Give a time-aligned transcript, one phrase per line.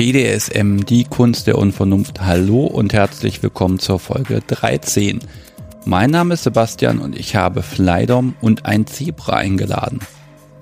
[0.00, 2.22] BDSM, die Kunst der Unvernunft.
[2.22, 5.20] Hallo und herzlich willkommen zur Folge 13.
[5.84, 9.98] Mein Name ist Sebastian und ich habe Flydom und ein Zebra eingeladen.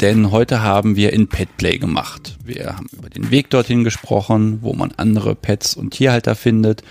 [0.01, 2.37] Denn heute haben wir in Petplay gemacht.
[2.43, 6.83] Wir haben über den Weg dorthin gesprochen, wo man andere Pets und Tierhalter findet,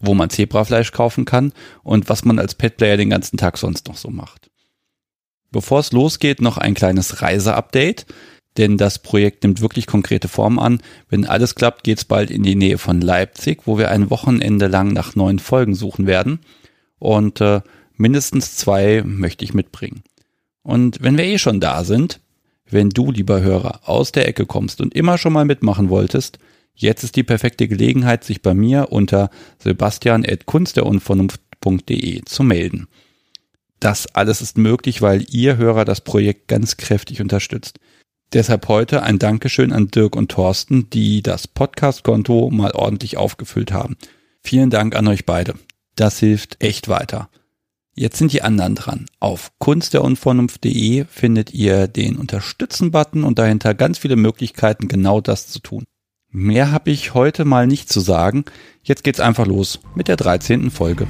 [0.00, 1.52] wo man Zebrafleisch kaufen kann
[1.84, 4.50] und was man als Petplayer den ganzen Tag sonst noch so macht.
[5.52, 8.06] Bevor es losgeht, noch ein kleines Reiseupdate
[8.58, 10.80] denn das Projekt nimmt wirklich konkrete Form an.
[11.08, 14.92] Wenn alles klappt, geht's bald in die Nähe von Leipzig, wo wir ein Wochenende lang
[14.92, 16.40] nach neuen Folgen suchen werden.
[16.98, 17.60] Und äh,
[17.96, 20.02] mindestens zwei möchte ich mitbringen.
[20.62, 22.20] Und wenn wir eh schon da sind,
[22.68, 26.38] wenn du, lieber Hörer, aus der Ecke kommst und immer schon mal mitmachen wolltest,
[26.74, 32.88] jetzt ist die perfekte Gelegenheit, sich bei mir unter sebastian.kunstderunvernunft.de zu melden.
[33.78, 37.78] Das alles ist möglich, weil ihr Hörer das Projekt ganz kräftig unterstützt.
[38.32, 43.96] Deshalb heute ein Dankeschön an Dirk und Thorsten, die das Podcast-Konto mal ordentlich aufgefüllt haben.
[44.42, 45.54] Vielen Dank an euch beide.
[45.94, 47.30] Das hilft echt weiter.
[47.94, 49.06] Jetzt sind die anderen dran.
[49.20, 55.84] Auf kunstderunvernunft.de findet ihr den Unterstützen-Button und dahinter ganz viele Möglichkeiten, genau das zu tun.
[56.30, 58.44] Mehr habe ich heute mal nicht zu sagen.
[58.82, 60.70] Jetzt geht's einfach los mit der 13.
[60.70, 61.06] Folge.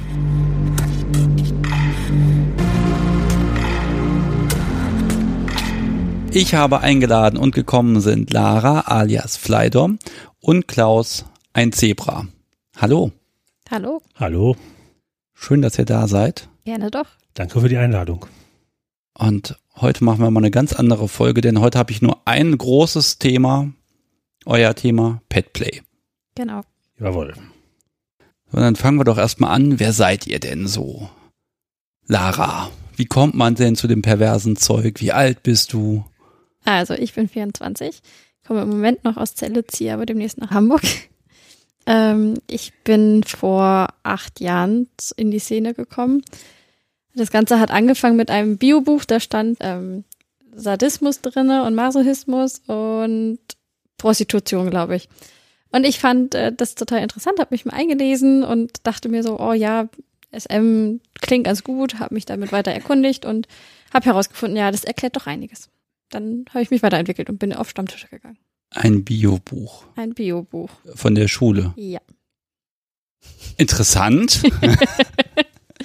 [6.31, 9.97] Ich habe eingeladen und gekommen sind Lara alias Flydom
[10.39, 12.27] und Klaus, ein Zebra.
[12.75, 13.11] Hallo.
[13.71, 14.01] Hallo.
[14.15, 14.55] Hallo.
[15.33, 16.49] Schön, dass ihr da seid.
[16.65, 17.07] Gerne doch.
[17.33, 18.25] Danke für die Einladung.
[19.13, 22.57] Und heute machen wir mal eine ganz andere Folge, denn heute habe ich nur ein
[22.57, 23.71] großes Thema,
[24.45, 25.81] euer Thema Petplay.
[26.35, 26.61] Genau.
[26.99, 27.33] Jawohl.
[28.51, 29.79] Und dann fangen wir doch erstmal an.
[29.79, 31.09] Wer seid ihr denn so?
[32.05, 35.01] Lara, wie kommt man denn zu dem perversen Zeug?
[35.01, 36.05] Wie alt bist du?
[36.67, 38.01] Also, ich bin 24,
[38.45, 40.81] komme im Moment noch aus Celle, ziehe aber demnächst nach Hamburg.
[41.89, 46.21] Ähm, ich bin vor acht Jahren in die Szene gekommen.
[47.15, 50.03] Das Ganze hat angefangen mit einem Biobuch, da stand ähm,
[50.53, 53.39] Sadismus drinne und Masochismus und
[53.97, 55.07] Prostitution, glaube ich.
[55.71, 59.39] Und ich fand äh, das total interessant, habe mich mal eingelesen und dachte mir so,
[59.39, 59.87] oh ja,
[60.37, 63.47] SM klingt ganz gut, habe mich damit weiter erkundigt und
[63.93, 65.69] habe herausgefunden, ja, das erklärt doch einiges
[66.09, 68.37] dann habe ich mich weiterentwickelt und bin auf Stammtische gegangen.
[68.71, 69.85] Ein Biobuch.
[69.95, 70.69] Ein Biobuch.
[70.95, 71.73] Von der Schule.
[71.75, 71.99] Ja.
[73.57, 74.43] Interessant.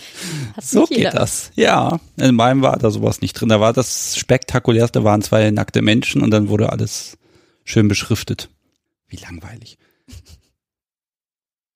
[0.61, 1.53] so geht das.
[1.55, 3.49] Ja, in meinem war da sowas nicht drin.
[3.49, 7.19] Da war das spektakulärste, waren zwei nackte Menschen und dann wurde alles
[7.65, 8.51] schön beschriftet.
[9.09, 9.79] Wie langweilig.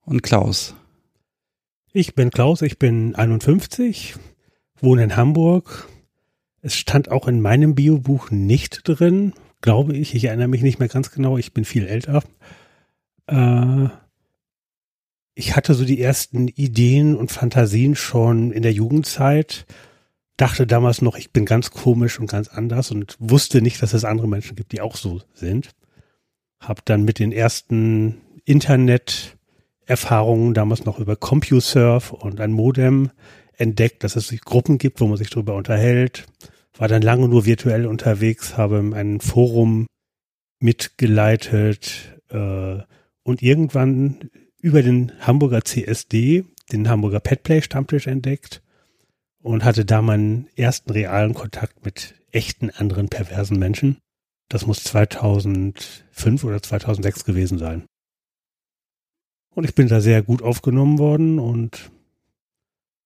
[0.05, 0.75] Und Klaus.
[1.93, 4.15] Ich bin Klaus, ich bin 51,
[4.81, 5.89] wohne in Hamburg,
[6.67, 10.17] es stand auch in meinem Biobuch nicht drin, glaube ich.
[10.17, 11.39] Ich erinnere mich nicht mehr ganz genau.
[11.39, 12.25] Ich bin viel älter.
[13.29, 13.87] Äh,
[15.35, 19.65] ich hatte so die ersten Ideen und Fantasien schon in der Jugendzeit.
[20.37, 24.05] Dachte damals noch, ich bin ganz komisch und ganz anders und wusste nicht, dass es
[24.05, 25.71] andere Menschen gibt, die auch so sind.
[26.59, 33.13] Hab dann mit den ersten Internet-Erfahrungen damals noch über CompuServe und ein Modem
[33.57, 36.27] entdeckt, dass es Gruppen gibt, wo man sich darüber unterhält
[36.79, 39.87] war dann lange nur virtuell unterwegs, habe ein Forum
[40.61, 42.79] mitgeleitet äh,
[43.23, 48.63] und irgendwann über den Hamburger CSD den Hamburger Petplay Stammtisch entdeckt
[49.43, 53.99] und hatte da meinen ersten realen Kontakt mit echten anderen perversen Menschen.
[54.49, 57.85] Das muss 2005 oder 2006 gewesen sein.
[59.55, 61.91] Und ich bin da sehr gut aufgenommen worden und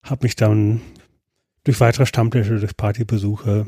[0.03, 0.81] habe mich dann
[1.63, 3.67] durch weitere Stammtische, durch Partybesuche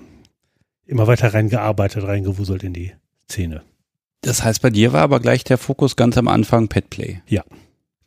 [0.85, 2.93] immer weiter reingearbeitet, reingewuselt in die
[3.29, 3.63] Szene.
[4.21, 7.21] Das heißt, bei dir war aber gleich der Fokus ganz am Anfang Petplay.
[7.27, 7.43] Ja.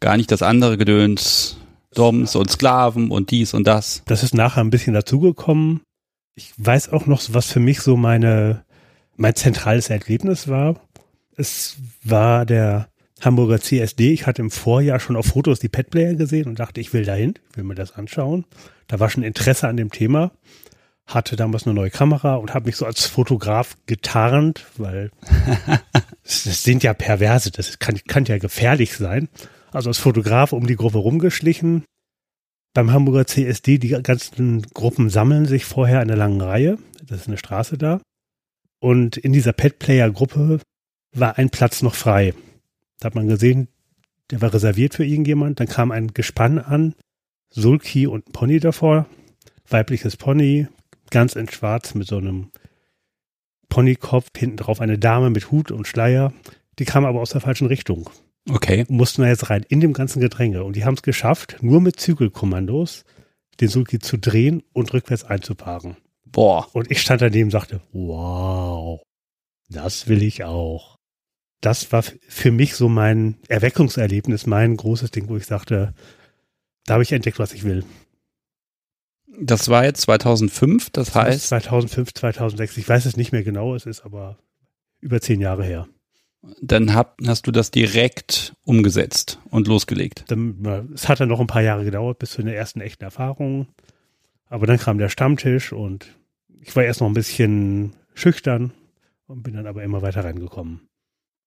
[0.01, 1.59] Gar nicht das andere Gedöns,
[1.95, 4.03] Doms und Sklaven und dies und das.
[4.07, 5.81] Das ist nachher ein bisschen dazugekommen.
[6.35, 8.65] Ich weiß auch noch, was für mich so meine,
[9.17, 10.81] mein zentrales Erlebnis war.
[11.37, 12.89] Es war der
[13.21, 14.13] Hamburger CSD.
[14.13, 17.35] Ich hatte im Vorjahr schon auf Fotos die Petplayer gesehen und dachte, ich will dahin,
[17.51, 18.45] ich will mir das anschauen.
[18.89, 20.33] Da war schon Interesse an dem Thema.
[21.07, 25.11] Hatte damals eine neue Kamera und habe mich so als Fotograf getarnt, weil
[26.25, 29.29] das sind ja Perverse, das kann, kann ja gefährlich sein.
[29.71, 31.85] Also als Fotograf um die Gruppe rumgeschlichen.
[32.75, 36.79] Beim Hamburger CSD, die ganzen Gruppen sammeln sich vorher in einer langen Reihe.
[37.07, 38.01] Das ist eine Straße da.
[38.81, 40.61] Und in dieser Pet-Player-Gruppe
[41.15, 42.35] war ein Platz noch frei.
[42.99, 43.69] Da hat man gesehen,
[44.31, 45.61] der war reserviert für irgendjemand.
[45.61, 46.95] Dann kam ein Gespann an,
[47.51, 49.07] Sulki und ein Pony davor.
[49.69, 50.69] Weibliches Pony,
[51.11, 52.51] ganz in schwarz mit so einem
[53.69, 56.33] Ponykopf, hinten drauf eine Dame mit Hut und Schleier.
[56.79, 58.09] Die kamen aber aus der falschen Richtung.
[58.49, 58.85] Okay.
[58.89, 60.65] Mussten da jetzt rein in dem ganzen Gedränge.
[60.65, 63.05] Und die haben es geschafft, nur mit Zügelkommandos
[63.61, 65.97] den Sulki zu drehen und rückwärts einzuparken.
[66.25, 66.69] Boah.
[66.75, 69.01] Und ich stand daneben und sagte, wow,
[69.69, 70.96] das will ich auch.
[71.67, 75.95] Das war für mich so mein Erweckungserlebnis, mein großes Ding, wo ich sagte,
[76.85, 77.85] da habe ich entdeckt, was ich will.
[79.37, 81.49] Das war jetzt 2005, das heißt.
[81.49, 84.39] 2005, 2006, ich weiß es nicht mehr genau, es ist aber
[85.01, 85.89] über zehn Jahre her.
[86.63, 90.23] Dann hab, hast du das direkt umgesetzt und losgelegt.
[90.29, 93.67] Dann, es hat dann noch ein paar Jahre gedauert bis zu den ersten echten Erfahrungen.
[94.49, 96.17] Aber dann kam der Stammtisch und
[96.61, 98.71] ich war erst noch ein bisschen schüchtern
[99.27, 100.83] und bin dann aber immer weiter reingekommen.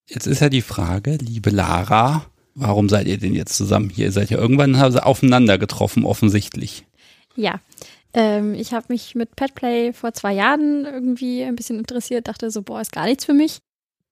[0.10, 2.26] Jetzt ist ja die Frage, liebe Lara,
[2.56, 4.06] warum seid ihr denn jetzt zusammen hier?
[4.06, 6.86] Ihr seid ja irgendwann aufeinander getroffen, offensichtlich.
[7.36, 7.60] Ja,
[8.14, 12.64] ähm, ich habe mich mit Petplay vor zwei Jahren irgendwie ein bisschen interessiert, dachte so,
[12.64, 13.60] boah, ist gar nichts für mich.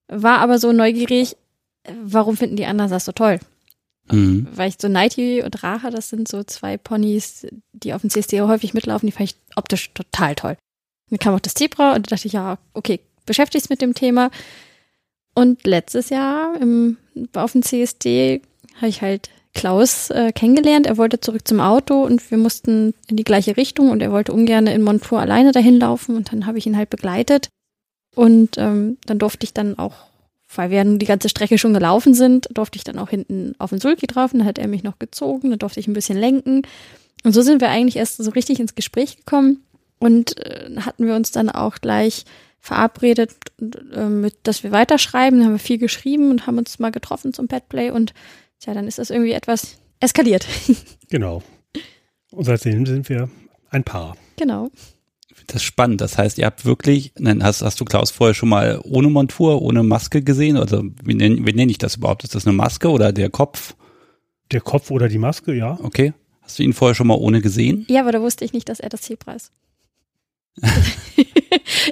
[0.08, 1.36] War aber so neugierig,
[2.04, 3.40] warum finden die anderen das so toll?
[4.12, 4.48] Mhm.
[4.52, 8.42] Weil ich so Nighty und Rache, das sind so zwei Ponys, die auf dem CSD
[8.42, 10.58] häufig mitlaufen, die fand ich optisch total toll.
[11.10, 14.30] Dann kam auch das Zebra und da dachte ich, ja, okay, beschäftigst mit dem Thema.
[15.38, 16.98] Und letztes Jahr im,
[17.36, 18.42] auf dem CSD
[18.78, 20.88] habe ich halt Klaus äh, kennengelernt.
[20.88, 24.34] Er wollte zurück zum Auto und wir mussten in die gleiche Richtung und er wollte
[24.34, 27.50] ungern in Montour alleine dahin laufen und dann habe ich ihn halt begleitet.
[28.16, 30.07] Und ähm, dann durfte ich dann auch,
[30.56, 33.80] weil wir die ganze Strecke schon gelaufen sind, durfte ich dann auch hinten auf den
[33.80, 36.63] Sulki drauf und dann hat er mich noch gezogen, dann durfte ich ein bisschen lenken.
[37.24, 39.63] Und so sind wir eigentlich erst so richtig ins Gespräch gekommen
[40.00, 42.25] und äh, hatten wir uns dann auch gleich
[42.59, 43.36] verabredet,
[43.94, 45.39] äh, mit, dass wir weiterschreiben.
[45.39, 48.13] Dann haben wir viel geschrieben und haben uns mal getroffen zum Petplay und
[48.59, 50.45] tja, dann ist das irgendwie etwas eskaliert.
[51.09, 51.42] Genau.
[52.31, 53.30] Und seitdem sind wir
[53.69, 54.18] ein Paar.
[54.36, 54.69] Genau.
[55.45, 56.01] Das ist spannend.
[56.01, 59.83] Das heißt, ihr habt wirklich, hast, hast du Klaus vorher schon mal ohne Montur, ohne
[59.83, 60.57] Maske gesehen?
[60.57, 62.25] Also wie nenne, wie nenne ich das überhaupt?
[62.25, 63.75] Ist das eine Maske oder der Kopf?
[64.51, 65.80] Der Kopf oder die Maske, ja.
[65.81, 66.13] Okay.
[66.42, 67.86] Hast du ihn vorher schon mal ohne gesehen?
[67.89, 69.51] Ja, aber da wusste ich nicht, dass er das Zebra ist.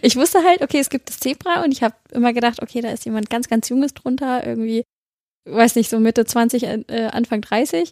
[0.02, 2.90] ich wusste halt, okay, es gibt das Zebra und ich habe immer gedacht, okay, da
[2.90, 4.84] ist jemand ganz, ganz Junges drunter, irgendwie,
[5.46, 7.92] weiß nicht, so Mitte 20, äh, Anfang 30.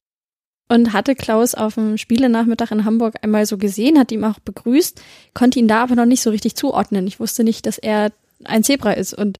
[0.69, 5.01] Und hatte Klaus auf dem Spielenachmittag in Hamburg einmal so gesehen, hat ihm auch begrüßt,
[5.33, 7.05] konnte ihn da aber noch nicht so richtig zuordnen.
[7.05, 8.13] Ich wusste nicht, dass er
[8.45, 9.37] ein Zebra ist und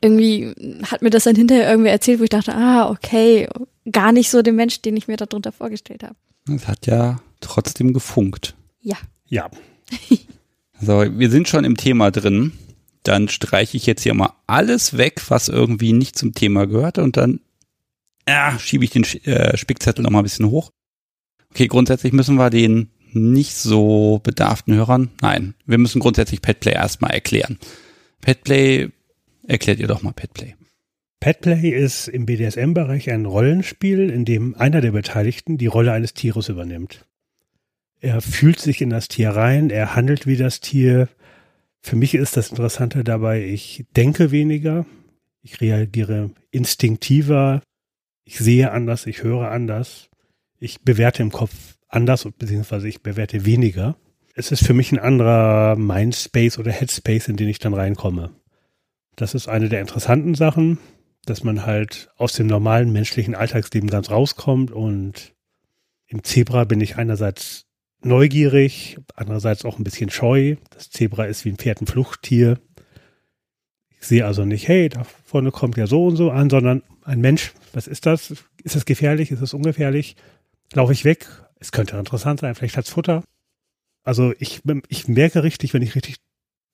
[0.00, 0.54] irgendwie
[0.90, 3.48] hat mir das dann hinterher irgendwie erzählt, wo ich dachte, ah, okay,
[3.90, 6.16] gar nicht so den Mensch, den ich mir darunter vorgestellt habe.
[6.48, 8.54] Es hat ja trotzdem gefunkt.
[8.80, 8.96] Ja.
[9.26, 9.50] Ja.
[10.84, 12.52] So, wir sind schon im Thema drin.
[13.04, 17.16] Dann streiche ich jetzt hier mal alles weg, was irgendwie nicht zum Thema gehört und
[17.16, 17.40] dann
[18.28, 20.70] ja, schiebe ich den äh, Spickzettel noch mal ein bisschen hoch.
[21.50, 27.10] Okay, grundsätzlich müssen wir den nicht so bedarften Hörern, nein, wir müssen grundsätzlich Petplay erstmal
[27.10, 27.58] erklären.
[28.20, 28.88] Petplay,
[29.46, 30.54] erklärt ihr doch mal Petplay.
[31.20, 36.48] Petplay ist im BDSM-Bereich ein Rollenspiel, in dem einer der Beteiligten die Rolle eines Tieres
[36.48, 37.04] übernimmt.
[38.02, 41.08] Er fühlt sich in das Tier rein, er handelt wie das Tier.
[41.80, 44.86] Für mich ist das Interessante dabei, ich denke weniger,
[45.40, 47.62] ich reagiere instinktiver,
[48.24, 50.10] ich sehe anders, ich höre anders,
[50.58, 53.96] ich bewerte im Kopf anders, beziehungsweise ich bewerte weniger.
[54.34, 58.32] Es ist für mich ein anderer Mindspace oder Headspace, in den ich dann reinkomme.
[59.14, 60.78] Das ist eine der interessanten Sachen,
[61.24, 65.34] dass man halt aus dem normalen menschlichen Alltagsleben ganz rauskommt und
[66.08, 67.66] im Zebra bin ich einerseits
[68.04, 70.56] neugierig, andererseits auch ein bisschen scheu.
[70.70, 72.58] Das Zebra ist wie ein Pferd ein Fluchttier.
[74.00, 77.20] Ich sehe also nicht, hey, da vorne kommt ja so und so an, sondern ein
[77.20, 78.34] Mensch, was ist das?
[78.62, 79.30] Ist es gefährlich?
[79.30, 80.16] Ist es ungefährlich?
[80.72, 81.26] Laufe ich weg?
[81.58, 83.22] Es könnte interessant sein, vielleicht hat's Futter.
[84.02, 86.16] Also ich, ich merke richtig, wenn ich richtig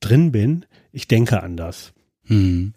[0.00, 1.92] drin bin, ich denke anders.
[2.25, 2.75] Mhm.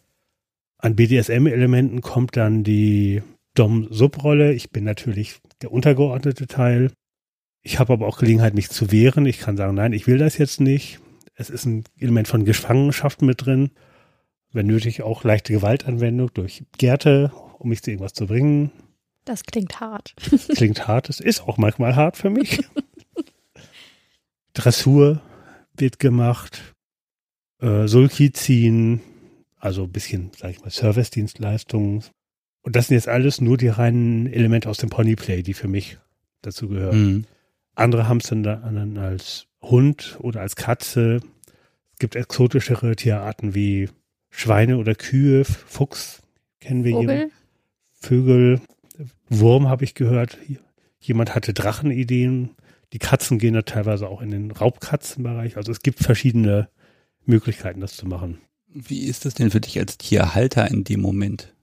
[0.77, 3.21] An BDSM-Elementen kommt dann die
[3.53, 4.53] Dom-Sub-Rolle.
[4.53, 6.91] Ich bin natürlich der untergeordnete Teil.
[7.63, 9.25] Ich habe aber auch Gelegenheit, mich zu wehren.
[9.25, 10.99] Ich kann sagen, nein, ich will das jetzt nicht.
[11.35, 13.71] Es ist ein Element von Gefangenschaft mit drin.
[14.51, 18.71] Wenn nötig auch leichte Gewaltanwendung durch Gärte, um mich zu irgendwas zu bringen.
[19.25, 20.15] Das klingt hart.
[20.55, 21.09] Klingt hart.
[21.09, 22.59] Es ist auch manchmal hart für mich.
[24.53, 25.21] Dressur
[25.75, 26.75] wird gemacht.
[27.59, 29.01] Äh, Sulki ziehen.
[29.57, 32.03] Also ein bisschen, sag ich mal, Service-Dienstleistungen.
[32.63, 35.99] Und das sind jetzt alles nur die reinen Elemente aus dem Ponyplay, die für mich
[36.41, 37.03] dazu gehören.
[37.03, 37.25] Mhm.
[37.75, 41.21] Andere haben es dann als Hund oder als Katze.
[41.93, 43.89] Es gibt exotischere Tierarten wie
[44.29, 46.21] Schweine oder Kühe, Fuchs
[46.59, 47.17] kennen wir Vogel.
[47.17, 47.29] hier.
[47.93, 48.61] Vögel,
[49.29, 50.37] Wurm habe ich gehört.
[50.99, 52.51] Jemand hatte Drachenideen.
[52.93, 55.57] Die Katzen gehen da teilweise auch in den Raubkatzenbereich.
[55.57, 56.69] Also es gibt verschiedene
[57.25, 58.39] Möglichkeiten, das zu machen.
[58.67, 61.53] Wie ist das denn für dich als Tierhalter in dem Moment?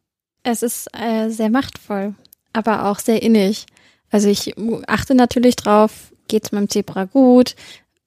[0.43, 2.15] Es ist äh, sehr machtvoll,
[2.53, 3.67] aber auch sehr innig.
[4.11, 4.55] Also ich
[4.87, 7.55] achte natürlich drauf, geht's meinem Zebra gut?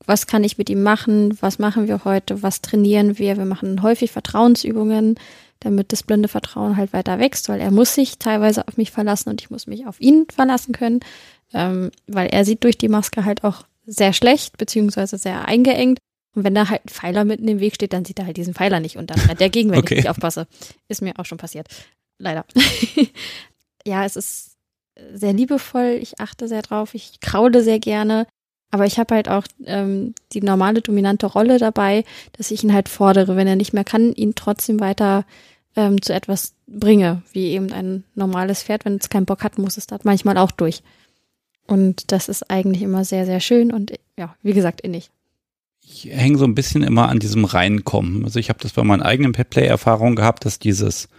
[0.06, 1.38] Was kann ich mit ihm machen?
[1.42, 2.42] Was machen wir heute?
[2.42, 3.38] Was trainieren wir?
[3.38, 5.16] Wir machen häufig Vertrauensübungen,
[5.60, 9.30] damit das blinde Vertrauen halt weiter wächst, weil er muss sich teilweise auf mich verlassen
[9.30, 11.02] und ich muss mich auf ihn verlassen können,
[11.54, 16.00] ähm, weil er sieht durch die Maske halt auch sehr schlecht, beziehungsweise sehr eingeengt.
[16.34, 18.54] Und wenn da halt ein Pfeiler mitten im Weg steht, dann sieht er halt diesen
[18.54, 19.96] Pfeiler nicht und dann rennt der gegen, wenn okay.
[19.96, 20.48] ich nicht aufpasse.
[20.88, 21.68] Ist mir auch schon passiert.
[22.18, 22.46] Leider.
[23.86, 24.51] ja, es ist
[25.14, 26.00] sehr liebevoll.
[26.02, 26.94] Ich achte sehr drauf.
[26.94, 28.28] Ich kraule sehr gerne.
[28.72, 32.88] Aber ich habe halt auch ähm, die normale dominante Rolle dabei, dass ich ihn halt
[32.88, 35.26] fordere, wenn er nicht mehr kann, ihn trotzdem weiter
[35.76, 38.86] ähm, zu etwas bringe, wie eben ein normales Pferd.
[38.86, 40.84] Wenn es keinen Bock hat, muss es da manchmal auch durch.
[41.68, 45.10] Und das ist eigentlich immer sehr, sehr schön und ja, wie gesagt, innig.
[45.84, 48.24] Ich hänge so ein bisschen immer an diesem Reinkommen.
[48.24, 51.10] Also ich habe das bei meinen eigenen Petplay-Erfahrungen gehabt, dass dieses,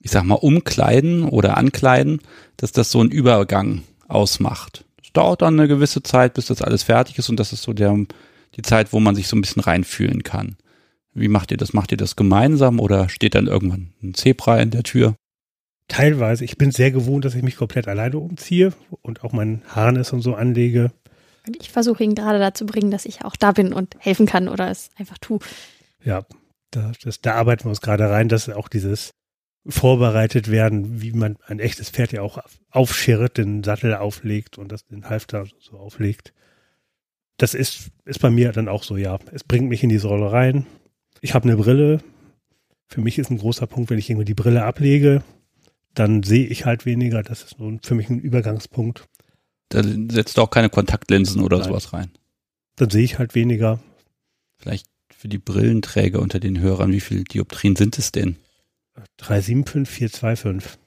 [0.00, 2.20] ich sag mal, Umkleiden oder Ankleiden,
[2.56, 4.84] dass das so einen Übergang ausmacht.
[5.02, 7.72] Es dauert dann eine gewisse Zeit, bis das alles fertig ist und das ist so
[7.72, 7.96] der,
[8.54, 10.56] die Zeit, wo man sich so ein bisschen reinfühlen kann.
[11.12, 11.72] Wie macht ihr das?
[11.72, 15.14] Macht ihr das gemeinsam oder steht dann irgendwann ein Zebra in der Tür?
[15.88, 16.44] Teilweise.
[16.44, 18.72] Ich bin sehr gewohnt, dass ich mich komplett alleine umziehe
[19.02, 20.90] und auch mein Harness und so anlege.
[21.46, 24.48] Und ich versuche ihn gerade dazu bringen, dass ich auch da bin und helfen kann
[24.48, 25.38] oder es einfach tue.
[26.04, 26.26] Ja,
[26.72, 29.10] da, das, da arbeiten wir uns gerade rein, dass auch dieses
[29.68, 32.38] vorbereitet werden, wie man ein echtes Pferd ja auch
[32.70, 36.32] aufschirrt, den Sattel auflegt und das den Halfter so auflegt.
[37.36, 39.18] Das ist, ist bei mir dann auch so, ja.
[39.32, 40.66] Es bringt mich in diese Rolle rein.
[41.20, 42.00] Ich habe eine Brille.
[42.86, 45.22] Für mich ist ein großer Punkt, wenn ich irgendwie die Brille ablege,
[45.94, 47.22] dann sehe ich halt weniger.
[47.22, 49.06] Das ist nun für mich ein Übergangspunkt.
[49.68, 51.68] Da setzt du auch keine Kontaktlinsen oder Nein.
[51.68, 52.10] sowas rein.
[52.76, 53.80] Dann sehe ich halt weniger.
[54.58, 58.36] Vielleicht für die Brillenträger unter den Hörern, wie viele Dioptrien sind es denn?
[59.18, 59.88] 375,
[60.20, 60.78] 425.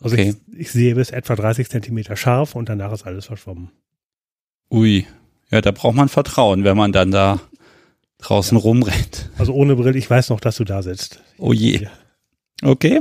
[0.00, 0.34] Also okay.
[0.52, 3.70] ich, ich sehe bis etwa 30 Zentimeter scharf und danach ist alles verschwommen.
[4.70, 5.06] Ui,
[5.50, 7.40] ja, da braucht man Vertrauen, wenn man dann da
[8.18, 8.62] draußen ja.
[8.62, 9.30] rumrennt.
[9.38, 11.20] Also ohne Brille, ich weiß noch, dass du da sitzt.
[11.38, 11.88] Oh je.
[12.62, 13.00] Okay.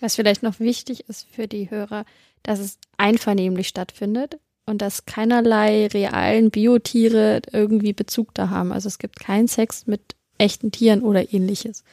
[0.00, 2.04] Was vielleicht noch wichtig ist für die Hörer,
[2.42, 8.72] dass es einvernehmlich stattfindet und dass keinerlei realen Biotiere irgendwie Bezug da haben.
[8.72, 11.84] Also es gibt keinen Sex mit echten Tieren oder ähnliches.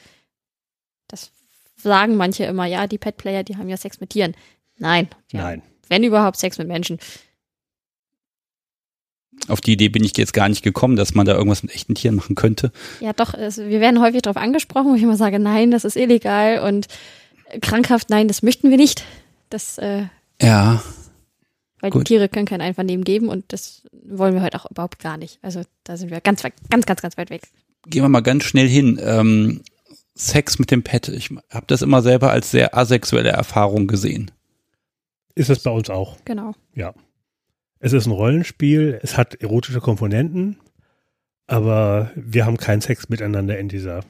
[1.06, 1.32] Das
[1.80, 4.34] sagen manche immer, ja, die Petplayer, die haben ja Sex mit Tieren.
[4.76, 5.08] Nein.
[5.32, 5.62] Nein.
[5.88, 6.98] Wenn überhaupt Sex mit Menschen.
[9.46, 11.94] Auf die Idee bin ich jetzt gar nicht gekommen, dass man da irgendwas mit echten
[11.94, 12.72] Tieren machen könnte.
[13.00, 15.96] Ja, doch, es, wir werden häufig darauf angesprochen, wo ich immer sage, nein, das ist
[15.96, 16.88] illegal und
[17.60, 19.04] krankhaft, nein, das möchten wir nicht.
[19.48, 20.06] Das, äh,
[20.42, 20.82] ja.
[21.80, 22.02] Weil Gut.
[22.02, 25.38] die Tiere können kein Einvernehmen geben und das wollen wir heute auch überhaupt gar nicht.
[25.42, 27.42] Also da sind wir ganz, ganz, ganz, ganz weit weg.
[27.86, 29.00] Gehen wir mal ganz schnell hin.
[29.02, 29.62] Ähm,
[30.18, 31.08] Sex mit dem Pet.
[31.08, 34.30] Ich habe das immer selber als sehr asexuelle Erfahrung gesehen.
[35.34, 36.18] Ist es bei uns auch.
[36.24, 36.54] Genau.
[36.74, 36.92] Ja.
[37.78, 40.58] Es ist ein Rollenspiel, es hat erotische Komponenten,
[41.46, 44.00] aber wir haben keinen Sex miteinander in dieser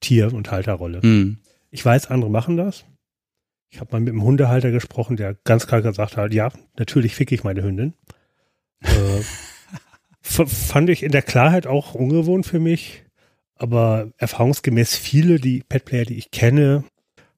[0.00, 1.00] Tier- und Halterrolle.
[1.00, 1.38] Hm.
[1.70, 2.84] Ich weiß, andere machen das.
[3.70, 7.30] Ich habe mal mit einem Hundehalter gesprochen, der ganz klar gesagt hat, ja, natürlich fick
[7.30, 7.94] ich meine Hündin.
[8.80, 9.22] äh,
[10.20, 13.01] fand ich in der Klarheit auch ungewohnt für mich,
[13.62, 16.84] aber erfahrungsgemäß viele, die Petplayer, die ich kenne,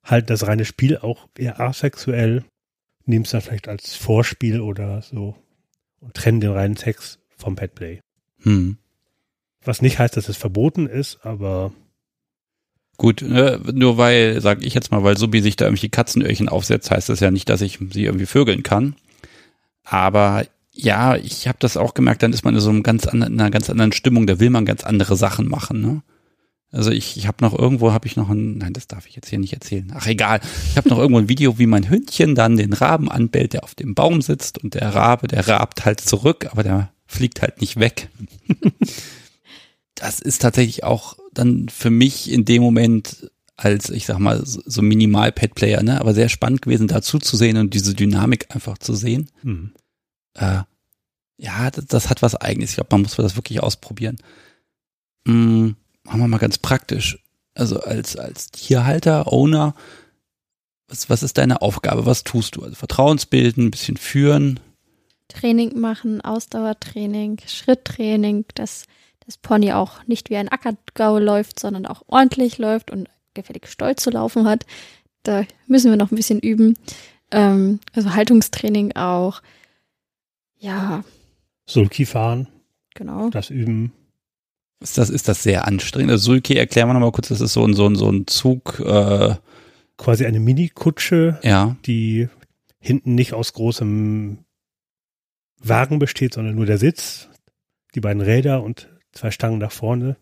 [0.02, 2.44] halten das reine Spiel auch eher asexuell,
[3.04, 5.36] nehmen es dann vielleicht als Vorspiel oder so
[6.00, 8.00] und trennen den reinen Sex vom Petplay.
[8.42, 8.78] Hm.
[9.62, 11.72] Was nicht heißt, dass es verboten ist, aber
[12.96, 16.92] Gut, ne, nur weil, sag ich jetzt mal, weil Subi sich da irgendwie Katzenöhrchen aufsetzt,
[16.92, 18.94] heißt das ja nicht, dass ich sie irgendwie vögeln kann.
[19.82, 23.34] Aber ja, ich habe das auch gemerkt, dann ist man in so einem ganz anderen,
[23.34, 26.02] in einer ganz anderen Stimmung, da will man ganz andere Sachen machen, ne?
[26.74, 29.28] Also ich, ich habe noch irgendwo, habe ich noch ein, nein, das darf ich jetzt
[29.28, 29.92] hier nicht erzählen.
[29.94, 30.40] Ach egal,
[30.70, 33.76] ich habe noch irgendwo ein Video, wie mein Hündchen dann den Raben anbellt, der auf
[33.76, 37.78] dem Baum sitzt und der Rabe, der rabt halt zurück, aber der fliegt halt nicht
[37.78, 38.08] weg.
[39.94, 44.82] das ist tatsächlich auch dann für mich in dem Moment als, ich sag mal, so
[44.82, 49.30] Minimal-Pad-Player, ne, aber sehr spannend gewesen, dazu zu sehen und diese Dynamik einfach zu sehen.
[49.44, 49.74] Mhm.
[50.34, 50.62] Äh,
[51.36, 52.70] ja, das, das, hat was eigenes.
[52.70, 54.16] Ich glaube, man muss das wirklich ausprobieren.
[55.24, 57.18] Mhm, machen wir mal ganz praktisch.
[57.54, 59.74] Also als, als Tierhalter, Owner,
[60.88, 62.06] was, was ist deine Aufgabe?
[62.06, 62.62] Was tust du?
[62.62, 64.60] Also Vertrauensbilden, ein bisschen führen.
[65.28, 68.86] Training machen, Ausdauertraining, Schritttraining, das
[69.26, 74.02] das Pony auch nicht wie ein Ackergau läuft, sondern auch ordentlich läuft und gefällig stolz
[74.02, 74.66] zu laufen hat.
[75.22, 76.76] Da müssen wir noch ein bisschen üben.
[77.30, 79.42] Ähm, also Haltungstraining auch.
[80.58, 81.04] Ja.
[81.66, 82.48] Sulki fahren.
[82.94, 83.30] Genau.
[83.30, 83.92] Das üben.
[84.84, 86.12] Ist das, ist das sehr anstrengend?
[86.12, 88.80] Also Sulki, erklären wir nochmal kurz, das ist so ein, so ein, so ein Zug,
[88.80, 89.34] äh,
[89.96, 91.76] quasi eine Mini-Kutsche, Ja.
[91.86, 92.28] die
[92.80, 94.44] hinten nicht aus großem
[95.58, 97.28] Wagen besteht, sondern nur der Sitz,
[97.94, 100.16] die beiden Räder und zwei Stangen nach vorne.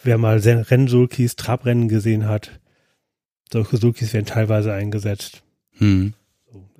[0.00, 2.60] Wer mal Rennsulkis, Trabrennen gesehen hat,
[3.52, 5.42] solche Sulkis werden teilweise eingesetzt.
[5.78, 6.14] Hm.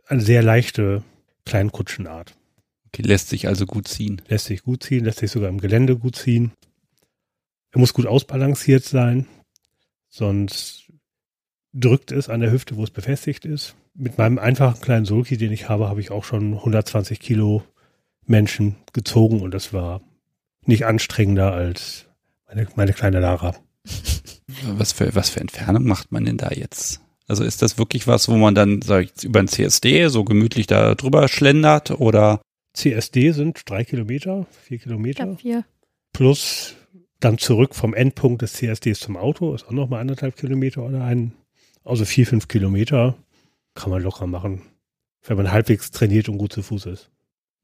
[0.07, 1.03] Eine sehr leichte
[1.45, 2.37] Kleinkutschenart.
[2.87, 4.23] Okay, lässt sich also gut ziehen.
[4.29, 6.53] Lässt sich gut ziehen, lässt sich sogar im Gelände gut ziehen.
[7.77, 9.27] Er muss gut ausbalanciert sein,
[10.09, 10.91] sonst
[11.75, 13.77] drückt es an der Hüfte, wo es befestigt ist.
[13.93, 17.65] Mit meinem einfachen kleinen Sulki, den ich habe, habe ich auch schon 120 Kilo
[18.25, 20.01] Menschen gezogen und das war
[20.65, 22.07] nicht anstrengender als
[22.49, 23.55] meine, meine kleine Lara.
[24.79, 27.03] Was für, was für Entfernung macht man denn da jetzt?
[27.29, 30.67] Also ist das wirklich was, wo man dann, sag ich, über ein CSD so gemütlich
[30.67, 32.41] da drüber schlendert oder?
[32.73, 35.25] CSD sind drei Kilometer, vier Ich Kilometer.
[35.25, 35.65] glaube vier.
[36.15, 36.76] plus
[37.21, 41.33] dann zurück vom Endpunkt des CSDs zum Auto ist auch nochmal anderthalb Kilometer oder ein,
[41.85, 43.17] also vier, fünf Kilometer
[43.75, 44.63] kann man locker machen,
[45.27, 47.11] wenn man halbwegs trainiert und gut zu Fuß ist.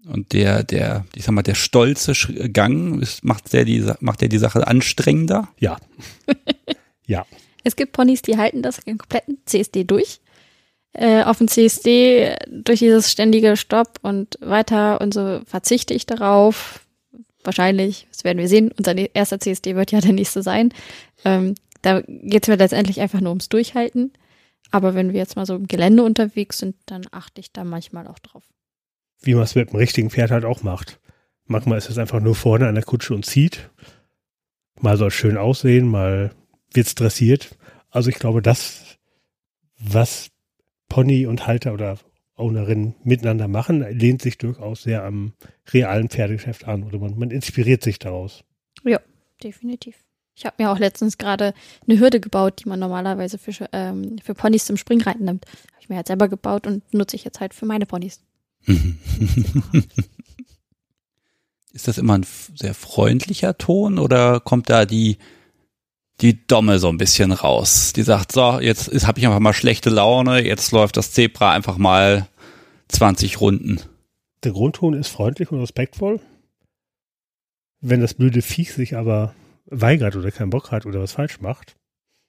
[0.07, 2.13] Und der, der, ich sag mal, der stolze
[2.53, 5.49] Gang, ist, macht der die, macht der die Sache anstrengender?
[5.59, 5.79] Ja.
[7.07, 7.25] ja.
[7.63, 10.21] Es gibt Ponys, die halten das den kompletten CSD durch.
[10.93, 16.81] Äh, auf dem CSD durch dieses ständige Stopp und weiter und so verzichte ich darauf.
[17.45, 18.71] Wahrscheinlich, das werden wir sehen.
[18.77, 20.73] Unser erster CSD wird ja der nächste sein.
[21.25, 24.13] Ähm, da geht es mir letztendlich einfach nur ums Durchhalten.
[24.71, 28.07] Aber wenn wir jetzt mal so im Gelände unterwegs sind, dann achte ich da manchmal
[28.07, 28.45] auch drauf.
[29.21, 30.99] Wie man es mit dem richtigen Pferd halt auch macht.
[31.47, 33.71] Manchmal ist es einfach nur vorne an der Kutsche und zieht.
[34.81, 36.33] Mal soll es schön aussehen, mal
[36.73, 37.57] wird es dressiert.
[37.91, 38.99] Also ich glaube, das,
[39.79, 40.31] was
[40.89, 41.99] Pony und Halter oder
[42.37, 45.33] Ownerin miteinander machen, lehnt sich durchaus sehr am
[45.73, 48.45] realen Pferdegeschäft an oder man, man inspiriert sich daraus.
[49.43, 49.97] Definitiv.
[50.35, 51.53] Ich habe mir auch letztens gerade
[51.87, 55.47] eine Hürde gebaut, die man normalerweise für, ähm, für Ponys zum Springreiten nimmt.
[55.47, 58.21] Habe ich mir halt selber gebaut und nutze ich jetzt halt für meine Ponys.
[61.73, 65.19] ist das immer ein sehr freundlicher Ton oder kommt da die,
[66.21, 67.93] die Domme so ein bisschen raus?
[67.95, 71.79] Die sagt, so, jetzt habe ich einfach mal schlechte Laune, jetzt läuft das Zebra einfach
[71.79, 72.29] mal
[72.89, 73.81] 20 Runden.
[74.45, 76.21] Der Grundton ist freundlich und respektvoll.
[77.81, 79.35] Wenn das blöde Viech sich aber
[79.67, 81.77] weigert oder keinen Bock hat oder was falsch macht,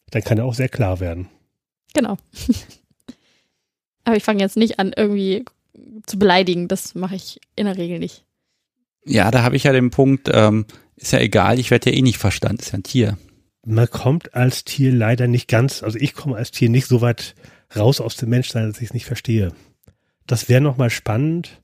[0.09, 1.29] dann kann er auch sehr klar werden.
[1.93, 2.17] Genau.
[4.05, 5.45] Aber ich fange jetzt nicht an, irgendwie
[6.05, 6.67] zu beleidigen.
[6.67, 8.25] Das mache ich in der Regel nicht.
[9.05, 10.65] Ja, da habe ich ja den Punkt, ähm,
[10.95, 13.17] ist ja egal, ich werde ja eh nicht verstanden, ist ja ein Tier.
[13.65, 17.35] Man kommt als Tier leider nicht ganz, also ich komme als Tier nicht so weit
[17.75, 19.53] raus aus dem Menschsein, dass ich es nicht verstehe.
[20.27, 21.61] Das wäre nochmal spannend.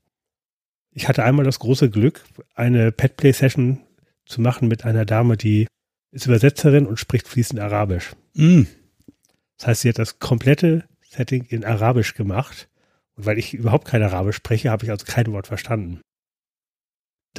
[0.91, 2.23] Ich hatte einmal das große Glück,
[2.55, 3.79] eine Petplay-Session
[4.25, 5.67] zu machen mit einer Dame, die
[6.12, 8.15] ist Übersetzerin und spricht fließend Arabisch.
[8.33, 8.63] Mm.
[9.57, 12.69] Das heißt, sie hat das komplette Setting in Arabisch gemacht.
[13.15, 16.01] Und weil ich überhaupt kein Arabisch spreche, habe ich also kein Wort verstanden.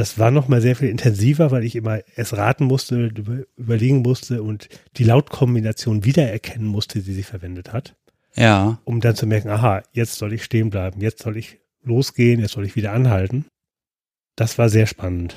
[0.00, 4.42] Das war nochmal sehr viel intensiver, weil ich immer es raten musste, über, überlegen musste
[4.42, 7.96] und die Lautkombination wiedererkennen musste, die sie verwendet hat,
[8.34, 12.40] Ja, um dann zu merken, aha, jetzt soll ich stehen bleiben, jetzt soll ich losgehen,
[12.40, 13.44] jetzt soll ich wieder anhalten.
[14.36, 15.36] Das war sehr spannend.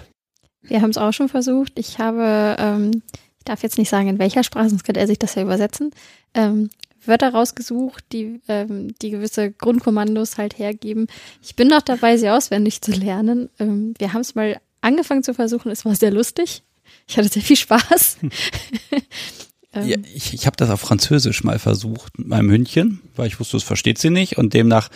[0.62, 1.78] Wir haben es auch schon versucht.
[1.78, 3.04] Ich habe, ähm,
[3.40, 5.92] ich darf jetzt nicht sagen, in welcher Sprache, sonst könnte er sich das ja übersetzen,
[6.36, 6.70] ähm,
[7.06, 11.08] Wörter rausgesucht, die, ähm, die gewisse Grundkommandos halt hergeben.
[11.42, 13.50] Ich bin noch dabei, sie auswendig zu lernen.
[13.60, 16.64] Ähm, wir haben es mal angefangen zu versuchen, es war sehr lustig.
[17.08, 18.18] Ich hatte sehr viel Spaß.
[19.74, 23.40] ähm, ja ich, ich habe das auf Französisch mal versucht mit meinem Hündchen, weil ich
[23.40, 24.90] wusste, es versteht sie nicht und demnach,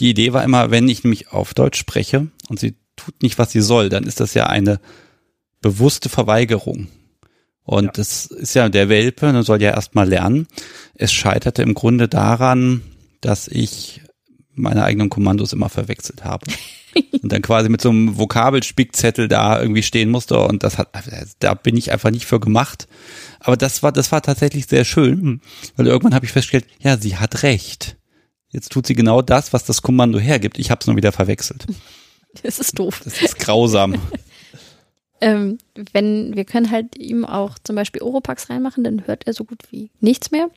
[0.00, 3.52] die Idee war immer, wenn ich nämlich auf Deutsch spreche und sie tut nicht, was
[3.52, 4.80] sie soll, dann ist das ja eine
[5.60, 6.88] bewusste Verweigerung.
[7.64, 7.90] Und Ja.
[7.92, 10.46] das ist ja der Welpe, ne, soll ja erstmal lernen.
[10.94, 12.82] Es scheiterte im Grunde daran,
[13.20, 14.00] dass ich
[14.54, 16.46] meine eigenen Kommandos immer verwechselt habe.
[17.22, 20.90] und dann quasi mit so einem Vokabelspickzettel da irgendwie stehen musste und das hat,
[21.40, 22.86] da bin ich einfach nicht für gemacht.
[23.40, 25.40] Aber das war, das war tatsächlich sehr schön, Mhm.
[25.76, 27.96] weil irgendwann habe ich festgestellt, ja, sie hat recht.
[28.50, 30.58] Jetzt tut sie genau das, was das Kommando hergibt.
[30.60, 31.66] Ich habe es nur wieder verwechselt.
[32.44, 33.00] das ist doof.
[33.04, 33.96] Das ist grausam.
[35.20, 35.58] Ähm,
[35.92, 39.60] wenn wir können halt ihm auch zum Beispiel Oropax reinmachen, dann hört er so gut
[39.70, 40.50] wie nichts mehr.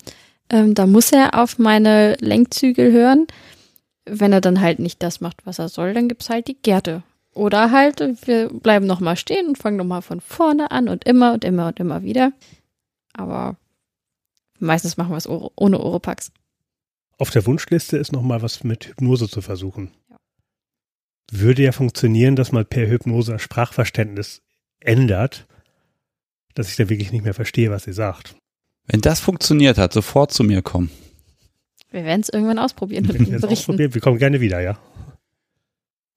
[0.49, 3.27] Ähm, da muss er auf meine Lenkzügel hören.
[4.05, 7.03] Wenn er dann halt nicht das macht, was er soll, dann gibt's halt die Gerte.
[7.33, 11.43] Oder halt, wir bleiben nochmal stehen und fangen nochmal von vorne an und immer und
[11.43, 12.31] immer und immer wieder.
[13.13, 13.57] Aber
[14.60, 16.31] meistens machen wir es ohne Oropax.
[17.19, 19.91] Auf der Wunschliste ist nochmal was mit Hypnose zu versuchen.
[20.10, 20.17] Ja.
[21.31, 24.41] Würde ja funktionieren, dass man per Hypnose Sprachverständnis
[24.79, 25.47] ändert,
[26.53, 28.36] dass ich da wirklich nicht mehr verstehe, was sie sagt.
[28.88, 30.89] Wenn das funktioniert hat, sofort zu mir kommen.
[31.91, 33.93] Wir werden es irgendwann ausprobieren Wir werden es ausprobieren.
[33.93, 34.78] Wir kommen gerne wieder, ja.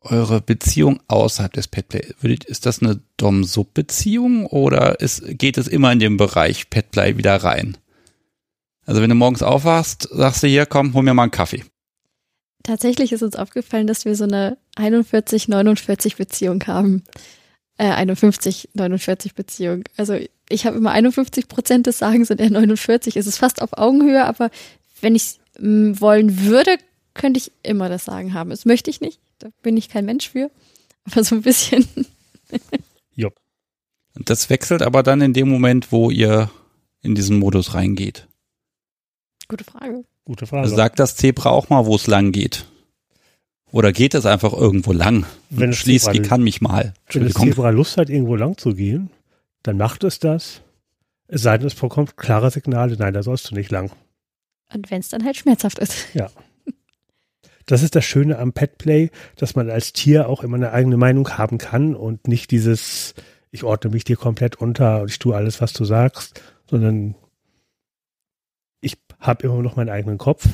[0.03, 2.03] Eure Beziehung außerhalb des Petplay,
[2.47, 7.77] ist das eine Dom-Sub-Beziehung oder ist, geht es immer in den Bereich Petplay wieder rein?
[8.87, 11.65] Also wenn du morgens aufwachst, sagst du hier, komm, hol mir mal einen Kaffee.
[12.63, 17.05] Tatsächlich ist uns aufgefallen, dass wir so eine 41-49 Beziehung haben.
[17.77, 19.85] Äh, 51-49 Beziehung.
[19.97, 20.19] Also
[20.51, 23.17] ich habe immer 51 Prozent des Sagens und er 49.
[23.17, 24.51] Es ist fast auf Augenhöhe, aber
[25.01, 26.77] wenn ich es wollen würde,
[27.15, 28.51] könnte ich immer das Sagen haben.
[28.51, 29.19] Das möchte ich nicht.
[29.39, 30.51] Da bin ich kein Mensch für.
[31.11, 31.87] Aber so ein bisschen.
[34.15, 36.51] Und das wechselt aber dann in dem Moment, wo ihr
[37.01, 38.27] in diesen Modus reingeht.
[39.49, 40.05] Gute Frage.
[40.25, 40.63] Gute Frage.
[40.65, 42.67] Also sagt das Zebra auch mal, wo es lang geht.
[43.73, 45.27] Oder geht es einfach irgendwo lang?
[45.49, 46.93] Wenn Schließlich Zebra- kann mich mal.
[47.13, 47.35] Wenn das.
[47.35, 49.11] Zebra Lust hat, irgendwo lang zu gehen,
[49.63, 50.63] dann macht es das.
[51.29, 53.93] Es sei denn, es bekommt klare Signale, nein, da sollst du nicht lang.
[54.73, 56.07] Und wenn es dann halt schmerzhaft ist.
[57.67, 61.29] Das ist das Schöne am Petplay, dass man als Tier auch immer eine eigene Meinung
[61.39, 63.15] haben kann und nicht dieses,
[63.53, 67.15] ich ordne mich dir komplett unter und ich tue alles, was du sagst, sondern
[68.81, 70.49] ich habe immer noch meinen eigenen Kopf.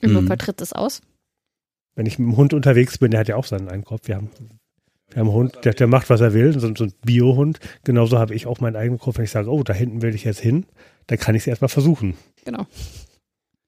[0.00, 0.16] Im Mhm.
[0.20, 1.02] Notfall tritt es aus.
[1.96, 4.08] Wenn ich mit dem Hund unterwegs bin, der hat ja auch seinen eigenen Kopf.
[4.08, 4.30] Wir haben,
[5.10, 7.60] wir haben einen Hund, der, der macht, was er will, so, so ein Bio-Hund.
[7.84, 9.18] Genauso habe ich auch meinen eigenen Kopf.
[9.18, 10.66] Wenn ich sage, oh, da hinten will ich jetzt hin,
[11.06, 12.16] dann kann ich es erstmal versuchen.
[12.44, 12.66] Genau.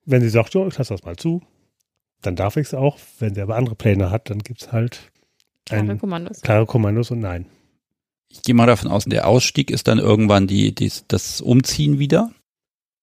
[0.04, 1.42] Wenn sie sagt, oh, ich lasse das mal zu,
[2.22, 2.98] dann darf ich es auch.
[3.18, 5.12] Wenn sie aber andere Pläne hat, dann gibt es halt
[5.64, 6.40] Klare Kommandos.
[6.40, 7.46] klare Kommandos und Nein.
[8.30, 12.30] Ich gehe mal davon aus, der Ausstieg ist dann irgendwann die, die, das Umziehen wieder.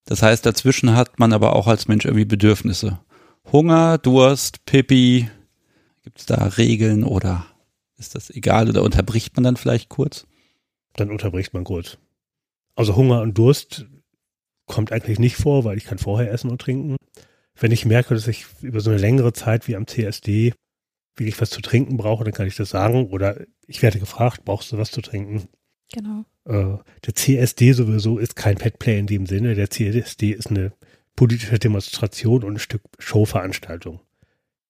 [0.05, 2.99] Das heißt, dazwischen hat man aber auch als Mensch irgendwie Bedürfnisse.
[3.51, 5.29] Hunger, Durst, Pipi.
[6.03, 7.47] Gibt es da Regeln oder
[7.97, 10.25] ist das egal oder unterbricht man dann vielleicht kurz?
[10.93, 11.97] Dann unterbricht man kurz.
[12.75, 13.85] Also Hunger und Durst
[14.65, 16.97] kommt eigentlich nicht vor, weil ich kann vorher essen und trinken.
[17.55, 20.53] Wenn ich merke, dass ich über so eine längere Zeit wie am CSD
[21.15, 23.07] wirklich was zu trinken brauche, dann kann ich das sagen.
[23.07, 25.47] Oder ich werde gefragt, brauchst du was zu trinken?
[25.93, 26.25] Genau.
[26.45, 29.55] Äh, der CSD sowieso ist kein Petplay in dem Sinne.
[29.55, 30.73] Der CSD ist eine
[31.15, 34.01] politische Demonstration und ein Stück Showveranstaltung.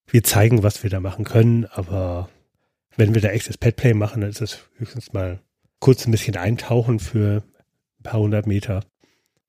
[0.07, 2.29] Wir zeigen, was wir da machen können, aber
[2.97, 5.39] wenn wir da echtes Petplay machen, dann ist es höchstens mal
[5.79, 7.43] kurz ein bisschen eintauchen für
[7.99, 8.83] ein paar hundert Meter.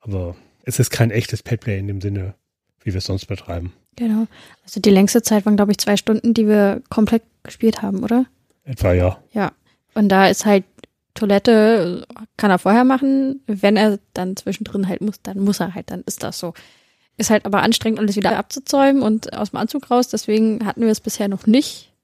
[0.01, 2.35] Aber es ist kein echtes Petplay in dem Sinne,
[2.81, 3.73] wie wir es sonst betreiben.
[3.97, 4.27] Genau.
[4.63, 8.27] Also die längste Zeit waren, glaube ich, zwei Stunden, die wir komplett gespielt haben, oder?
[8.65, 9.19] Etwa ja.
[9.33, 9.53] Ja.
[9.95, 10.65] Und da ist halt
[11.15, 12.07] Toilette,
[12.37, 13.41] kann er vorher machen.
[13.47, 16.53] Wenn er dann zwischendrin halt muss, dann muss er halt, dann ist das so.
[17.17, 20.09] Ist halt aber anstrengend, alles wieder abzuzäumen und aus dem Anzug raus.
[20.09, 21.95] Deswegen hatten wir es bisher noch nicht,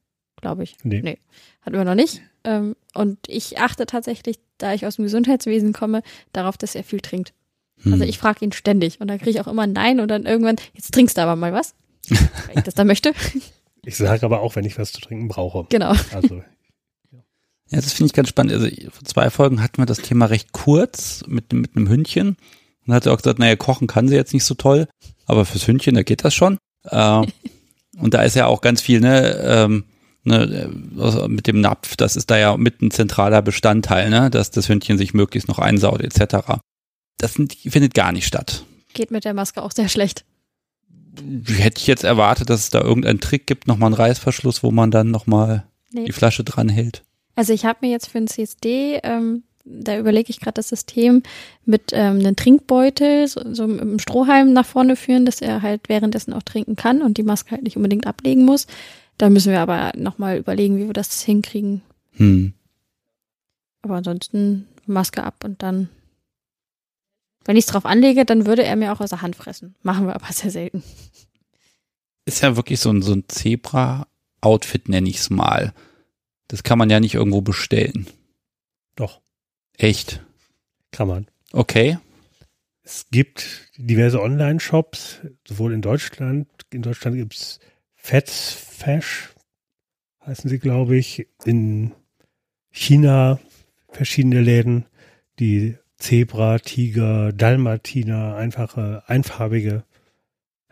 [0.43, 0.77] glaube ich.
[0.83, 1.01] Nee.
[1.03, 1.19] Nee,
[1.63, 2.21] hatten wir noch nicht.
[2.45, 6.03] Ähm, und ich achte tatsächlich, da ich aus dem Gesundheitswesen komme,
[6.35, 7.33] darauf, dass er viel trinkt.
[7.83, 7.95] Hm.
[7.95, 10.27] Also ich frage ihn ständig und dann kriege ich auch immer ein Nein und dann
[10.27, 11.75] irgendwann, jetzt trinkst du aber mal was.
[12.09, 13.13] Weil ich das dann möchte.
[13.85, 15.67] Ich sage aber auch, wenn ich was zu trinken brauche.
[15.71, 15.95] Genau.
[16.13, 16.43] Also
[17.73, 18.53] Ja, das finde ich ganz spannend.
[18.53, 22.29] Also vor zwei Folgen hatten wir das Thema recht kurz mit, mit einem Hündchen.
[22.29, 22.37] Und
[22.87, 24.89] dann hat sie auch gesagt, naja, kochen kann sie jetzt nicht so toll,
[25.25, 26.59] aber fürs Hündchen, da geht das schon.
[26.85, 27.27] Äh,
[27.99, 29.85] und da ist ja auch ganz viel, ne, ähm,
[30.25, 34.51] ne, also mit dem Napf, das ist da ja mit ein zentraler Bestandteil, ne, dass
[34.51, 36.61] das Hündchen sich möglichst noch einsaut, etc.
[37.19, 38.65] Das findet gar nicht statt.
[38.95, 40.25] Geht mit der Maske auch sehr schlecht.
[41.47, 44.91] Hätte ich jetzt erwartet, dass es da irgendeinen Trick gibt, nochmal einen Reißverschluss, wo man
[44.91, 46.05] dann nochmal Nee.
[46.05, 47.03] die Flasche dran hält.
[47.35, 51.23] Also ich habe mir jetzt für ein CSD, ähm, da überlege ich gerade das System
[51.65, 56.33] mit ähm, einem Trinkbeutel, so, so im Strohhalm nach vorne führen, dass er halt währenddessen
[56.33, 58.67] auch trinken kann und die Maske halt nicht unbedingt ablegen muss.
[59.19, 61.83] Da müssen wir aber nochmal überlegen, wie wir das hinkriegen.
[62.13, 62.55] Hm.
[63.83, 65.89] Aber ansonsten Maske ab und dann,
[67.45, 69.75] wenn ich es drauf anlege, dann würde er mir auch aus der Hand fressen.
[69.83, 70.83] Machen wir aber sehr selten.
[72.25, 75.73] ist ja wirklich so ein, so ein Zebra-Outfit, nenne ich es mal.
[76.49, 78.07] Das kann man ja nicht irgendwo bestellen.
[78.97, 79.21] doch,
[79.79, 80.23] Echt?
[80.91, 81.27] kann man.
[81.53, 81.99] Okay.
[82.83, 87.61] Es gibt diverse Online-Shops, sowohl in Deutschland, in Deutschland gibt es
[87.95, 89.33] Fats Fash,
[90.27, 91.93] heißen sie, glaube ich, in
[92.73, 93.39] China
[93.87, 94.87] verschiedene Läden,
[95.39, 99.85] die Zebra, Tiger, Dalmatiner, einfache, einfarbige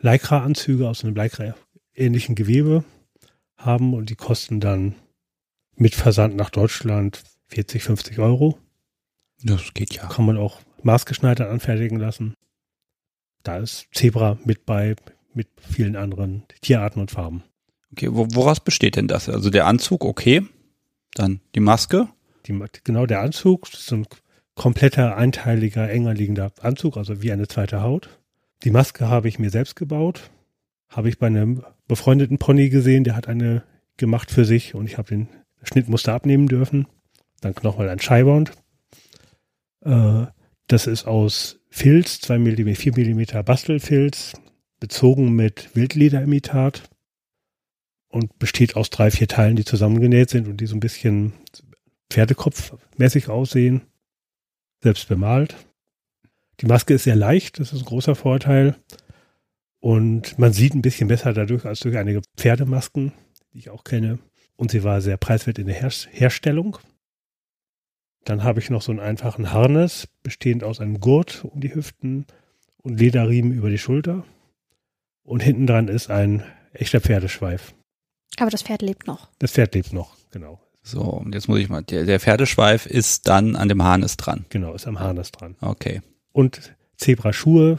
[0.01, 2.83] Lycra-Anzüge aus einem Lycra-ähnlichen Gewebe
[3.57, 4.97] haben und die kosten dann
[5.77, 8.59] mit Versand nach Deutschland 40, 50 Euro
[9.45, 10.09] Das geht ja.
[10.09, 12.35] kann man auch maßgeschneidert anfertigen lassen.
[13.45, 14.97] Da ist Zebra mit bei,
[15.33, 17.45] mit vielen anderen Tierarten und Farben.
[17.93, 19.29] Okay, wo, woraus besteht denn das?
[19.29, 20.43] Also der Anzug, okay.
[21.15, 22.09] Dann die Maske.
[22.47, 24.07] Die, genau der Anzug, das ist ein
[24.55, 28.21] kompletter, einteiliger, enger liegender Anzug, also wie eine zweite Haut.
[28.63, 30.31] Die Maske habe ich mir selbst gebaut.
[30.89, 33.63] habe ich bei einem befreundeten Pony gesehen, der hat eine
[33.97, 35.29] gemacht für sich und ich habe den
[35.63, 36.87] Schnittmuster abnehmen dürfen.
[37.41, 38.53] Dann nochmal ein Shybound.
[39.83, 40.27] Äh,
[40.67, 44.35] das ist aus Filz, 2 mm, 4 mm Bastelfilz,
[44.81, 46.90] bezogen mit Wildlederimitat
[48.11, 51.33] und besteht aus drei, vier Teilen, die zusammengenäht sind und die so ein bisschen
[52.11, 53.83] Pferdekopfmäßig aussehen.
[54.83, 55.57] Selbst bemalt.
[56.61, 58.77] Die Maske ist sehr leicht, das ist ein großer Vorteil.
[59.79, 63.13] Und man sieht ein bisschen besser dadurch als durch einige Pferdemasken,
[63.53, 64.19] die ich auch kenne.
[64.57, 66.79] Und sie war sehr preiswert in der Her Herstellung.
[68.25, 72.27] Dann habe ich noch so einen einfachen Harness, bestehend aus einem Gurt um die Hüften
[72.83, 74.25] und Lederriemen über die Schulter.
[75.23, 76.43] Und hinten dran ist ein
[76.73, 77.73] echter Pferdeschweif.
[78.39, 79.29] Aber das Pferd lebt noch.
[79.39, 80.61] Das Pferd lebt noch, genau.
[80.83, 84.47] So, und jetzt muss ich mal, der, der Pferdeschweif ist dann an dem Harness dran.
[84.49, 85.57] Genau, ist am Harness dran.
[85.61, 86.01] Okay.
[86.33, 87.79] Und Zebraschuhe,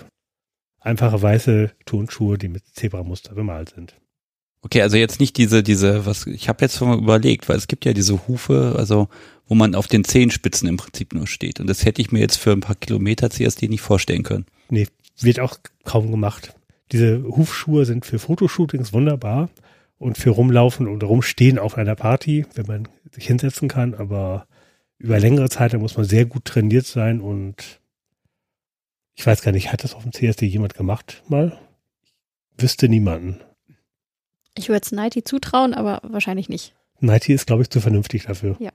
[0.80, 3.96] einfache weiße Turnschuhe, die mit Zebramuster bemalt sind.
[4.64, 7.68] Okay, also jetzt nicht diese, diese, was, ich habe jetzt schon mal überlegt, weil es
[7.68, 9.08] gibt ja diese Hufe, also
[9.48, 11.60] wo man auf den Zehenspitzen im Prinzip nur steht.
[11.60, 14.46] Und das hätte ich mir jetzt für ein paar Kilometer CSD nicht vorstellen können.
[14.70, 14.88] Nee,
[15.20, 16.54] wird auch kaum gemacht.
[16.92, 19.50] Diese Hufschuhe sind für Fotoshootings wunderbar
[20.02, 24.48] und für rumlaufen und rumstehen auf einer Party, wenn man sich hinsetzen kann, aber
[24.98, 27.80] über längere Zeit, da muss man sehr gut trainiert sein und
[29.14, 31.56] ich weiß gar nicht, hat das auf dem CSD jemand gemacht mal?
[32.58, 33.42] Ich wüsste niemanden.
[34.58, 36.74] Ich würde es Nighty zutrauen, aber wahrscheinlich nicht.
[37.00, 38.56] Nighty ist, glaube ich, zu vernünftig dafür.
[38.60, 38.72] Ja.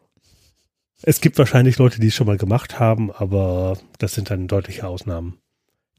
[1.02, 4.86] Es gibt wahrscheinlich Leute, die es schon mal gemacht haben, aber das sind dann deutliche
[4.86, 5.38] Ausnahmen.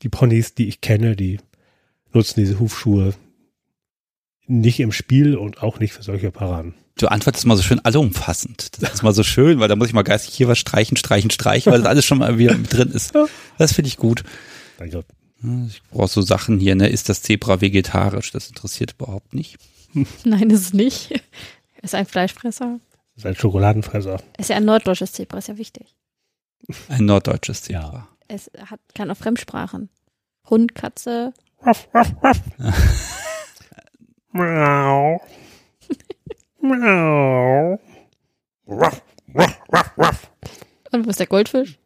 [0.04, 1.40] Die Ponys, die ich kenne, die
[2.13, 3.13] nutzen diese Hufschuhe
[4.48, 6.74] nicht im Spiel und auch nicht für solche Paraden.
[6.98, 8.82] Du antwortest mal so schön allumfassend.
[8.82, 11.30] Das ist mal so schön, weil da muss ich mal geistig hier was streichen, streichen,
[11.30, 13.14] streichen, weil das alles schon mal wieder mit drin ist.
[13.58, 14.24] Das finde ich gut.
[14.80, 15.04] Danke.
[15.68, 16.88] Ich brauche so Sachen hier, ne?
[16.88, 18.32] Ist das Zebra vegetarisch?
[18.32, 19.58] Das interessiert überhaupt nicht.
[20.24, 21.22] Nein, ist es nicht.
[21.84, 22.80] Ist ein Fleischfresser.
[23.16, 24.22] Ist ein Schokoladenfresser.
[24.38, 25.96] Ist ja ein norddeutsches Zebra, ist ja wichtig.
[26.90, 28.08] Ein norddeutsches Zebra.
[28.28, 29.90] Es hat, kann auch Fremdsprachen.
[30.50, 31.34] Hund, Katze.
[34.32, 35.22] Miau.
[36.62, 37.80] Miau.
[40.92, 41.78] Und wo ist der Goldfisch?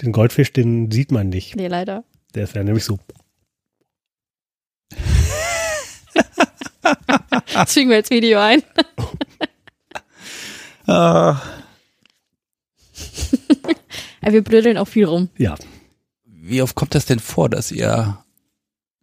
[0.00, 1.56] Den Goldfisch, den sieht man nicht.
[1.56, 2.04] Nee, leider.
[2.34, 2.98] Der ist ja nämlich so.
[7.54, 8.62] Das fügen wir als Video ein.
[10.86, 11.40] Ah.
[14.20, 15.30] Wir blödeln auch viel rum.
[15.38, 15.54] Ja.
[16.26, 18.22] Wie oft kommt das denn vor, dass ihr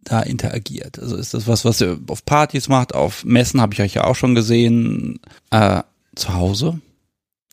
[0.04, 0.98] da interagiert?
[0.98, 2.94] Also ist das was, was ihr auf Partys macht?
[2.94, 5.20] Auf Messen habe ich euch ja auch schon gesehen.
[5.50, 5.82] Äh,
[6.14, 6.80] zu Hause?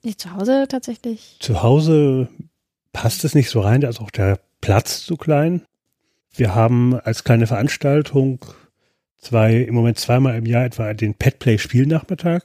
[0.04, 1.38] Nee, zu Hause tatsächlich.
[1.40, 2.30] Zu Hause
[2.94, 5.62] passt es nicht so rein, da ist auch der Platz zu klein.
[6.34, 8.46] Wir haben als kleine Veranstaltung
[9.18, 12.42] zwei, im Moment zweimal im Jahr etwa den Petplay Spielnachmittag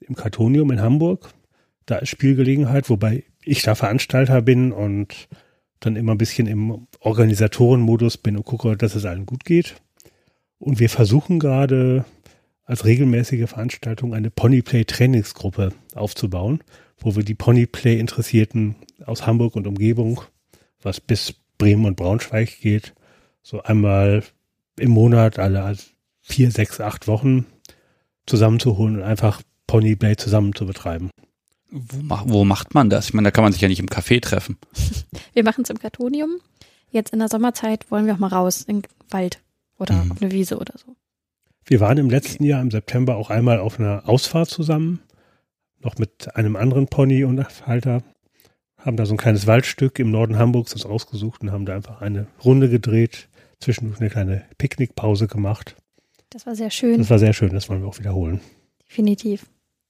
[0.00, 1.30] im Kartonium in Hamburg.
[1.86, 5.28] Da ist Spielgelegenheit, wobei ich da Veranstalter bin und
[5.80, 9.76] dann immer ein bisschen im Organisatorenmodus bin und gucke, dass es allen gut geht.
[10.58, 12.04] Und wir versuchen gerade
[12.64, 16.62] als regelmäßige Veranstaltung eine Ponyplay Trainingsgruppe aufzubauen,
[16.98, 20.22] wo wir die Ponyplay Interessierten aus Hamburg und Umgebung,
[20.82, 22.94] was bis Bremen und Braunschweig geht,
[23.42, 24.22] so einmal
[24.78, 25.76] im Monat alle
[26.20, 27.46] vier, sechs, acht Wochen
[28.26, 31.10] zusammenzuholen und einfach Ponyplay zusammen zu betreiben.
[31.76, 33.06] Wo, mach, wo macht man das?
[33.08, 34.58] Ich meine, da kann man sich ja nicht im Café treffen.
[35.34, 36.36] Wir machen es im Kartonium.
[36.90, 39.40] Jetzt in der Sommerzeit wollen wir auch mal raus in den Wald
[39.78, 40.12] oder Mhm.
[40.12, 40.94] auf eine Wiese oder so.
[41.66, 45.00] Wir waren im letzten Jahr im September auch einmal auf einer Ausfahrt zusammen,
[45.80, 48.04] noch mit einem anderen Pony und Halter,
[48.78, 52.00] haben da so ein kleines Waldstück im Norden Hamburgs uns ausgesucht und haben da einfach
[52.00, 55.74] eine Runde gedreht, zwischendurch eine kleine Picknickpause gemacht.
[56.30, 56.98] Das war sehr schön.
[56.98, 58.40] Das war sehr schön, das wollen wir auch wiederholen.
[58.88, 59.46] Definitiv.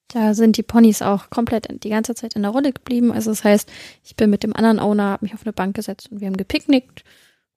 [0.09, 3.11] Da sind die Ponys auch komplett die ganze Zeit in der Rolle geblieben.
[3.11, 3.69] Also das heißt,
[4.03, 6.37] ich bin mit dem anderen Owner, habe mich auf eine Bank gesetzt und wir haben
[6.37, 7.03] gepicknickt.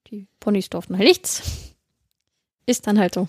[0.07, 1.43] Die Ponys durften halt nichts.
[2.65, 3.27] Ist dann halt so.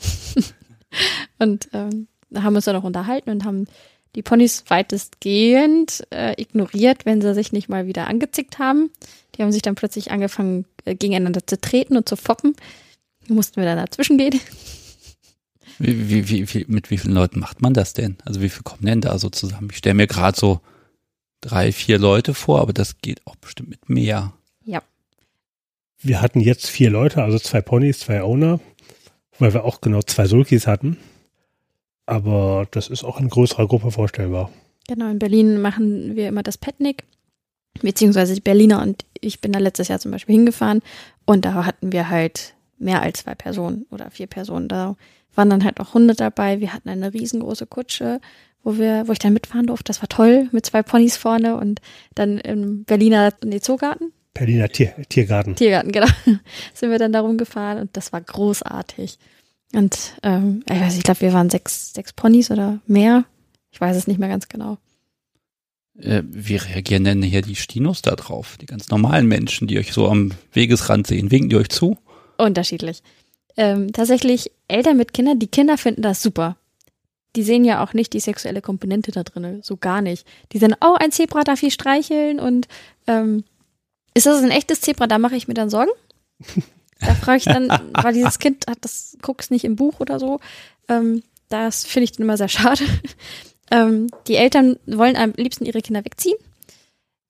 [1.39, 3.67] und ähm, da haben wir uns dann noch unterhalten und haben
[4.15, 8.91] die Ponys weitestgehend äh, ignoriert, wenn sie sich nicht mal wieder angezickt haben.
[9.35, 12.57] Die haben sich dann plötzlich angefangen, äh, gegeneinander zu treten und zu foppen.
[13.29, 14.41] Mussten wir dann dazwischen gehen.
[15.81, 18.19] Wie, wie, wie, wie, mit wie vielen Leuten macht man das denn?
[18.25, 19.69] Also wie viel kommen denn da so zusammen?
[19.71, 20.61] Ich stelle mir gerade so
[21.41, 24.33] drei, vier Leute vor, aber das geht auch bestimmt mit mehr.
[26.03, 28.59] Wir hatten jetzt vier Leute, also zwei Ponys, zwei Owner,
[29.39, 30.97] weil wir auch genau zwei Sulkis hatten.
[32.07, 34.51] Aber das ist auch in größerer Gruppe vorstellbar.
[34.89, 37.05] Genau, in Berlin machen wir immer das Petnik,
[37.83, 40.81] beziehungsweise die Berliner und ich bin da letztes Jahr zum Beispiel hingefahren
[41.27, 44.69] und da hatten wir halt mehr als zwei Personen oder vier Personen.
[44.69, 44.97] Da
[45.41, 46.61] waren dann halt auch Hunde dabei.
[46.61, 48.21] Wir hatten eine riesengroße Kutsche,
[48.63, 49.85] wo wir, wo ich dann mitfahren durfte.
[49.85, 51.81] Das war toll, mit zwei Ponys vorne und
[52.15, 54.13] dann im Berliner nee, Zoogarten.
[54.35, 55.57] Berliner Tier, Tiergarten.
[55.57, 56.09] Tiergarten, genau.
[56.75, 59.19] Sind wir dann darum gefahren und das war großartig.
[59.73, 63.25] Und ähm, ich weiß, ich glaube, wir waren sechs, sechs Ponys oder mehr.
[63.71, 64.77] Ich weiß es nicht mehr ganz genau.
[65.99, 68.59] Äh, wie reagieren denn hier die Stinos da drauf?
[68.61, 71.97] Die ganz normalen Menschen, die euch so am Wegesrand sehen, winken die euch zu?
[72.37, 73.03] Unterschiedlich.
[73.57, 76.57] Ähm, tatsächlich Eltern mit Kindern, die Kinder finden das super.
[77.37, 80.27] Die sehen ja auch nicht die sexuelle Komponente da drin, so gar nicht.
[80.53, 82.67] Die sagen, oh, ein Zebra darf ich streicheln und
[83.07, 83.45] ähm,
[84.15, 85.07] ist das ein echtes Zebra?
[85.07, 85.93] Da mache ich mir dann Sorgen.
[87.03, 90.39] Da frage ich dann, weil dieses Kind hat das, guckst nicht im Buch oder so.
[90.87, 92.85] Ähm, das finde ich dann immer sehr schade.
[93.73, 96.37] Ähm, die Eltern wollen am liebsten ihre Kinder wegziehen,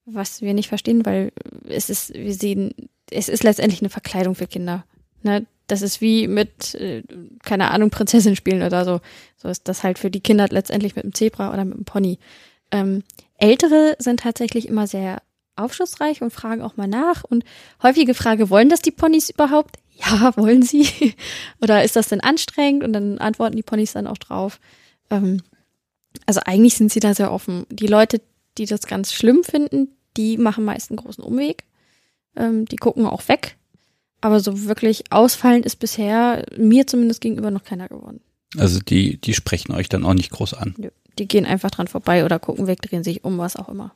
[0.05, 1.31] was wir nicht verstehen, weil
[1.69, 2.73] es ist, wir sehen,
[3.11, 4.83] es ist letztendlich eine Verkleidung für Kinder.
[5.21, 5.45] Ne?
[5.71, 7.01] Das ist wie mit, äh,
[7.43, 8.99] keine Ahnung, Prinzessin spielen oder so.
[9.37, 12.19] So ist das halt für die Kinder letztendlich mit einem Zebra oder mit einem Pony.
[12.71, 13.03] Ähm,
[13.37, 15.21] Ältere sind tatsächlich immer sehr
[15.55, 17.23] aufschlussreich und fragen auch mal nach.
[17.23, 17.45] Und
[17.81, 19.77] häufige Frage, wollen das die Ponys überhaupt?
[19.95, 21.15] Ja, wollen sie?
[21.61, 22.83] Oder ist das denn anstrengend?
[22.83, 24.59] Und dann antworten die Ponys dann auch drauf.
[25.09, 25.41] Ähm,
[26.25, 27.65] also eigentlich sind sie da sehr offen.
[27.69, 28.21] Die Leute,
[28.57, 31.63] die das ganz schlimm finden, die machen meist einen großen Umweg.
[32.35, 33.55] Ähm, die gucken auch weg.
[34.21, 38.21] Aber so wirklich ausfallend ist bisher mir zumindest gegenüber noch keiner geworden.
[38.57, 40.75] Also die, die sprechen euch dann auch nicht groß an.
[41.17, 43.95] Die gehen einfach dran vorbei oder gucken weg, drehen sich um, was auch immer.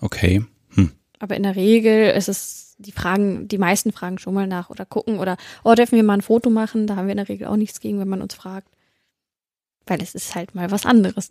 [0.00, 0.44] Okay.
[0.74, 0.92] Hm.
[1.18, 4.84] Aber in der Regel ist es, die fragen, die meisten fragen schon mal nach oder
[4.84, 6.86] gucken oder, oh, dürfen wir mal ein Foto machen?
[6.86, 8.68] Da haben wir in der Regel auch nichts gegen, wenn man uns fragt.
[9.86, 11.30] Weil es ist halt mal was anderes.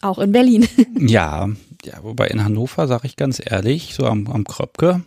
[0.00, 0.66] Auch in Berlin.
[0.98, 1.48] ja,
[1.84, 5.02] ja, wobei in Hannover, sage ich ganz ehrlich, so am, am Kröpke,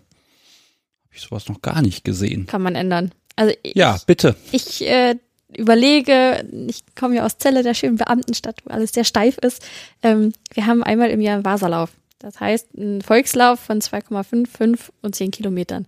[1.18, 2.48] ich sowas noch gar nicht gesehen.
[2.48, 3.12] Kann man ändern.
[3.36, 4.36] Also ich, ja, bitte.
[4.52, 5.16] Ich äh,
[5.56, 9.64] überlege, ich komme ja aus Celle, der schönen Beamtenstadt, wo alles sehr steif ist.
[10.04, 11.92] Ähm, wir haben einmal im Jahr einen Wasserlauf.
[12.20, 15.86] Das heißt, ein Volkslauf von 2,5, 5 und 10 Kilometern.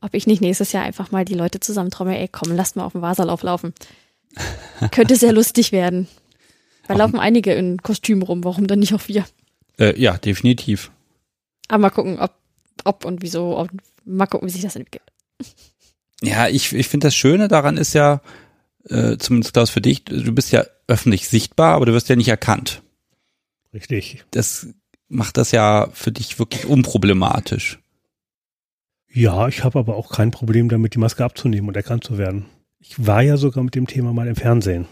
[0.00, 2.92] Ob ich nicht nächstes Jahr einfach mal die Leute zusammentrommel, ey, komm, lasst mal auf
[2.92, 3.74] den Wasserlauf laufen.
[4.90, 6.08] Könnte sehr lustig werden.
[6.88, 9.24] Da laufen einige in Kostüm rum, warum dann nicht auch wir?
[9.78, 10.90] Äh, ja, definitiv.
[11.68, 12.34] Aber mal gucken, ob,
[12.84, 13.68] ob und wieso, ob,
[14.06, 15.12] mal gucken, wie sich das entwickelt.
[16.22, 18.22] Ja, ich, ich finde das Schöne daran ist ja,
[18.88, 22.28] äh, zumindest Klaus für dich, du bist ja öffentlich sichtbar, aber du wirst ja nicht
[22.28, 22.82] erkannt.
[23.74, 24.24] Richtig.
[24.30, 24.68] Das
[25.08, 27.78] macht das ja für dich wirklich unproblematisch.
[29.12, 32.46] Ja, ich habe aber auch kein Problem damit, die Maske abzunehmen und erkannt zu werden.
[32.78, 34.86] Ich war ja sogar mit dem Thema mal im Fernsehen.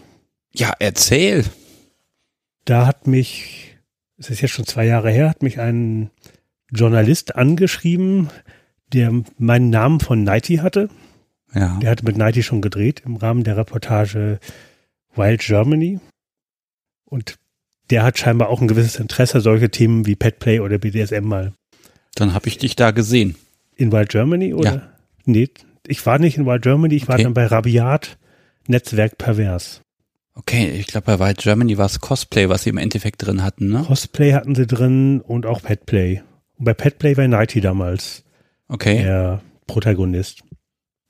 [0.53, 1.45] Ja, erzähl.
[2.65, 3.77] Da hat mich,
[4.17, 6.09] es ist jetzt schon zwei Jahre her, hat mich ein
[6.71, 8.29] Journalist angeschrieben,
[8.93, 10.89] der meinen Namen von Nighty hatte.
[11.53, 11.79] Ja.
[11.79, 14.39] Der hatte mit Nighty schon gedreht im Rahmen der Reportage
[15.15, 15.99] Wild Germany.
[17.05, 17.35] Und
[17.89, 21.53] der hat scheinbar auch ein gewisses Interesse, solche Themen wie Petplay oder BDSM mal.
[22.15, 23.35] Dann habe ich dich da gesehen.
[23.75, 24.73] In Wild Germany oder?
[24.75, 24.81] Ja.
[25.25, 25.49] Nee,
[25.87, 27.11] ich war nicht in Wild Germany, ich Okay.
[27.11, 28.17] war dann bei Rabiat
[28.67, 29.81] Netzwerk Pervers.
[30.33, 33.69] Okay, ich glaube bei Wild Germany war es Cosplay, was sie im Endeffekt drin hatten,
[33.69, 33.83] ne?
[33.87, 36.21] Cosplay hatten sie drin und auch Petplay.
[36.57, 38.24] Und bei Petplay war Nighty damals
[38.67, 39.03] Okay.
[39.03, 40.43] der Protagonist.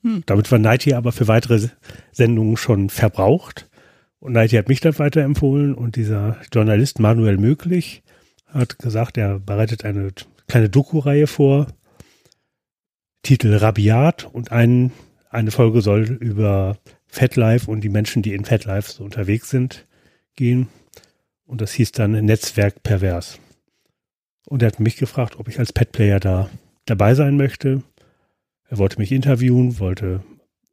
[0.01, 0.23] Hm.
[0.25, 1.69] Damit war Nighty aber für weitere
[2.11, 3.69] Sendungen schon verbraucht.
[4.19, 8.03] Und Nighty hat mich dann weiterempfohlen und dieser Journalist Manuel Möglich
[8.47, 10.11] hat gesagt, er bereitet eine
[10.47, 11.67] kleine Doku-Reihe vor.
[13.23, 14.91] Titel Rabiat und ein,
[15.29, 19.85] eine Folge soll über FatLife und die Menschen, die in FatLife so unterwegs sind,
[20.35, 20.67] gehen.
[21.45, 23.39] Und das hieß dann Netzwerk Pervers.
[24.47, 26.49] Und er hat mich gefragt, ob ich als Petplayer da
[26.85, 27.83] dabei sein möchte.
[28.69, 30.23] Er wollte mich interviewen, wollte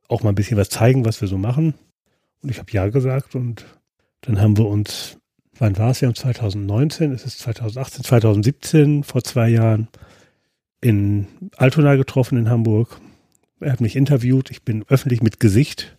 [0.09, 1.75] auch mal ein bisschen was zeigen, was wir so machen.
[2.43, 3.65] Und ich habe ja gesagt und
[4.23, 5.19] dann haben wir uns,
[5.59, 9.89] wann war es ja, 2019, es ist 2018, 2017, vor zwei Jahren,
[10.81, 13.01] in Altona getroffen in Hamburg.
[13.61, 15.97] Er hat mich interviewt, ich bin öffentlich mit Gesicht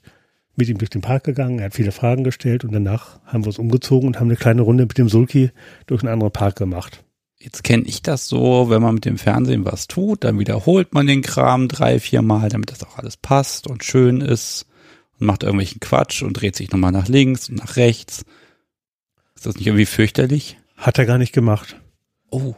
[0.56, 3.48] mit ihm durch den Park gegangen, er hat viele Fragen gestellt und danach haben wir
[3.48, 5.52] uns umgezogen und haben eine kleine Runde mit dem Sulki
[5.88, 7.04] durch einen anderen Park gemacht.
[7.44, 11.08] Jetzt kenne ich das so, wenn man mit dem Fernsehen was tut, dann wiederholt man
[11.08, 14.66] den Kram drei, vier Mal, damit das auch alles passt und schön ist
[15.20, 18.24] und macht irgendwelchen Quatsch und dreht sich nochmal nach links und nach rechts.
[19.36, 20.58] Ist das nicht irgendwie fürchterlich?
[20.78, 21.76] Hat er gar nicht gemacht.
[22.32, 22.56] Oh,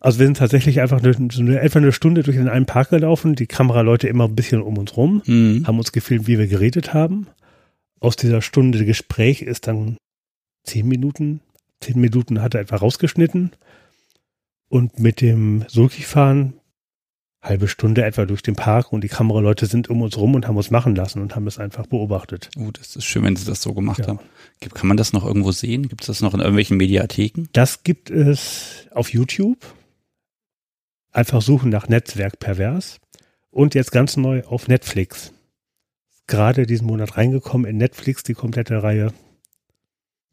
[0.00, 2.90] Also wir sind tatsächlich einfach eine, so eine, etwa eine Stunde durch den einen Park
[2.90, 5.62] gelaufen, die Kameraleute immer ein bisschen um uns rum, hm.
[5.64, 7.28] haben uns gefilmt, wie wir geredet haben.
[8.00, 9.96] Aus dieser Stunde Gespräch ist dann
[10.64, 11.40] zehn Minuten,
[11.80, 13.52] zehn Minuten hat er etwa rausgeschnitten.
[14.68, 16.54] Und mit dem Sulki-Fahren
[17.44, 20.56] halbe Stunde etwa durch den Park und die Kameraleute sind um uns rum und haben
[20.56, 22.48] uns machen lassen und haben es einfach beobachtet.
[22.56, 24.08] Oh, das ist schön, wenn sie das so gemacht ja.
[24.08, 24.20] haben.
[24.72, 25.88] Kann man das noch irgendwo sehen?
[25.88, 27.48] Gibt es das noch in irgendwelchen Mediatheken?
[27.52, 29.58] Das gibt es auf YouTube.
[31.12, 32.98] Einfach suchen nach Netzwerk pervers.
[33.50, 35.32] Und jetzt ganz neu auf Netflix.
[36.26, 39.12] Gerade diesen Monat reingekommen in Netflix, die komplette Reihe.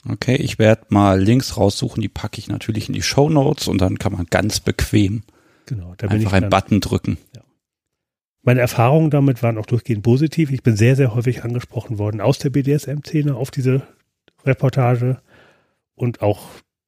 [0.10, 3.80] Okay, ich werde mal Links raussuchen, die packe ich natürlich in die Show Notes und
[3.80, 5.24] dann kann man ganz bequem
[5.66, 7.18] genau, einfach einen Button drücken.
[7.36, 7.42] Ja.
[8.44, 10.52] Meine Erfahrungen damit waren auch durchgehend positiv.
[10.52, 13.84] Ich bin sehr, sehr häufig angesprochen worden aus der BDSM-Szene auf diese
[14.44, 15.22] Reportage
[15.94, 16.42] und auch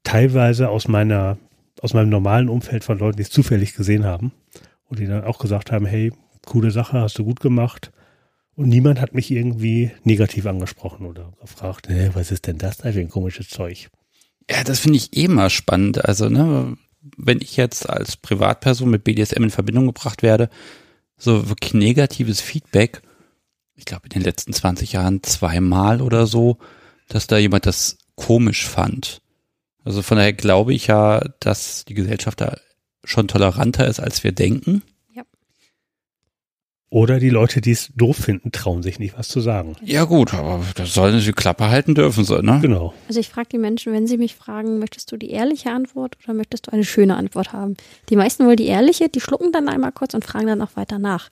[0.03, 1.37] teilweise aus meiner,
[1.81, 4.31] aus meinem normalen Umfeld von Leuten, die es zufällig gesehen haben
[4.85, 6.11] und die dann auch gesagt haben, hey,
[6.45, 7.91] coole Sache, hast du gut gemacht.
[8.55, 12.91] Und niemand hat mich irgendwie negativ angesprochen oder gefragt, hey, was ist denn das da
[12.91, 13.89] für ein komisches Zeug?
[14.49, 16.05] Ja, das finde ich eh mal spannend.
[16.05, 16.77] Also, ne,
[17.17, 20.49] wenn ich jetzt als Privatperson mit BDSM in Verbindung gebracht werde,
[21.17, 23.01] so wirklich negatives Feedback,
[23.75, 26.57] ich glaube in den letzten 20 Jahren zweimal oder so,
[27.07, 29.21] dass da jemand das komisch fand.
[29.83, 32.57] Also von daher glaube ich ja, dass die Gesellschaft da
[33.03, 34.83] schon toleranter ist, als wir denken.
[36.93, 39.75] Oder die Leute, die es doof finden, trauen sich nicht, was zu sagen.
[39.81, 42.59] Ja gut, aber das sollen sie die Klappe halten dürfen, so, ne?
[42.61, 42.93] Genau.
[43.07, 46.35] Also ich frage die Menschen, wenn sie mich fragen, möchtest du die ehrliche Antwort oder
[46.35, 47.77] möchtest du eine schöne Antwort haben?
[48.09, 50.99] Die meisten wollen die ehrliche, die schlucken dann einmal kurz und fragen dann auch weiter
[50.99, 51.31] nach.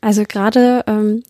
[0.00, 1.24] Also gerade ähm,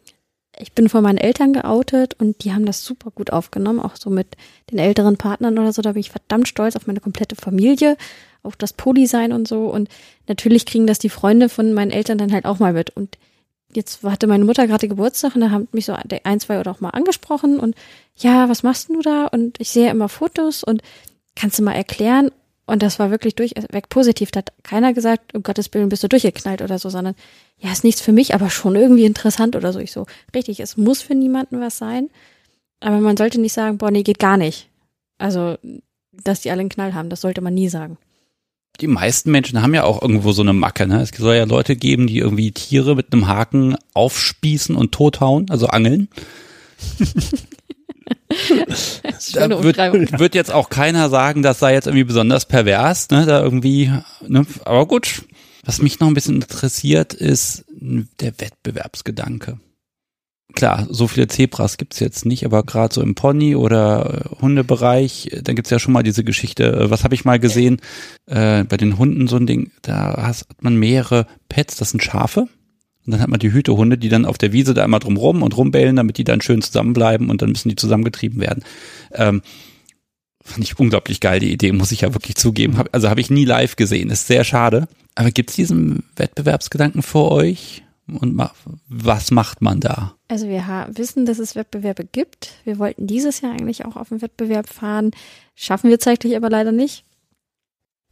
[0.58, 4.10] ich bin vor meinen Eltern geoutet und die haben das super gut aufgenommen, auch so
[4.10, 4.36] mit
[4.70, 5.80] den älteren Partnern oder so.
[5.80, 7.96] Da bin ich verdammt stolz auf meine komplette Familie,
[8.42, 9.68] auf das Poli sein und so.
[9.68, 9.88] Und
[10.28, 12.90] natürlich kriegen das die Freunde von meinen Eltern dann halt auch mal mit.
[12.90, 13.16] Und
[13.74, 16.80] jetzt hatte meine Mutter gerade Geburtstag und da haben mich so ein, zwei oder auch
[16.80, 17.74] mal angesprochen und
[18.16, 19.26] ja, was machst du da?
[19.26, 20.82] Und ich sehe immer Fotos und
[21.36, 22.30] kannst du mal erklären?
[22.66, 24.30] Und das war wirklich durchweg positiv.
[24.30, 27.16] Da hat keiner gesagt, um Gottes Willen bist du durchgeknallt oder so, sondern
[27.58, 29.80] ja, ist nichts für mich, aber schon irgendwie interessant oder so.
[29.80, 32.10] Ich so, richtig, es muss für niemanden was sein.
[32.78, 34.68] Aber man sollte nicht sagen, boah, nee, geht gar nicht.
[35.18, 35.56] Also,
[36.12, 37.98] dass die alle einen Knall haben, das sollte man nie sagen.
[38.80, 41.02] Die meisten Menschen haben ja auch irgendwo so eine Macke, ne?
[41.02, 45.66] Es soll ja Leute geben, die irgendwie Tiere mit einem Haken aufspießen und tothauen, also
[45.66, 46.08] angeln.
[49.32, 49.76] da wird,
[50.18, 53.92] wird, jetzt auch keiner sagen, das sei jetzt irgendwie besonders pervers, ne, da irgendwie,
[54.26, 55.24] ne, aber gut.
[55.64, 59.60] Was mich noch ein bisschen interessiert, ist der Wettbewerbsgedanke.
[60.54, 65.54] Klar, so viele Zebras gibt's jetzt nicht, aber gerade so im Pony- oder Hundebereich, dann
[65.54, 67.80] gibt's ja schon mal diese Geschichte, äh, was habe ich mal gesehen,
[68.26, 72.48] äh, bei den Hunden so ein Ding, da hat man mehrere Pets, das sind Schafe,
[73.06, 75.42] und dann hat man die Hütehunde, die dann auf der Wiese da immer drum rum
[75.42, 78.62] und rumbellen, damit die dann schön zusammenbleiben und dann müssen die zusammengetrieben werden.
[79.12, 79.42] Ähm,
[80.44, 82.76] fand ich unglaublich geil, die Idee, muss ich ja wirklich zugeben.
[82.76, 84.86] Hab, also habe ich nie live gesehen, ist sehr schade.
[85.14, 87.82] Aber gibt's diesen Wettbewerbsgedanken für euch?
[88.18, 88.52] Und ma
[88.88, 90.14] was macht man da?
[90.28, 92.52] Also wir wissen, dass es Wettbewerbe gibt.
[92.64, 95.10] Wir wollten dieses Jahr eigentlich auch auf einen Wettbewerb fahren.
[95.54, 97.04] Schaffen wir zeitlich aber leider nicht.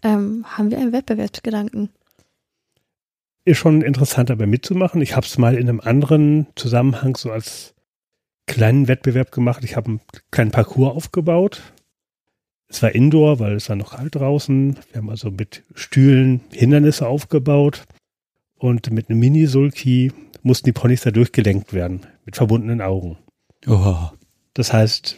[0.03, 1.91] Ähm, haben wir einen Wettbewerbsgedanken?
[3.49, 5.01] ist schon interessant dabei mitzumachen.
[5.01, 7.75] Ich habe es mal in einem anderen Zusammenhang so als
[8.47, 9.65] kleinen Wettbewerb gemacht.
[9.65, 11.63] Ich habe einen kleinen Parcours aufgebaut.
[12.69, 14.77] Es war Indoor, weil es war noch kalt draußen.
[14.93, 17.85] Wir haben also mit Stühlen Hindernisse aufgebaut
[18.59, 23.19] und mit einem Mini-Sulki mussten die Ponys da durchgelenkt werden mit verbundenen Augen.
[23.67, 24.11] Oh.
[24.55, 25.17] Das heißt,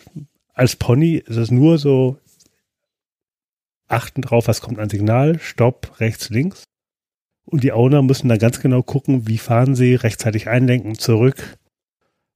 [0.55, 2.18] als Pony ist es nur so
[3.88, 6.64] achten drauf, was kommt an Signal, Stopp, rechts, links.
[7.45, 11.59] Und die Owner müssen dann ganz genau gucken, wie fahren sie, rechtzeitig einlenken, zurück.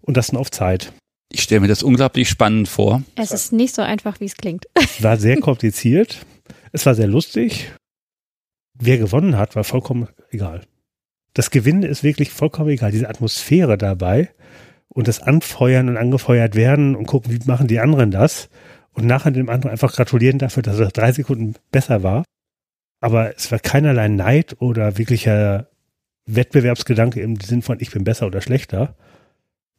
[0.01, 0.93] Und das dann auf Zeit.
[1.31, 3.03] Ich stelle mir das unglaublich spannend vor.
[3.17, 4.67] Es ist nicht so einfach, wie es klingt.
[4.75, 6.27] Es war sehr kompliziert.
[6.73, 7.73] Es war sehr lustig.
[8.75, 10.67] Wer gewonnen hat, war vollkommen egal.
[11.35, 12.91] Das Gewinnen ist wirklich vollkommen egal.
[12.91, 14.31] Diese Atmosphäre dabei
[14.89, 18.49] und das Anfeuern und angefeuert werden und gucken, wie machen die anderen das
[18.93, 22.25] und nachher dem anderen einfach gratulieren dafür, dass er drei Sekunden besser war
[23.05, 25.69] aber es war keinerlei Neid oder wirklicher
[26.25, 28.97] Wettbewerbsgedanke im Sinn von ich bin besser oder schlechter.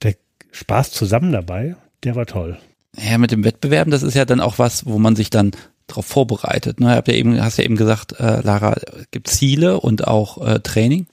[0.03, 0.13] Der
[0.51, 2.59] Spaß zusammen dabei, der war toll.
[2.95, 5.53] Ja, mit dem Wettbewerben, das ist ja dann auch was, wo man sich dann
[5.87, 6.79] darauf vorbereitet.
[6.79, 6.91] Ne?
[6.91, 8.75] Habt hast ja eben gesagt, äh, Lara,
[9.09, 11.07] gibt Ziele und auch äh, Training.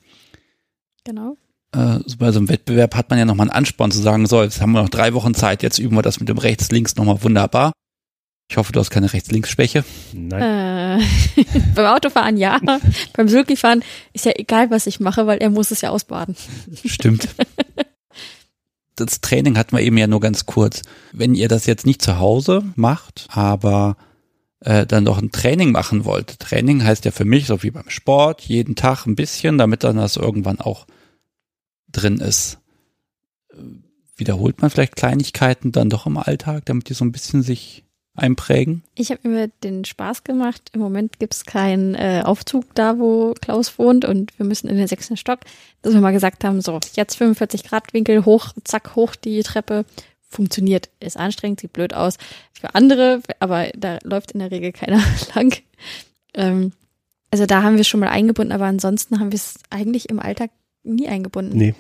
[1.05, 1.37] Genau.
[1.75, 4.61] Äh, bei so einem Wettbewerb hat man ja nochmal einen Ansporn zu sagen, so, jetzt
[4.61, 7.73] haben wir noch drei Wochen Zeit, jetzt üben wir das mit dem Rechts-Links nochmal wunderbar.
[8.51, 9.85] Ich hoffe, du hast keine Rechts-Links-Schwäche.
[10.13, 11.01] Nein.
[11.01, 11.45] Äh,
[11.75, 12.61] beim Autofahren ja.
[13.15, 13.83] beim Sulki-Fahren
[14.13, 16.37] ist ja egal, was ich mache, weil er muss es ja ausbaden.
[16.85, 17.29] Stimmt.
[18.95, 20.83] Das Training hatten wir eben ja nur ganz kurz.
[21.13, 23.97] Wenn ihr das jetzt nicht zu Hause macht, aber
[24.65, 26.39] äh, dann doch ein Training machen wollte.
[26.39, 29.97] Training heißt ja für mich so wie beim Sport, jeden Tag ein bisschen, damit dann
[29.97, 30.87] das irgendwann auch
[31.91, 32.59] drin ist.
[33.51, 33.57] Äh,
[34.17, 37.85] wiederholt man vielleicht Kleinigkeiten dann doch im Alltag, damit die so ein bisschen sich
[38.15, 38.83] einprägen?
[38.95, 40.71] Ich habe mir den Spaß gemacht.
[40.73, 44.87] Im Moment gibt's keinen äh, Aufzug da, wo Klaus wohnt und wir müssen in den
[44.87, 45.41] sechsten Stock,
[45.81, 49.85] dass wir mal gesagt haben, so, jetzt 45 Grad Winkel hoch, zack, hoch die Treppe.
[50.33, 52.17] Funktioniert, ist anstrengend, sieht blöd aus
[52.53, 55.03] für andere, aber da läuft in der Regel keiner
[55.35, 55.57] lang.
[56.35, 56.73] Ähm,
[57.31, 60.51] also da haben wir schon mal eingebunden, aber ansonsten haben wir es eigentlich im Alltag
[60.83, 61.57] nie eingebunden.
[61.57, 61.75] Nee.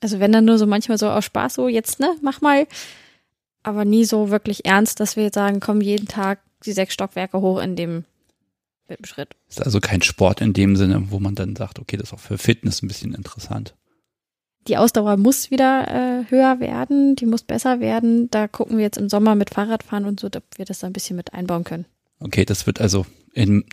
[0.00, 2.66] Also wenn dann nur so manchmal so aus Spaß so, jetzt, ne, mach mal,
[3.62, 7.40] aber nie so wirklich ernst, dass wir jetzt sagen, komm jeden Tag die sechs Stockwerke
[7.40, 8.04] hoch in dem
[9.04, 9.36] Schritt.
[9.48, 12.20] Ist also kein Sport in dem Sinne, wo man dann sagt, okay, das ist auch
[12.20, 13.74] für Fitness ein bisschen interessant.
[14.68, 18.30] Die Ausdauer muss wieder äh, höher werden, die muss besser werden.
[18.30, 20.92] Da gucken wir jetzt im Sommer mit Fahrradfahren und so, ob wir das da ein
[20.92, 21.86] bisschen mit einbauen können.
[22.20, 23.64] Okay, das wird also in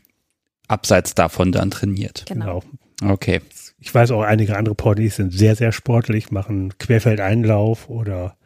[0.68, 2.26] abseits davon dann trainiert.
[2.28, 2.62] Genau.
[3.00, 3.14] genau.
[3.14, 3.42] Okay.
[3.80, 8.38] Ich weiß auch, einige andere Ponys sind sehr, sehr sportlich, machen Querfeldeinlauf oder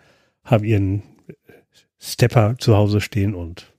[0.43, 1.03] haben ihren
[1.99, 3.73] Stepper zu Hause stehen und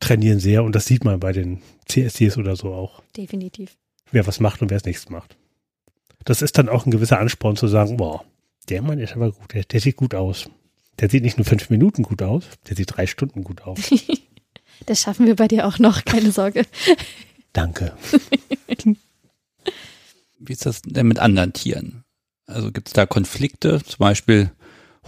[0.00, 0.64] trainieren sehr.
[0.64, 3.02] Und das sieht man bei den CSDs oder so auch.
[3.16, 3.76] Definitiv.
[4.10, 5.36] Wer was macht und wer es nichts macht.
[6.24, 8.24] Das ist dann auch ein gewisser Ansporn zu sagen, boah,
[8.68, 10.48] der Mann ist aber gut, der, der sieht gut aus.
[11.00, 13.78] Der sieht nicht nur fünf Minuten gut aus, der sieht drei Stunden gut aus.
[14.86, 16.66] das schaffen wir bei dir auch noch, keine Sorge.
[17.52, 17.96] Danke.
[20.38, 22.04] Wie ist das denn mit anderen Tieren?
[22.46, 23.82] Also gibt es da Konflikte?
[23.82, 24.50] Zum Beispiel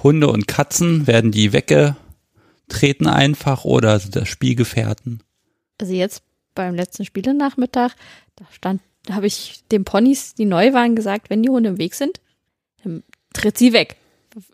[0.02, 5.22] Hunde und Katzen, werden die weggetreten einfach oder sind das Spielgefährten?
[5.80, 6.22] Also jetzt
[6.54, 7.94] beim letzten Spielenachmittag,
[8.36, 11.78] da stand, da habe ich den Ponys, die neu waren, gesagt, wenn die Hunde im
[11.78, 12.20] Weg sind,
[12.82, 13.02] dann
[13.32, 13.96] tritt sie weg.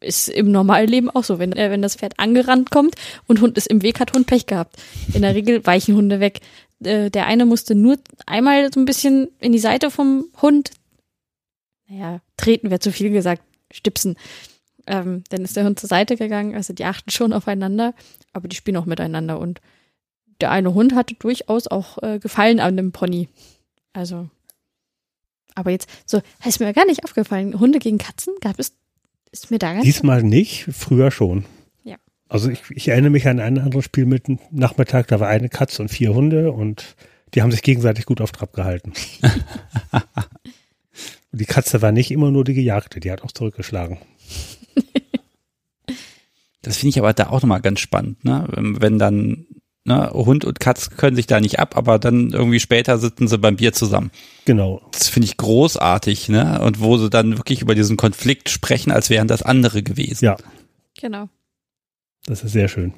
[0.01, 1.39] Ist im normalen Leben auch so.
[1.39, 2.97] Wenn, äh, wenn das Pferd angerannt kommt
[3.27, 4.77] und Hund ist im Weg, hat Hund Pech gehabt.
[5.15, 6.41] In der Regel weichen Hunde weg.
[6.85, 7.97] Äh, der eine musste nur
[8.27, 10.73] einmal so ein bisschen in die Seite vom Hund,
[11.89, 13.43] naja, treten wäre zu viel gesagt,
[13.73, 14.17] stipsen.
[14.87, 16.55] Ähm, dann ist der Hund zur Seite gegangen.
[16.55, 17.95] Also die achten schon aufeinander,
[18.33, 19.39] aber die spielen auch miteinander.
[19.39, 19.61] Und
[20.41, 23.29] der eine Hund hatte durchaus auch äh, Gefallen an dem Pony.
[23.93, 24.29] Also,
[25.55, 27.59] aber jetzt, so, ist mir gar nicht aufgefallen.
[27.59, 28.73] Hunde gegen Katzen gab es,
[29.33, 29.85] ist mir da ganz.
[29.85, 31.45] Diesmal nicht, früher schon.
[31.85, 31.97] Ja.
[32.29, 35.83] Also ich, ich erinnere mich an ein anderes Spiel mit Nachmittag, da war eine Katze
[35.83, 36.97] und vier Hunde und
[37.35, 38.93] die haben sich gegenseitig gut auf Trab gehalten.
[39.93, 43.99] und die Katze war nicht immer nur die Gejagte, die hat auch zurückgeschlagen.
[46.63, 48.47] Das finde ich aber da auch nochmal ganz spannend, ne?
[48.51, 49.47] Wenn dann
[49.91, 53.39] ne, Hund und Katz können sich da nicht ab, aber dann irgendwie später sitzen sie
[53.39, 54.11] beim Bier zusammen.
[54.45, 54.81] Genau.
[54.93, 56.61] Das finde ich großartig, ne?
[56.63, 60.25] Und wo sie dann wirklich über diesen Konflikt sprechen, als wären das andere gewesen.
[60.25, 60.37] Ja.
[61.01, 61.29] Genau.
[62.27, 62.95] Das ist sehr schön.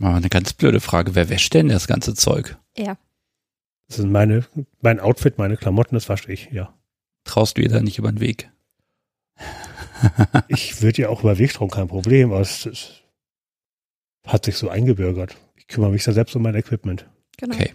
[0.00, 2.56] Aber eine ganz blöde Frage, wer wäscht denn das ganze Zeug?
[2.76, 2.96] Ja.
[3.88, 4.44] Das sind meine,
[4.80, 6.74] mein Outfit, meine Klamotten, das wasche ich, ja.
[7.24, 8.50] Traust du ihr da nicht über den Weg?
[10.48, 13.03] ich würde ja auch über Wegstrom kein Problem, aber es, es,
[14.24, 15.36] hat sich so eingebürgert.
[15.56, 17.06] Ich kümmere mich da selbst um mein Equipment.
[17.36, 17.54] Genau.
[17.54, 17.72] Okay.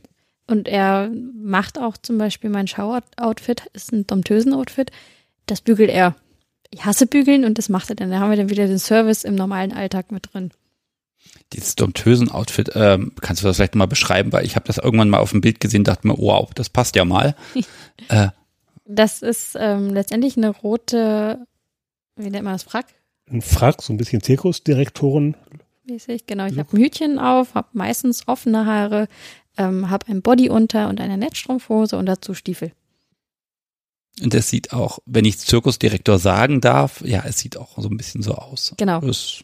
[0.47, 4.91] Und er macht auch zum Beispiel mein Schauoutfit, ist ein Domptösen-Outfit.
[5.45, 6.15] Das bügelt er.
[6.71, 8.09] Ich hasse bügeln und das macht er dann.
[8.09, 10.51] Da haben wir dann wieder den Service im normalen Alltag mit drin.
[11.53, 14.31] Dieses Domptösen-Outfit, ähm, kannst du das vielleicht mal beschreiben?
[14.31, 16.95] Weil ich habe das irgendwann mal auf dem Bild gesehen, dachte mir, wow, das passt
[16.95, 17.35] ja mal.
[18.09, 18.29] äh,
[18.85, 21.45] das ist ähm, letztendlich eine rote,
[22.15, 22.87] wie nennt man das, Frack?
[23.29, 25.35] Ein Frack, so ein bisschen Zirkusdirektoren.
[25.89, 26.45] Mäßig, genau.
[26.45, 29.07] Ich habe ein Hütchen auf, habe meistens offene Haare,
[29.57, 32.71] ähm, habe ein Body unter und eine Netzstrumpfhose und dazu Stiefel.
[34.21, 37.97] Und es sieht auch, wenn ich Zirkusdirektor sagen darf, ja, es sieht auch so ein
[37.97, 38.73] bisschen so aus.
[38.77, 39.01] Genau.
[39.05, 39.43] Es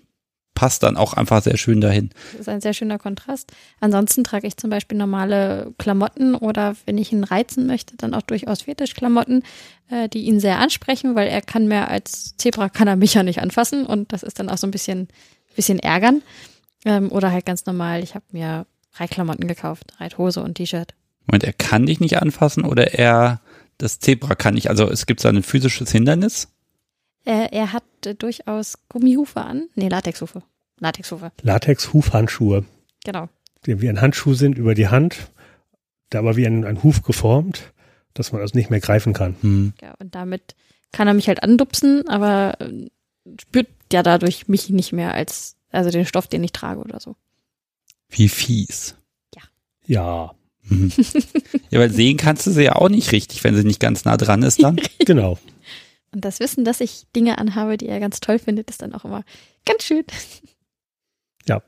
[0.55, 2.09] passt dann auch einfach sehr schön dahin.
[2.31, 3.51] Das ist ein sehr schöner Kontrast.
[3.81, 8.21] Ansonsten trage ich zum Beispiel normale Klamotten oder wenn ich ihn reizen möchte, dann auch
[8.21, 9.43] durchaus Fetischklamotten,
[9.89, 13.23] äh, die ihn sehr ansprechen, weil er kann mehr als Zebra kann er mich ja
[13.23, 15.09] nicht anfassen und das ist dann auch so ein bisschen,
[15.55, 16.21] bisschen ärgern.
[16.85, 20.93] Ähm, oder halt ganz normal, ich habe mir Reitklamotten gekauft, Reithose und T-Shirt.
[21.25, 23.41] Moment, er kann dich nicht anfassen oder er,
[23.77, 26.49] das Zebra kann nicht, also es gibt so ein physisches Hindernis?
[27.23, 29.67] Er, er hat äh, durchaus Gummihufe an.
[29.75, 30.43] Nee, Latexhufe.
[30.79, 31.31] Latexhufe.
[31.41, 32.65] Latex-Hufhandschuhe.
[33.03, 33.29] Genau.
[33.65, 35.31] Die wie ein Handschuh sind über die Hand,
[36.11, 37.73] da aber wie ein, ein Huf geformt,
[38.13, 39.35] dass man also nicht mehr greifen kann.
[39.41, 39.73] Hm.
[39.81, 40.55] Ja, und damit
[40.91, 42.87] kann er mich halt andupsen, aber äh,
[43.39, 47.15] spürt ja dadurch mich nicht mehr als, also den Stoff, den ich trage oder so.
[48.09, 48.95] Wie fies.
[49.35, 49.41] Ja.
[49.85, 50.35] Ja.
[50.63, 50.91] Mhm.
[51.69, 54.17] ja, weil sehen kannst du sie ja auch nicht richtig, wenn sie nicht ganz nah
[54.17, 54.79] dran ist dann.
[54.99, 55.37] genau.
[56.11, 59.05] Und das Wissen, dass ich Dinge anhabe, die er ganz toll findet, ist dann auch
[59.05, 59.23] immer
[59.65, 60.05] ganz schön.
[61.47, 61.61] Ja.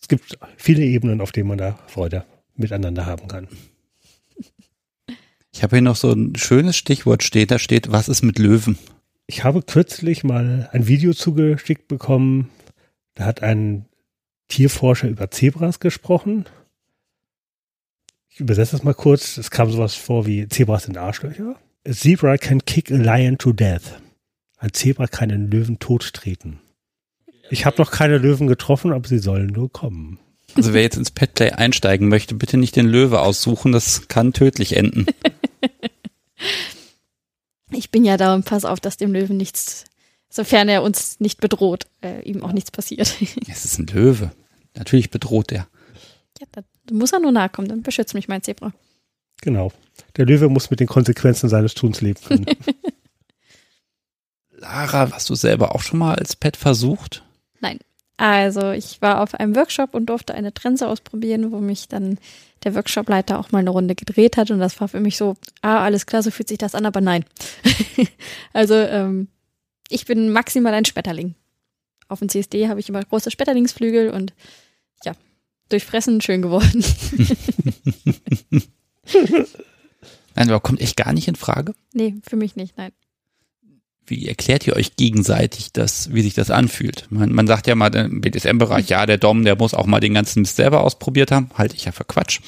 [0.00, 3.48] es gibt viele Ebenen, auf denen man da Freude miteinander haben kann.
[5.52, 8.78] Ich habe hier noch so ein schönes Stichwort steht, da steht, was ist mit Löwen?
[9.26, 12.50] Ich habe kürzlich mal ein Video zugeschickt bekommen,
[13.14, 13.86] da hat ein
[14.48, 16.44] Tierforscher über Zebras gesprochen.
[18.28, 19.38] Ich übersetze das mal kurz.
[19.38, 21.56] Es kam sowas vor wie Zebras sind Arschlöcher.
[21.88, 24.00] A zebra can kick a lion to death.
[24.58, 26.60] Ein Zebra kann einen Löwen tottreten.
[27.50, 30.18] Ich habe noch keine Löwen getroffen, aber sie sollen nur kommen.
[30.54, 34.76] Also wer jetzt ins Petplay einsteigen möchte, bitte nicht den Löwe aussuchen, das kann tödlich
[34.76, 35.06] enden.
[37.76, 39.84] Ich bin ja da und pass auf, dass dem Löwen nichts,
[40.28, 43.16] sofern er uns nicht bedroht, äh, ihm auch nichts passiert.
[43.48, 44.32] Es ist ein Löwe.
[44.74, 45.68] Natürlich bedroht er.
[46.40, 48.72] Ja, da muss er nur nahe kommen, dann beschützt mich mein Zebra.
[49.42, 49.72] Genau.
[50.16, 52.46] Der Löwe muss mit den Konsequenzen seines Tuns leben können.
[54.50, 57.22] Lara, hast du selber auch schon mal als Pet versucht?
[57.60, 57.78] Nein.
[58.16, 62.18] Also ich war auf einem Workshop und durfte eine Trense ausprobieren, wo mich dann
[62.64, 65.84] der Workshopleiter auch mal eine Runde gedreht hat und das war für mich so, ah,
[65.84, 67.24] alles klar, so fühlt sich das an, aber nein.
[68.52, 69.28] also ähm,
[69.88, 71.34] ich bin maximal ein Spetterling.
[72.08, 74.34] Auf dem CSD habe ich immer große Spetterlingsflügel und
[75.04, 75.12] ja,
[75.68, 76.84] durch Fressen schön geworden.
[80.34, 81.74] nein, aber kommt echt gar nicht in Frage?
[81.92, 82.92] Nee, für mich nicht, nein
[84.06, 87.06] wie erklärt ihr euch gegenseitig das, wie sich das anfühlt?
[87.10, 90.14] Man, man sagt ja mal im BDSM-Bereich, ja, der Dom, der muss auch mal den
[90.14, 91.50] ganzen Mist selber ausprobiert haben.
[91.54, 92.40] Halte ich ja für Quatsch.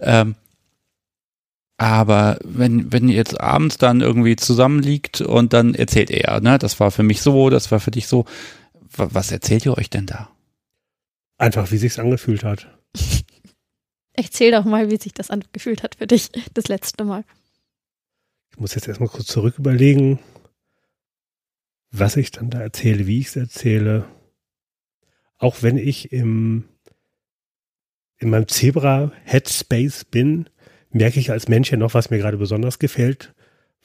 [0.00, 0.34] Ähm,
[1.76, 6.80] aber wenn, wenn ihr jetzt abends dann irgendwie zusammenliegt und dann erzählt er, ne, das
[6.80, 8.24] war für mich so, das war für dich so.
[8.96, 10.28] Was erzählt ihr euch denn da?
[11.38, 12.66] Einfach, wie sich's angefühlt hat.
[14.12, 17.22] Erzähl doch mal, wie sich das angefühlt hat für dich, das letzte Mal.
[18.50, 20.18] Ich muss jetzt erstmal kurz zurück überlegen,
[21.90, 24.04] was ich dann da erzähle, wie ich es erzähle.
[25.38, 26.64] Auch wenn ich im,
[28.18, 30.48] in meinem Zebra-Headspace bin,
[30.90, 33.34] merke ich als Mensch ja noch, was mir gerade besonders gefällt,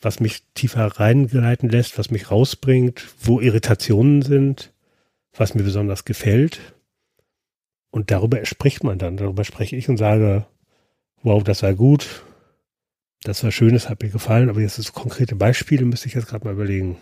[0.01, 4.73] was mich tiefer reingleiten lässt, was mich rausbringt, wo Irritationen sind,
[5.33, 6.73] was mir besonders gefällt.
[7.91, 10.47] Und darüber spricht man dann, darüber spreche ich und sage,
[11.21, 12.23] wow, das war gut,
[13.23, 16.27] das war schön, das hat mir gefallen, aber jetzt ist konkrete Beispiele, müsste ich jetzt
[16.27, 16.97] gerade mal überlegen.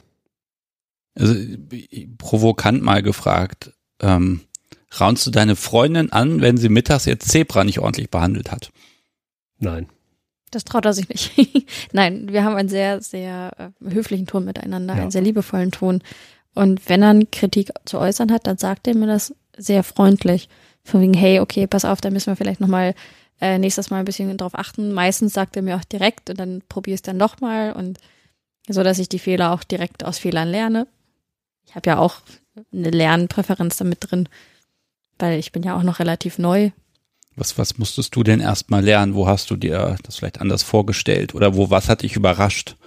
[1.16, 1.36] Also
[2.18, 4.41] provokant mal gefragt, ähm,
[4.99, 8.72] raunst du deine Freundin an, wenn sie mittags ihr Zebra nicht ordentlich behandelt hat?
[9.59, 9.88] Nein.
[10.51, 11.68] Das traut er sich nicht.
[11.93, 15.01] Nein, wir haben einen sehr, sehr äh, höflichen Ton miteinander, ja.
[15.01, 16.01] einen sehr liebevollen Ton.
[16.53, 20.49] Und wenn er Kritik zu äußern hat, dann sagt er mir das sehr freundlich.
[20.84, 22.95] Von wegen, hey, okay, pass auf, da müssen wir vielleicht nochmal
[23.39, 24.91] äh, nächstes Mal ein bisschen drauf achten.
[24.91, 27.99] Meistens sagt er mir auch direkt und dann probier es dann nochmal und
[28.68, 30.88] so, dass ich die Fehler auch direkt aus Fehlern lerne
[31.66, 32.22] ich habe ja auch
[32.74, 34.28] eine Lernpräferenz damit drin,
[35.20, 36.72] weil ich bin ja auch noch relativ neu.
[37.36, 39.16] Was, was musstest du denn erstmal lernen?
[39.16, 41.34] Wo hast du dir das vielleicht anders vorgestellt?
[41.34, 42.76] Oder wo, was hat dich überrascht?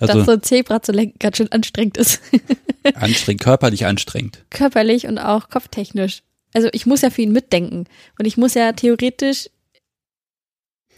[0.00, 2.20] Also, Dass so ein Zebra zu lenken ganz schön anstrengend ist.
[2.94, 4.44] anstrengend, körperlich anstrengend.
[4.50, 6.22] Körperlich und auch kopftechnisch.
[6.54, 7.84] Also ich muss ja für ihn mitdenken.
[8.18, 9.48] Und ich muss ja theoretisch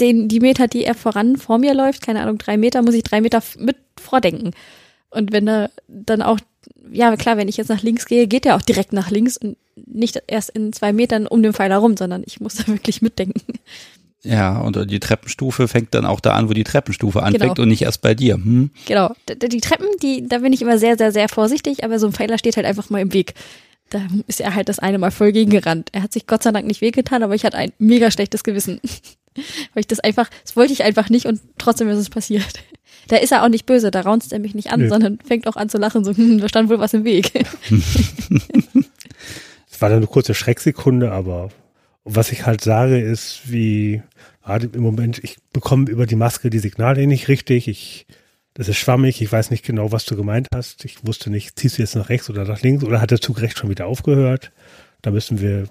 [0.00, 3.02] den, die Meter, die er voran vor mir läuft, keine Ahnung, drei Meter, muss ich
[3.02, 4.52] drei Meter mit vordenken.
[5.10, 6.40] Und wenn er dann auch
[6.92, 9.56] ja klar, wenn ich jetzt nach links gehe, geht er auch direkt nach links und
[9.76, 13.58] nicht erst in zwei Metern um den Pfeiler rum, sondern ich muss da wirklich mitdenken.
[14.22, 17.62] Ja, und die Treppenstufe fängt dann auch da an, wo die Treppenstufe anfängt genau.
[17.62, 18.34] und nicht erst bei dir.
[18.34, 18.70] Hm?
[18.86, 19.14] Genau.
[19.28, 22.36] Die Treppen, die, da bin ich immer sehr, sehr, sehr vorsichtig, aber so ein Pfeiler
[22.36, 23.34] steht halt einfach mal im Weg.
[23.88, 25.88] Da ist er halt das eine Mal voll gegengerannt.
[25.92, 28.80] Er hat sich Gott sei Dank nicht wehgetan, aber ich hatte ein mega schlechtes Gewissen.
[29.74, 32.60] Weil ich das einfach, das wollte ich einfach nicht und trotzdem ist es passiert.
[33.10, 34.88] Da ist er auch nicht böse, da raunzt er mich nicht an, nee.
[34.88, 37.32] sondern fängt auch an zu lachen, so, hm, da stand wohl was im Weg.
[39.68, 41.48] Es war dann eine kurze Schrecksekunde, aber
[42.04, 44.02] was ich halt sage, ist, wie
[44.44, 47.66] gerade im Moment, ich bekomme über die Maske die Signale nicht richtig.
[47.66, 48.06] Ich,
[48.54, 50.84] das ist schwammig, ich weiß nicht genau, was du gemeint hast.
[50.84, 53.40] Ich wusste nicht, ziehst du jetzt nach rechts oder nach links oder hat der Zug
[53.40, 54.52] rechts schon wieder aufgehört?
[55.02, 55.66] Da müssen wir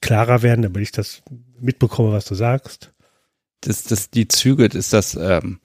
[0.00, 1.22] klarer werden, damit ich das
[1.58, 2.92] mitbekomme, was du sagst.
[3.62, 5.58] Das, das, die Züge, ist das ähm,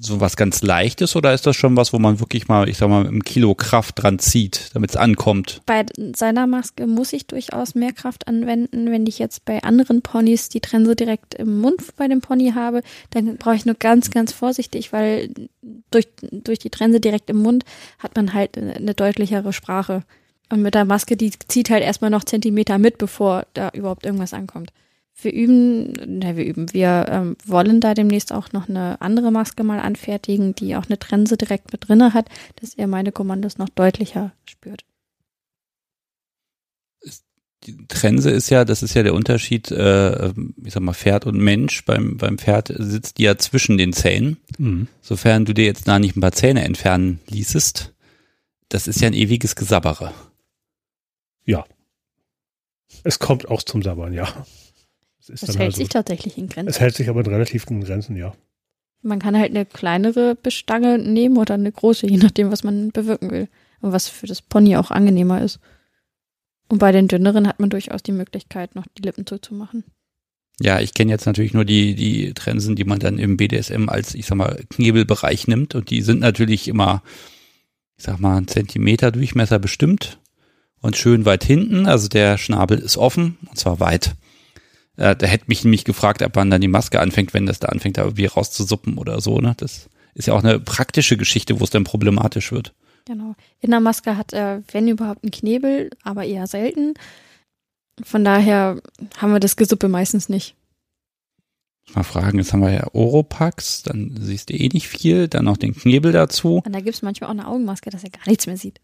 [0.00, 2.88] so was ganz Leichtes oder ist das schon was, wo man wirklich mal, ich sag
[2.88, 5.60] mal, im Kilo Kraft dran zieht, damit es ankommt?
[5.66, 8.90] Bei seiner Maske muss ich durchaus mehr Kraft anwenden.
[8.90, 12.82] Wenn ich jetzt bei anderen Ponys die Trense direkt im Mund bei dem Pony habe,
[13.10, 15.30] dann brauche ich nur ganz, ganz vorsichtig, weil
[15.90, 17.64] durch, durch die Trense direkt im Mund
[17.98, 20.02] hat man halt eine deutlichere Sprache.
[20.50, 24.32] Und mit der Maske, die zieht halt erstmal noch Zentimeter mit, bevor da überhaupt irgendwas
[24.32, 24.72] ankommt.
[25.20, 29.64] Wir üben, ne, wir üben, wir ähm, wollen da demnächst auch noch eine andere Maske
[29.64, 32.28] mal anfertigen, die auch eine Trense direkt mit drinne hat,
[32.60, 34.84] dass er meine Kommandos noch deutlicher spürt.
[37.68, 40.32] die Trense ist ja, das ist ja der Unterschied, äh,
[40.64, 41.84] ich sag mal, Pferd und Mensch.
[41.84, 44.38] Beim, beim Pferd sitzt die ja zwischen den Zähnen.
[44.58, 44.88] Mhm.
[45.02, 47.92] Sofern du dir jetzt da nicht ein paar Zähne entfernen ließest,
[48.68, 50.12] das ist ja ein ewiges Gesabbere.
[51.44, 51.64] Ja.
[53.04, 54.46] Es kommt auch zum Sabbern, ja.
[55.28, 56.70] Es ist Das dann hält also, sich tatsächlich in Grenzen.
[56.70, 58.32] es hält sich aber in relativ guten Grenzen, ja.
[59.02, 63.30] Man kann halt eine kleinere Bestange nehmen oder eine große, je nachdem, was man bewirken
[63.30, 63.48] will.
[63.80, 65.60] Und was für das Pony auch angenehmer ist.
[66.68, 69.84] Und bei den dünneren hat man durchaus die Möglichkeit, noch die Lippen zuzumachen.
[70.60, 74.14] Ja, ich kenne jetzt natürlich nur die, die Trensen, die man dann im BDSM als,
[74.14, 75.76] ich sag mal, Knebelbereich nimmt.
[75.76, 77.02] Und die sind natürlich immer,
[77.96, 80.18] ich sag mal, einen Zentimeter Durchmesser bestimmt
[80.80, 81.86] und schön weit hinten.
[81.86, 84.16] Also der Schnabel ist offen und zwar weit.
[84.98, 87.68] Äh, da hätte mich nämlich gefragt, ab wann dann die Maske anfängt, wenn das da
[87.68, 89.38] anfängt, da irgendwie rauszusuppen oder so.
[89.38, 89.54] Ne?
[89.56, 92.74] Das ist ja auch eine praktische Geschichte, wo es dann problematisch wird.
[93.06, 93.36] Genau.
[93.60, 96.94] In der Maske hat er, wenn überhaupt, einen Knebel, aber eher selten.
[98.02, 98.82] Von daher
[99.16, 100.56] haben wir das Gesuppe meistens nicht.
[101.94, 105.56] Mal fragen, jetzt haben wir ja Oropax, dann siehst du eh nicht viel, dann noch
[105.56, 106.60] den Knebel dazu.
[106.64, 108.80] Und da gibt es manchmal auch eine Augenmaske, dass er gar nichts mehr sieht.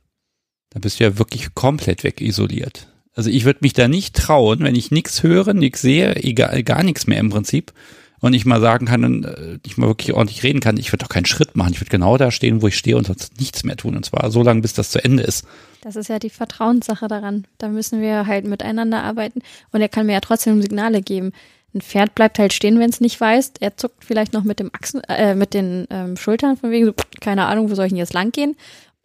[0.71, 2.89] Da bist du ja wirklich komplett wegisoliert.
[3.15, 6.83] Also ich würde mich da nicht trauen, wenn ich nichts höre, nichts sehe, egal, gar
[6.83, 7.73] nichts mehr im Prinzip.
[8.21, 11.05] Und ich mal sagen kann und äh, nicht mal wirklich ordentlich reden kann, ich würde
[11.05, 11.75] doch keinen Schritt machen.
[11.75, 13.97] Ich würde genau da stehen, wo ich stehe und sonst nichts mehr tun.
[13.97, 15.47] Und zwar so lange, bis das zu Ende ist.
[15.83, 17.47] Das ist ja die Vertrauenssache daran.
[17.59, 19.43] Da müssen wir halt miteinander arbeiten.
[19.73, 21.33] Und er kann mir ja trotzdem Signale geben.
[21.75, 23.55] Ein Pferd bleibt halt stehen, wenn es nicht weiß.
[23.61, 26.95] Er zuckt vielleicht noch mit dem Achsen, äh, mit den ähm, Schultern von wegen so,
[27.21, 28.57] keine Ahnung, wo soll ich denn jetzt lang gehen?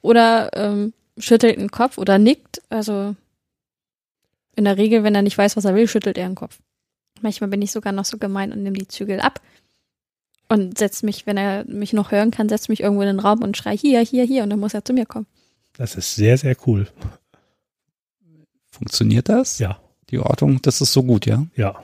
[0.02, 2.62] Oder ähm, schüttelt den Kopf oder nickt.
[2.70, 3.16] Also
[4.60, 6.60] in der Regel, wenn er nicht weiß, was er will, schüttelt er den Kopf.
[7.22, 9.42] Manchmal bin ich sogar noch so gemein und nehme die Zügel ab
[10.50, 13.42] und setzt mich, wenn er mich noch hören kann, setzt mich irgendwo in den Raum
[13.42, 15.28] und schrei hier, hier, hier und dann muss er zu mir kommen.
[15.74, 16.88] Das ist sehr, sehr cool.
[18.70, 19.60] Funktioniert das?
[19.60, 19.80] Ja.
[20.10, 21.46] Die Ortung, das ist so gut, ja?
[21.56, 21.82] Ja.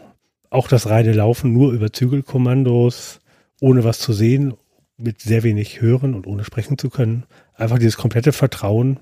[0.50, 3.22] Auch das reine Laufen nur über Zügelkommandos,
[3.62, 4.56] ohne was zu sehen,
[4.98, 7.26] mit sehr wenig hören und ohne sprechen zu können.
[7.54, 9.00] Einfach dieses komplette Vertrauen.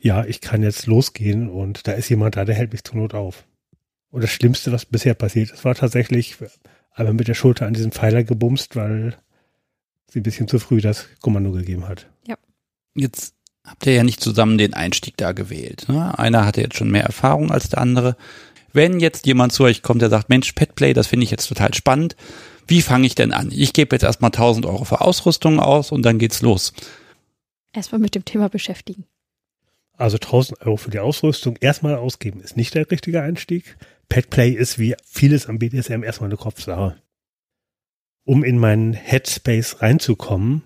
[0.00, 3.14] Ja, ich kann jetzt losgehen und da ist jemand da, der hält mich zur Not
[3.14, 3.44] auf.
[4.10, 6.36] Und das Schlimmste, was bisher passiert ist, war tatsächlich
[6.94, 9.16] einmal mit der Schulter an diesen Pfeiler gebumst, weil
[10.08, 12.06] sie ein bisschen zu früh das Kommando gegeben hat.
[12.94, 13.34] Jetzt
[13.64, 15.88] habt ihr ja nicht zusammen den Einstieg da gewählt.
[15.88, 16.18] Ne?
[16.18, 18.16] Einer hatte jetzt schon mehr Erfahrung als der andere.
[18.72, 21.74] Wenn jetzt jemand zu euch kommt, der sagt, Mensch, Petplay, das finde ich jetzt total
[21.74, 22.16] spannend.
[22.66, 23.50] Wie fange ich denn an?
[23.52, 26.72] Ich gebe jetzt erstmal 1000 Euro für Ausrüstung aus und dann geht's los.
[27.72, 29.04] Erstmal mit dem Thema beschäftigen.
[30.00, 33.76] Also 1000 Euro für die Ausrüstung erstmal ausgeben ist nicht der richtige Einstieg.
[34.08, 36.96] Petplay ist wie vieles am BDSM erstmal eine Kopfsache.
[38.24, 40.62] Um in meinen Headspace reinzukommen,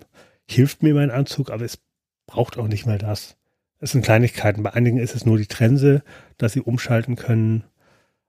[0.49, 1.79] hilft mir mein Anzug, aber es
[2.27, 3.35] braucht auch nicht mal das.
[3.79, 4.63] Es sind Kleinigkeiten.
[4.63, 6.01] Bei einigen ist es nur die Trense,
[6.37, 7.65] dass sie umschalten können.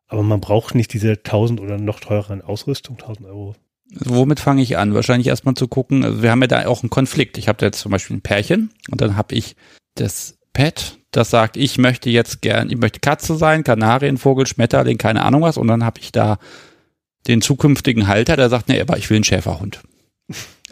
[0.09, 3.54] Aber man braucht nicht diese 1000 oder noch teureren Ausrüstung, 1000 Euro.
[3.94, 4.92] Also womit fange ich an?
[4.92, 7.38] Wahrscheinlich erstmal zu gucken, also wir haben ja da auch einen Konflikt.
[7.38, 9.54] Ich habe da jetzt zum Beispiel ein Pärchen und dann habe ich
[9.94, 15.22] das Pet, das sagt, ich möchte jetzt gern, ich möchte Katze sein, Kanarienvogel, Schmetterling, keine
[15.22, 15.59] Ahnung was.
[15.59, 16.38] Und dann habe ich da
[17.26, 19.82] den zukünftigen Halter, der sagt, nee, aber ich will einen Schäferhund.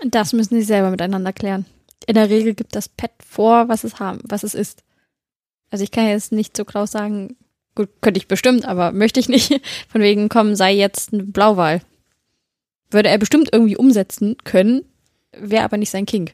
[0.03, 1.66] Das müssen sie selber miteinander klären.
[2.07, 4.85] In der Regel gibt das Pet vor, was es haben, was es ist.
[5.70, 7.37] Also ich kann jetzt nicht so kraus sagen,
[7.74, 9.61] gut, könnte ich bestimmt, aber möchte ich nicht.
[9.91, 11.82] Von wegen, komm, sei jetzt ein Blauwal.
[12.91, 14.87] Würde er bestimmt irgendwie umsetzen können,
[15.37, 16.30] wäre aber nicht sein King.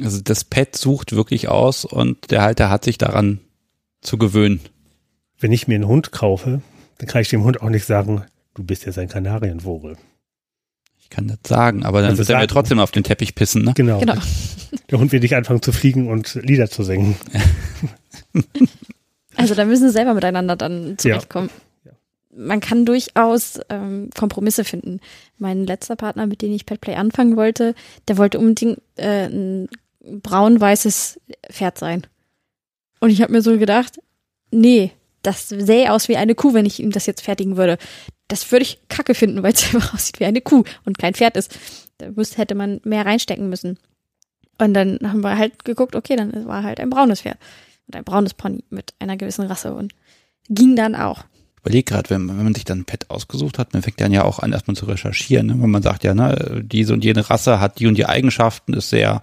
[0.00, 3.40] Also das Pet sucht wirklich aus und der Halter hat sich daran
[4.00, 4.60] zu gewöhnen.
[5.38, 6.62] Wenn ich mir einen Hund kaufe,
[6.98, 8.24] dann kann ich dem Hund auch nicht sagen,
[8.54, 9.96] du bist jetzt ein Kanarienvogel.
[10.98, 13.64] Ich kann das sagen, aber dann Also wird er mir trotzdem auf den Teppich pissen,
[13.64, 13.72] ne?
[13.74, 14.00] Genau.
[14.00, 14.14] Genau.
[14.90, 17.16] Der Hund wird nicht anfangen zu fliegen und Lieder zu singen.
[19.36, 21.50] Also da müssen sie selber miteinander dann zurechtkommen.
[21.50, 21.62] Ja.
[22.36, 25.00] Man kann durchaus ähm, Kompromisse finden.
[25.38, 27.74] Mein letzter Partner, mit dem ich Petplay anfangen wollte,
[28.08, 29.68] der wollte unbedingt äh, ein
[30.00, 31.20] braun-weißes
[31.50, 32.06] Pferd sein.
[33.00, 34.00] Und ich habe mir so gedacht,
[34.50, 37.78] nee, das sähe aus wie eine Kuh, wenn ich ihm das jetzt fertigen würde.
[38.28, 41.36] Das würde ich kacke finden, weil es einfach aussieht wie eine Kuh und kein Pferd
[41.36, 41.58] ist.
[41.98, 43.78] Da müsste, hätte man mehr reinstecken müssen.
[44.58, 47.38] Und dann haben wir halt geguckt, okay, dann war halt ein braunes Pferd.
[47.86, 49.94] Und ein braunes Pony mit einer gewissen Rasse und
[50.48, 51.24] ging dann auch.
[51.66, 54.22] Überlege gerade, wenn, wenn man sich dann ein Pet ausgesucht hat, man fängt dann ja
[54.22, 55.48] auch an, erstmal zu recherchieren.
[55.48, 55.56] Ne?
[55.60, 58.90] Wenn man sagt, ja, ne, diese und jene Rasse hat die und die Eigenschaften, ist
[58.90, 59.20] sehr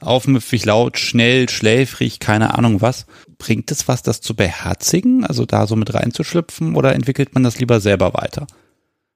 [0.00, 3.04] aufmüpfig, laut, schnell, schläfrig, keine Ahnung was.
[3.36, 7.60] Bringt es was, das zu beherzigen, also da so mit reinzuschlüpfen, oder entwickelt man das
[7.60, 8.46] lieber selber weiter?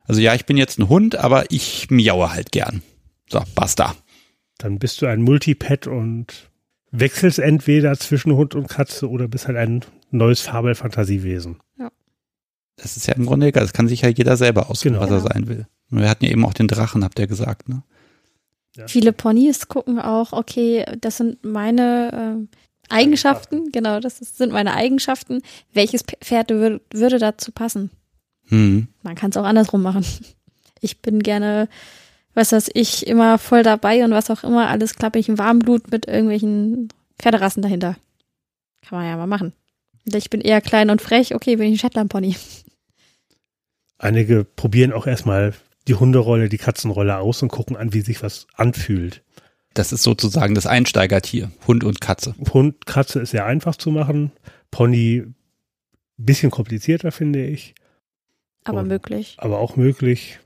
[0.05, 2.83] Also ja, ich bin jetzt ein Hund, aber ich miaue halt gern.
[3.31, 3.95] So, basta.
[4.59, 6.51] Dann bist du ein Multipet und
[6.91, 9.81] wechselst entweder zwischen Hund und Katze oder bist halt ein
[10.11, 11.57] neues Fabelfantasiewesen.
[12.77, 13.63] Das ist ja im Grunde egal.
[13.63, 15.03] Das kann sich ja jeder selber aussuchen, Genau.
[15.03, 15.67] was er sein will.
[15.91, 17.83] Und wir hatten ja eben auch den Drachen, habt ihr gesagt, ne?
[18.89, 22.49] Viele Ponys gucken auch, okay, das sind meine ähm,
[22.89, 25.43] Eigenschaften, genau, das ist, sind meine Eigenschaften.
[25.73, 27.91] Welches Pferd wür würde dazu passen?
[28.47, 28.89] Hm.
[29.03, 30.05] Man kann es auch andersrum machen.
[30.81, 31.69] Ich bin gerne,
[32.35, 35.91] was weiß ich, immer voll dabei und was auch immer, alles klappe ich in Warmblut
[35.91, 37.97] mit irgendwelchen Pferderassen dahinter.
[38.83, 39.53] Kann man ja mal machen.
[40.05, 42.37] Ich bin eher klein und frech, okay, bin ich ein Shetland-Pony.
[43.99, 45.55] Einige probieren auch erstmal
[45.89, 49.23] die Hunderolle, die Katzenrolle aus und gucken an, wie sich was anfühlt.
[49.75, 51.51] Das ist sozusagen das Einsteigertier.
[51.67, 52.35] Hund und Katze.
[52.53, 54.31] Hund, Katze ist sehr einfach zu machen.
[54.71, 55.25] Pony
[56.17, 57.75] bisschen komplizierter, finde ich,
[58.65, 59.35] Aber Und- möglich.
[59.39, 60.39] aber auch möglich.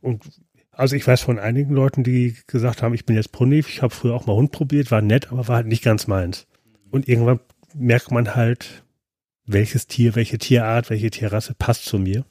[0.00, 0.22] Und
[0.70, 3.94] also ich weiß von einigen Leuten, die gesagt haben, ich bin jetzt Pony, ich habe
[3.94, 6.46] früher auch mal Hund probiert, war nett, aber war halt nicht ganz meins.
[6.90, 7.40] Und irgendwann
[7.74, 8.84] merkt man halt,
[9.52, 12.24] welches Tier, welche Tierart, welche Tierrasse passt zu mir.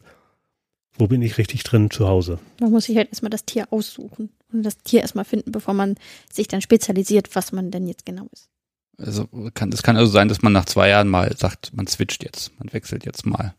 [0.97, 2.39] Wo bin ich richtig drin zu Hause?
[2.59, 5.95] Man muss sich halt erstmal das Tier aussuchen und das Tier erstmal finden, bevor man
[6.31, 8.49] sich dann spezialisiert, was man denn jetzt genau ist.
[8.97, 12.23] Also kann, es kann also sein, dass man nach zwei Jahren mal sagt, man switcht
[12.23, 13.55] jetzt, man wechselt jetzt mal.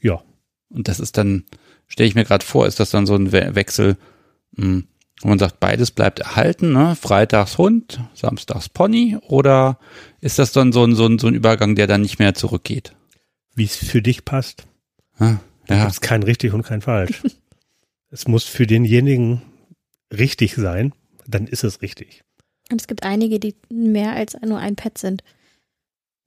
[0.00, 0.22] Ja.
[0.70, 1.44] Und das ist dann,
[1.86, 3.96] stelle ich mir gerade vor, ist das dann so ein We Wechsel,
[4.52, 4.82] mh,
[5.20, 6.94] wo man sagt, beides bleibt erhalten, ne?
[6.94, 9.78] Freitags Hund, samstags Pony, oder
[10.20, 12.94] ist das dann so ein, so ein, so ein Übergang, der dann nicht mehr zurückgeht?
[13.58, 14.66] Wie es für dich passt.
[15.18, 15.36] Ah,
[15.66, 17.22] Da Ja, gibt es kein richtig und kein falsch.
[18.10, 19.42] es muss für denjenigen
[20.16, 20.92] richtig sein,
[21.26, 22.22] dann ist es richtig.
[22.70, 25.22] Und es gibt einige, die mehr als nur ein Pet sind.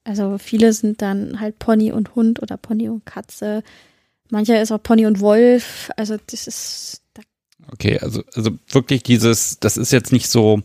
[0.03, 3.63] Also viele sind dann halt Pony und Hund oder Pony und Katze.
[4.29, 5.89] Mancher ist auch Pony und Wolf.
[5.97, 7.21] Also das ist, da
[7.71, 10.61] okay, also, also wirklich dieses, das ist jetzt nicht so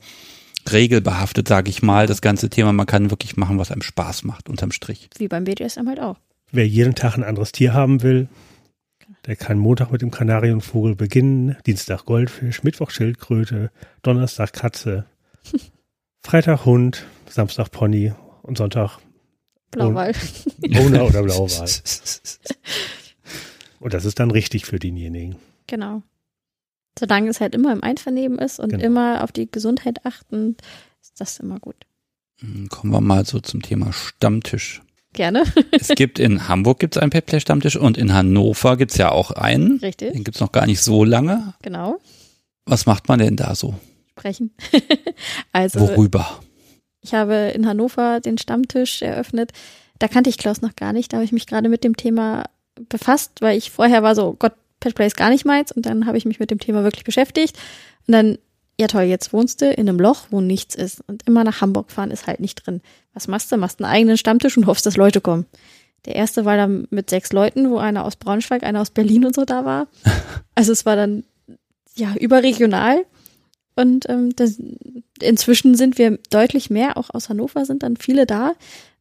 [0.72, 2.72] regelbehaftet, sage ich mal, das ganze Thema.
[2.72, 5.08] Man kann wirklich machen, was einem Spaß macht, unterm Strich.
[5.18, 6.16] wie beim BDSM halt auch.
[6.52, 8.28] Wer jeden Tag ein anderes Tier haben will,
[9.26, 13.70] der kann Montag mit dem Kanarienvogel beginnen, Dienstag Goldfisch, Mittwoch Schildkröte,
[14.02, 15.06] Donnerstag Katze,
[16.24, 18.98] Freitag Hund, Samstag Pony und Sonntag
[19.72, 20.12] Blauwal.
[20.76, 21.68] Owner oder Blauwal.
[23.78, 25.36] Und das ist dann richtig für denjenigen.
[25.66, 26.02] Genau.
[26.98, 28.82] Solange es halt immer im Einvernehmen ist und Genau.
[28.84, 30.56] immer auf die Gesundheit achten,
[31.02, 31.76] ist das immer gut.
[32.70, 34.82] Kommen wir mal so zum Thema Stammtisch.
[35.16, 35.44] Gerne.
[35.72, 39.78] Es gibt in Hamburg gibt's einen Petplay Stammtisch und in Hannover gibt's ja auch einen.
[39.78, 40.12] Richtig.
[40.12, 41.54] Den gibt's noch gar nicht so lange.
[41.62, 41.98] Genau.
[42.66, 43.74] Was macht man denn da so?
[44.10, 44.52] Sprechen.
[45.52, 46.40] also, Worüber?
[47.02, 49.52] ich habe in Hannover den Stammtisch eröffnet.
[49.98, 51.12] Da kannte ich Klaus noch gar nicht.
[51.12, 52.44] Da habe ich mich gerade mit dem Thema
[52.88, 55.72] befasst, weil ich vorher war so, Gott, Petplay ist gar nicht meins.
[55.72, 57.56] Und dann habe ich mich mit dem Thema wirklich beschäftigt.
[58.06, 58.38] Und dann,
[58.78, 61.02] ja toll, jetzt wohnst du in einem Loch, wo nichts ist.
[61.06, 62.82] Und immer nach Hamburg fahren ist halt nicht drin.
[63.14, 63.56] Was machst du?
[63.56, 65.46] Machst einen eigenen Stammtisch und hoffst, dass Leute kommen.
[66.04, 69.34] Der erste war dann mit sechs Leuten, wo einer aus Braunschweig, einer aus Berlin und
[69.34, 69.88] so da war.
[70.58, 71.24] Also es war dann
[71.96, 73.04] ja überregional.
[73.74, 74.58] Und ähm, das,
[75.20, 78.54] inzwischen sind wir deutlich mehr, auch aus Hannover sind dann viele da,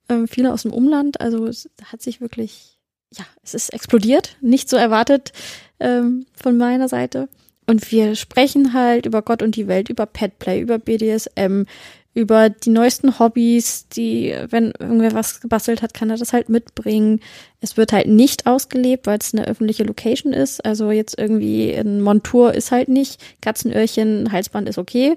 [0.10, 1.22] ähm, viele aus dem Umland.
[1.22, 2.78] Also es hat sich wirklich,
[3.14, 5.32] ja, es ist explodiert, nicht so erwartet
[5.80, 7.30] ähm, von meiner Seite.
[7.68, 11.64] Und wir sprechen halt über Gott und die Welt, über Petplay, über BDSM,
[12.14, 17.20] über die neuesten Hobbys, die, wenn irgendwer was gebastelt hat, kann er das halt mitbringen.
[17.60, 20.64] Es wird halt nicht ausgelebt, weil es eine öffentliche Location ist.
[20.64, 23.22] Also jetzt irgendwie ein Montur ist halt nicht.
[23.42, 25.16] Katzenöhrchen, Halsband ist okay.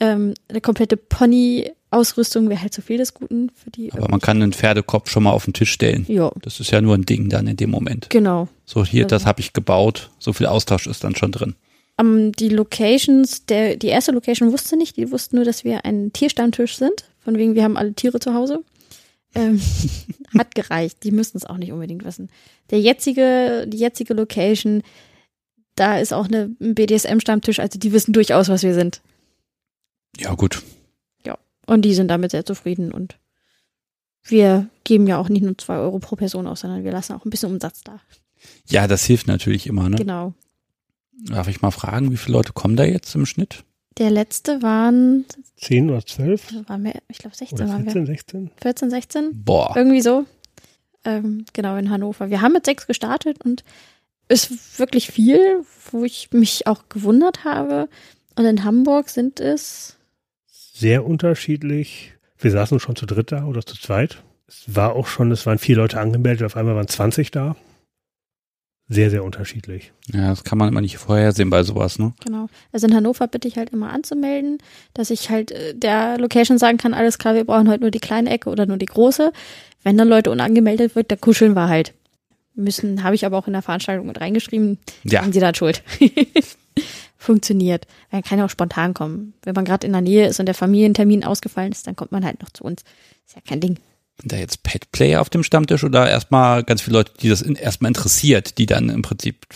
[0.00, 3.92] Ähm, eine komplette Pony-Ausrüstung wäre halt zu viel des Guten für die.
[3.92, 6.04] Aber man kann einen Pferdekopf schon mal auf den Tisch stellen.
[6.08, 8.10] Ja, Das ist ja nur ein Ding dann in dem Moment.
[8.10, 8.48] genau.
[8.64, 10.10] So, hier, das Also- habe ich gebaut.
[10.18, 11.54] So viel Austausch ist dann schon drin.
[11.98, 16.12] Ähm, die Locations, der, die erste Location wusste nicht, die wussten nur, dass wir ein
[16.12, 17.08] Tierstammtisch sind.
[17.20, 18.64] Von wegen, wir haben alle Tiere zu Hause.
[19.34, 19.60] Ähm,
[20.38, 21.04] hat gereicht.
[21.04, 22.30] Die müssten es auch nicht unbedingt wissen.
[22.70, 24.82] Der jetzige, die jetzige Location,
[25.76, 29.00] da ist auch eine, ein BDSM-Stammtisch, also die wissen durchaus, was wir sind.
[30.16, 30.62] Ja, gut.
[31.66, 33.16] Und die sind damit sehr zufrieden und
[34.22, 37.24] wir geben ja auch nicht nur zwei Euro pro Person aus, sondern wir lassen auch
[37.24, 38.00] ein bisschen Umsatz da.
[38.68, 39.96] Ja, das hilft natürlich immer, ne?
[39.96, 40.34] Genau.
[41.26, 43.64] Darf ich mal fragen, wie viele Leute kommen da jetzt im Schnitt?
[43.98, 45.24] Der letzte waren,
[45.56, 47.92] Zehn oder zwölf waren wir, ich glaube 16 oder waren wir.
[47.92, 48.50] 14, 16?
[48.60, 49.44] 14, 16?
[49.44, 49.72] Boah.
[49.76, 50.26] Irgendwie so.
[51.04, 52.30] Ähm, genau, in Hannover.
[52.30, 53.62] Wir haben mit sechs gestartet und
[54.28, 57.88] ist wirklich viel, wo ich mich auch gewundert habe.
[58.36, 59.96] Und in Hamburg sind es,
[60.46, 62.14] Sehr unterschiedlich.
[62.38, 64.22] Wir saßen schon zu dritt da oder zu zweit.
[64.48, 67.54] Es war auch schon, es waren vier Leute angemeldet, auf einmal waren 20 da.
[68.88, 69.92] Sehr, sehr unterschiedlich.
[70.12, 72.12] Ja, das kann man immer nicht vorhersehen bei sowas, ne?
[72.24, 72.48] Genau.
[72.72, 74.58] Also in Hannover bitte ich halt immer anzumelden,
[74.92, 77.98] dass ich halt äh, der Location sagen kann, alles klar, wir brauchen heute nur die
[78.00, 79.32] kleine Ecke oder nur die große.
[79.82, 81.94] Wenn dann Leute unangemeldet wird, da kuscheln wir halt.
[82.56, 85.22] Müssen, habe ich aber auch in der Veranstaltung mit reingeschrieben, Ja.
[85.24, 85.82] sind sie dann schuld.
[87.16, 87.86] Funktioniert.
[88.12, 89.32] Man kann ja auch spontan kommen.
[89.42, 92.24] Wenn man gerade in der Nähe ist und der Familientermin ausgefallen ist, dann kommt man
[92.24, 92.82] halt noch zu uns.
[93.26, 93.78] Ist ja kein Ding.
[94.20, 97.56] Sind da jetzt Pet-Player auf dem Stammtisch oder erstmal ganz viele Leute, die das in,
[97.56, 99.46] erstmal interessiert, die dann im Prinzip,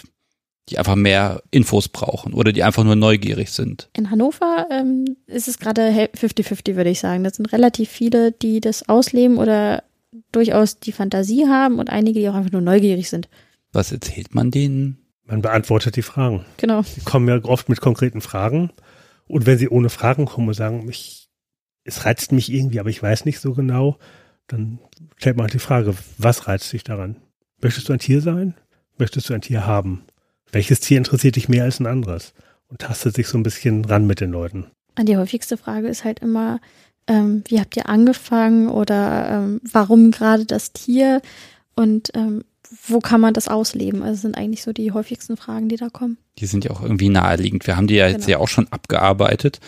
[0.69, 3.89] die einfach mehr Infos brauchen oder die einfach nur neugierig sind?
[3.97, 7.25] In Hannover ähm, ist es gerade hel- 50-50, würde ich sagen.
[7.25, 9.85] Das sind relativ viele, die das ausleben oder
[10.33, 13.29] durchaus die Fantasie haben und einige, die auch einfach nur neugierig sind.
[13.73, 14.99] Was erzählt man denen?
[15.25, 16.45] Man beantwortet die Fragen.
[16.57, 16.83] Genau.
[16.97, 18.71] Die kommen ja oft mit konkreten Fragen.
[19.27, 21.29] Und wenn sie ohne Fragen kommen und sagen, ich,
[21.85, 23.99] es reizt mich irgendwie, aber ich weiß nicht so genau,
[24.49, 24.79] dann
[25.17, 27.17] stellt man halt die Frage, was reizt dich daran?
[27.61, 28.55] Möchtest du ein Tier sein?
[28.99, 30.03] Möchtest du ein Tier haben?
[30.51, 32.33] Welches Tier interessiert dich mehr als ein anderes?
[32.69, 34.67] Und tastet sich so ein bisschen ran mit den Leuten.
[35.01, 36.61] Die häufigste Frage ist halt immer,
[37.07, 41.23] ähm, wie habt ihr angefangen oder ähm, warum gerade das Tier
[41.77, 42.43] und ähm,
[42.87, 44.03] wo kann man das ausleben?
[44.03, 46.19] Also sind eigentlich so die häufigsten Fragen, die da kommen.
[46.39, 47.67] Die sind ja auch irgendwie naheliegend.
[47.67, 48.39] Wir haben die ja jetzt Genau.
[48.39, 49.61] ja auch schon abgearbeitet.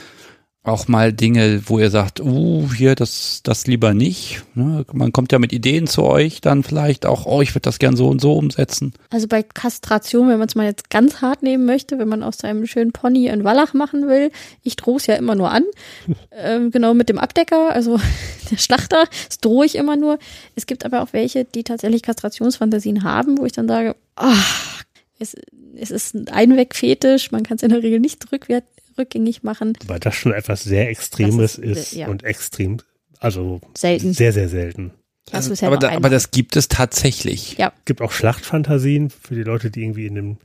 [0.62, 4.42] Auch mal Dinge, wo ihr sagt, uh, hier, das, das lieber nicht.
[4.54, 4.84] Ne?
[4.92, 7.96] Man kommt ja mit Ideen zu euch, dann vielleicht auch, oh, ich würde das gern
[7.96, 8.92] so und so umsetzen.
[9.08, 12.36] Also bei Kastration, wenn man es mal jetzt ganz hart nehmen möchte, wenn man aus
[12.36, 14.30] seinem schönen Pony einen Wallach machen will,
[14.62, 15.64] ich drohe es ja immer nur an.
[16.30, 17.98] ähm, genau mit dem Abdecker, also
[18.50, 20.18] der Schlachter, das drohe ich immer nur.
[20.56, 24.84] Es gibt aber auch welche, die tatsächlich Kastrationsfantasien haben, wo ich dann sage, ach,
[25.18, 25.36] es,
[25.76, 28.68] es ist ein Einwegfetisch, man kann es in der Regel nicht rückwärts,
[29.00, 29.72] rückgängig machen.
[29.86, 32.08] Weil das schon etwas sehr Extremes Das ist, ist, ja.
[32.08, 32.78] und extrem,
[33.18, 34.12] also Selten.
[34.12, 34.92] sehr, sehr selten.
[35.26, 37.56] Das Also, ja aber, da, aber das gibt es tatsächlich.
[37.58, 37.72] Ja.
[37.78, 40.38] Es gibt auch Schlachtfantasien für die Leute, die irgendwie in einem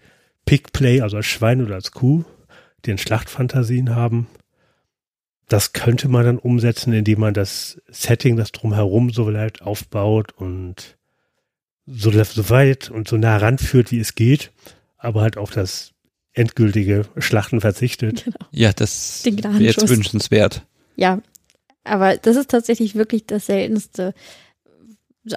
[0.45, 2.23] Pigplay, also als Schwein oder als Kuh,
[2.85, 4.27] die in Schlachtfantasien haben.
[5.47, 10.97] Das könnte man dann umsetzen, indem man das Setting, das drumherum so weit aufbaut und
[11.85, 14.51] so, so weit und so nah ranführt, wie es geht,
[14.97, 15.94] aber halt auf das
[16.35, 18.25] endgültige Schlachten verzichtet.
[18.51, 20.63] Ja, das wäre jetzt wünschenswert.
[20.95, 21.19] Ja,
[21.83, 24.13] aber das ist tatsächlich wirklich das Seltenste.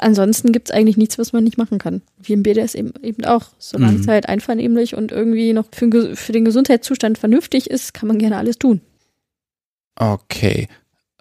[0.00, 2.02] Ansonsten gibt's eigentlich nichts, was man nicht machen kann.
[2.22, 3.46] Wie im BDS eben, eben auch.
[3.58, 4.00] Solange Mhm.
[4.00, 8.36] es halt einvernehmlich und irgendwie noch für, für den Gesundheitszustand vernünftig ist, kann man gerne
[8.36, 8.82] alles tun.
[9.96, 10.68] Okay.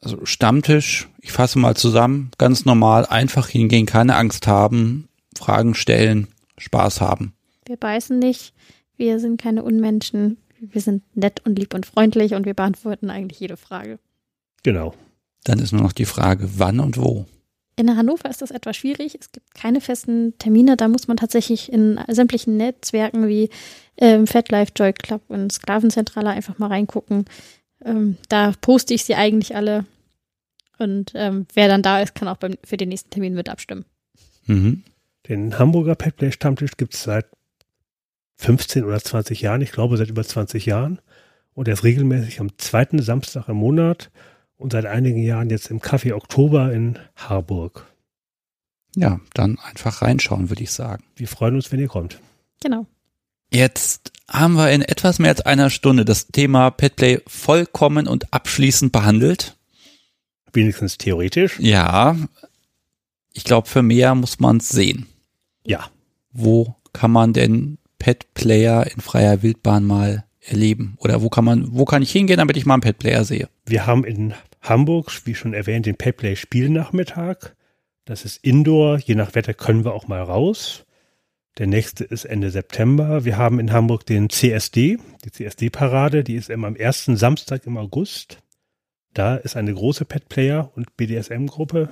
[0.02, 6.28] Also Stammtisch, ich fasse mal zusammen, ganz normal, einfach hingehen, keine Angst haben, Fragen stellen,
[6.58, 7.34] Spaß haben.
[7.66, 8.54] Wir beißen nicht,
[8.98, 13.40] wir sind keine Unmenschen, wir sind nett und lieb und freundlich und wir beantworten eigentlich
[13.40, 14.00] jede Frage.
[14.64, 14.94] Genau.
[15.44, 17.26] Dann ist nur noch die Frage, wann und wo.
[17.80, 19.16] In Hannover ist das etwas schwierig.
[19.20, 20.78] Es gibt keine festen Termine.
[20.78, 23.50] Da muss man tatsächlich in sämtlichen Netzwerken wie
[23.98, 27.26] ähm, FatLife, Joy Club und Sklavenzentrale einfach mal reingucken.
[27.86, 29.86] Ähm, da poste ich sie eigentlich alle.
[30.80, 33.86] Und ähm, wer dann da ist, kann auch beim, für den nächsten Termin mit abstimmen.
[34.48, 34.84] Mhm.
[35.30, 37.28] Den Hamburger Petplay Stammtisch gibt es seit
[38.38, 41.00] 15 oder 20 Jahren, ich glaube seit über 20 Jahren.
[41.54, 44.12] Und er ist regelmäßig am zweiten Samstag im Monat
[44.58, 47.88] und seit einigen Jahren jetzt im Café Oktober in Harburg.
[48.96, 51.04] Ja, dann einfach reinschauen, würde ich sagen.
[51.16, 52.20] Wir freuen uns, wenn ihr kommt.
[52.62, 52.86] Genau.
[53.52, 58.92] Jetzt haben wir in etwas mehr als einer Stunde das Thema Petplay vollkommen und abschließend
[58.92, 59.56] behandelt.
[60.52, 61.60] Wenigstens theoretisch.
[61.60, 62.18] Ja,
[63.34, 65.06] ich glaube, für mehr muss man es sehen.
[65.64, 65.90] Ja.
[66.32, 70.96] Wo kann man denn Petplayer in freier Wildbahn mal erleben?
[71.00, 73.50] Oder wo kann man, wo kann ich hingehen, damit ich mal einen Petplayer sehe?
[73.66, 77.54] Wir haben in Hamburg, wie schon erwähnt, den Petplay Spielnachmittag.
[78.06, 78.98] Das ist Indoor.
[79.00, 80.86] Je nach Wetter können wir auch mal raus.
[81.58, 83.26] Der nächste ist Ende September.
[83.26, 86.24] Wir haben in Hamburg den CSD, die CSD-Parade.
[86.24, 88.38] Die ist immer am ersten Samstag im August.
[89.14, 91.90] Da ist eine große Petplayer- und BDSM-Gruppe.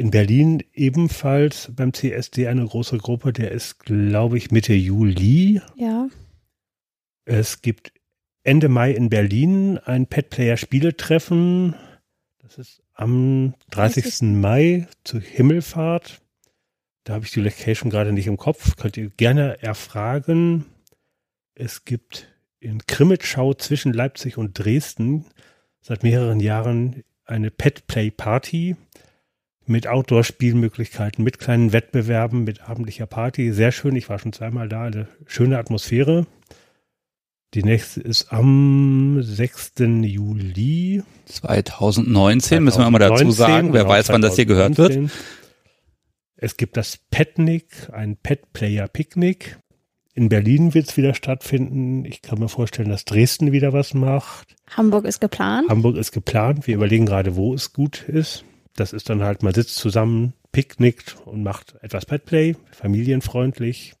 [0.00, 3.34] In Berlin ebenfalls beim CSD eine große Gruppe.
[3.34, 5.60] Der ist, glaube ich, Mitte Juli.
[5.76, 6.08] Ja.
[7.26, 7.92] Es gibt
[8.42, 11.74] Ende Mai in Berlin ein Petplayer-Spieletreffen.
[12.38, 14.04] Das ist am 30.
[14.04, 14.22] 30.
[14.40, 16.22] Mai zur Himmelfahrt.
[17.04, 18.76] Da habe ich die Location gerade nicht im Kopf.
[18.76, 20.64] Könnt ihr gerne erfragen.
[21.54, 22.26] Es gibt
[22.58, 25.26] in Krimitschau zwischen Leipzig und Dresden
[25.82, 28.76] seit mehreren Jahren eine Petplay-Party
[29.70, 33.52] mit Outdoor-Spielmöglichkeiten, mit kleinen Wettbewerben, mit abendlicher Party.
[33.52, 33.96] Sehr schön.
[33.96, 34.82] Ich war schon zweimal da.
[34.82, 36.26] Eine schöne Atmosphäre.
[37.54, 39.74] Die nächste ist am 6.
[40.02, 41.02] Juli.
[41.26, 43.72] 2019, müssen wir immer dazu 2019, sagen.
[43.72, 44.92] Wer weiß, wann das hier gehört wird.
[44.92, 45.20] 2019.
[46.36, 49.58] Es gibt das Petnik, ein Pet Player Picknick.
[50.14, 52.04] In Berlin wird es wieder stattfinden.
[52.04, 54.56] Ich kann mir vorstellen, dass Dresden wieder was macht.
[54.76, 55.68] Hamburg ist geplant.
[55.68, 56.66] Hamburg ist geplant.
[56.66, 58.44] Wir überlegen gerade, wo es gut ist.
[58.76, 63.94] Das ist dann halt, man sitzt zusammen, picknickt und macht etwas Petplay, familienfreundlich.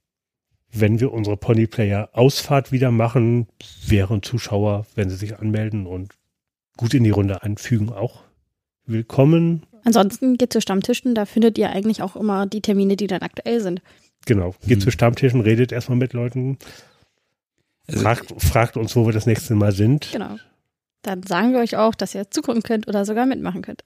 [0.72, 3.48] Wenn wir unsere Ponyplayer Ausfahrt wieder machen,
[3.86, 6.12] wären Zuschauer, wenn sie sich anmelden und
[6.76, 8.22] gut in die Runde anfügen, auch
[8.86, 9.64] willkommen.
[9.84, 13.60] Ansonsten geht zu Stammtischen, da findet ihr eigentlich auch immer die Termine, die dann aktuell
[13.60, 13.82] sind.
[14.26, 14.80] Genau, geht Hm.
[14.80, 16.58] zu Stammtischen, redet erstmal mit Leuten,
[17.88, 20.10] Also, fragt, fragt uns, wo wir das nächste Mal sind.
[20.12, 20.36] Genau.
[21.02, 23.82] Dann sagen wir euch auch, dass ihr zugucken könnt oder sogar mitmachen könnt.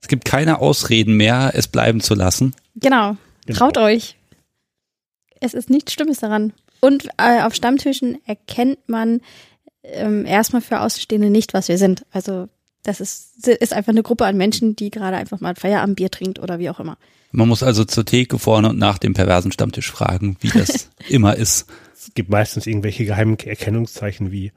[0.00, 2.54] Es gibt keine Ausreden mehr, es bleiben zu lassen.
[2.76, 3.16] Genau.
[3.46, 3.58] Genau.
[3.58, 4.16] Traut euch.
[5.40, 6.52] Es ist nichts Schlimmes daran.
[6.80, 9.20] Und äh, auf Stammtischen erkennt man
[9.82, 12.04] ähm, erstmal für Außenstehende nicht, was wir sind.
[12.10, 12.48] Also
[12.82, 16.38] das ist, ist einfach eine Gruppe an Menschen, die gerade einfach mal ein Feierabendbier trinkt
[16.38, 16.96] oder wie auch immer.
[17.32, 21.36] Man muss also zur Theke vorne und nach dem perversen Stammtisch fragen, wie das immer
[21.36, 21.66] ist.
[21.94, 24.52] Es gibt meistens irgendwelche geheimen Erkennungszeichen wie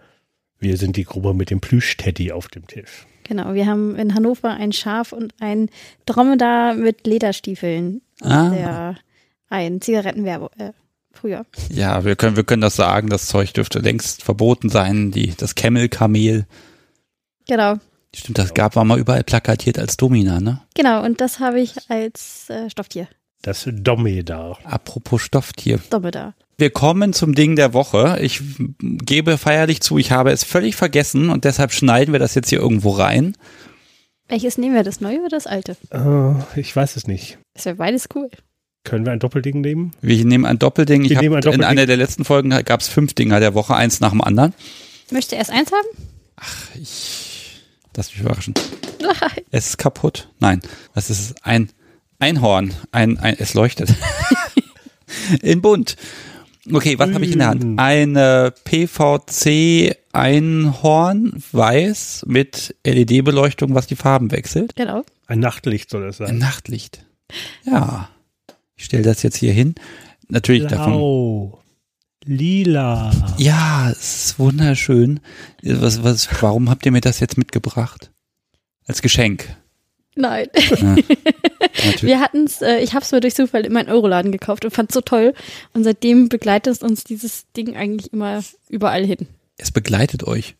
[0.60, 3.06] wir sind die Gruppe mit dem Plüsch-Teddy auf dem Tisch.
[3.24, 5.70] Genau, wir haben in Hannover ein Schaf und ein
[6.06, 8.02] Dromedar mit Lederstiefeln.
[8.22, 8.50] Ah.
[8.50, 8.96] Der
[9.50, 10.72] ein Zigarettenwerbe äh,
[11.12, 11.46] früher.
[11.70, 15.56] Ja, wir können, wir können das sagen, das Zeug dürfte längst verboten sein, die, das
[15.56, 16.46] Camel-Kamel.
[17.48, 17.78] Genau,
[18.16, 20.62] Stimmt, das gab, war mal überall plakatiert als Domina, ne?
[20.76, 21.04] genau.
[21.04, 23.08] Und das habe ich als äh, Stofftier.
[23.42, 24.60] Das Domedar.
[24.64, 25.80] Apropos Stofftier.
[25.90, 26.36] Dromedar.
[26.58, 28.20] Wir kommen zum Ding der Woche.
[28.22, 28.42] Ich
[28.80, 32.60] gebe feierlich zu, ich habe es völlig vergessen und deshalb schneiden wir das jetzt hier
[32.60, 33.36] irgendwo rein.
[34.28, 35.76] Welches nehmen wir, das neue oder das alte?
[35.92, 37.38] Äh, ich weiß es nicht.
[37.54, 38.30] Das wäre beides cool.
[38.84, 39.94] Können wir ein Doppelding nehmen?
[40.02, 41.04] Wir nehmen ein Doppelding.
[41.04, 41.66] Ich Wir hab, nehmen ein in Doppelding.
[41.68, 44.54] einer der letzten Folgen gab es fünf Dinger der Woche, eins nach dem anderen.
[45.12, 46.08] Möchtest du erst eins haben?
[46.82, 47.62] Ich
[47.96, 48.54] lass mich überraschen.
[49.52, 50.30] Es ist kaputt.
[50.40, 50.62] Nein,
[50.96, 51.70] das ist ein
[52.20, 52.74] Einhorn.
[52.92, 53.94] Ein, ein es leuchtet.
[55.42, 55.96] In bunt.
[56.72, 57.64] Okay, was habe ich in der Hand?
[57.64, 57.80] Mm.
[57.80, 64.76] Eine PVC Einhorn weiß mit LED-Beleuchtung, was die Farben wechselt.
[64.76, 65.04] Genau.
[65.28, 66.38] Ein Nachtlicht soll es Ein sein.
[66.38, 67.06] Nachtlicht.
[67.66, 68.10] Ja.
[68.76, 69.76] Ich stelle das jetzt hier hin.
[70.30, 70.94] Natürlich davon.
[70.94, 71.60] Blau.
[72.26, 73.12] Lila.
[73.38, 75.20] Ja, es ist wunderschön.
[75.62, 78.12] Was, was, warum habt ihr mir das jetzt mitgebracht?
[78.86, 79.58] Als Geschenk.
[80.16, 80.48] Nein.
[80.54, 80.96] Ja,
[81.76, 82.04] natürlich.
[82.04, 84.72] Wir hatten es, äh, ich habe es mir durch Zufall in meinen Euroladen gekauft und
[84.72, 85.34] fand es so toll.
[85.74, 89.28] Und seitdem begleitet uns dieses Ding eigentlich immer überall hin.
[89.58, 90.56] Es begleitet euch.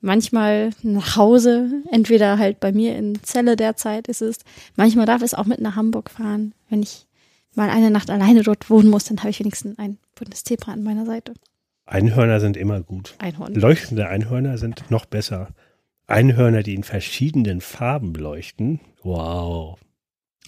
[0.00, 4.38] Manchmal nach Hause, entweder halt bei mir in Celle derzeit ist es.
[4.76, 6.54] Manchmal darf es auch mit nach Hamburg fahren.
[6.68, 7.06] Wenn ich
[7.54, 10.82] mal eine Nacht alleine dort wohnen muss, dann habe ich wenigstens ein buntes Zebra an
[10.82, 11.32] meiner Seite.
[11.86, 13.14] Einhörner sind immer gut.
[13.18, 13.54] Einhorn.
[13.54, 15.48] Leuchtende Einhörner sind noch besser.
[16.06, 18.80] Einhörner, die in verschiedenen Farben leuchten.
[19.02, 19.78] Wow.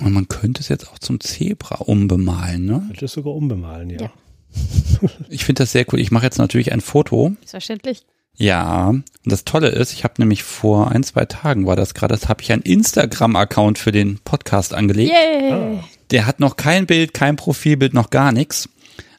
[0.01, 2.85] Und man könnte es jetzt auch zum Zebra umbemalen, ne?
[2.87, 4.03] Könnte es sogar umbemalen, ja.
[4.03, 4.11] Ja.
[5.29, 6.01] Ich finde das sehr cool.
[6.01, 7.33] Ich mache jetzt natürlich ein Foto.
[7.45, 8.05] Selbstverständlich.
[8.41, 12.15] Ja, und das Tolle ist, ich habe nämlich vor ein, zwei Tagen war das gerade,
[12.15, 15.13] das habe ich einen Instagram-Account für den Podcast angelegt.
[15.13, 15.53] Yay!
[15.53, 15.85] Ah.
[16.13, 18.69] Der hat noch kein Bild, kein Profilbild, noch gar nichts.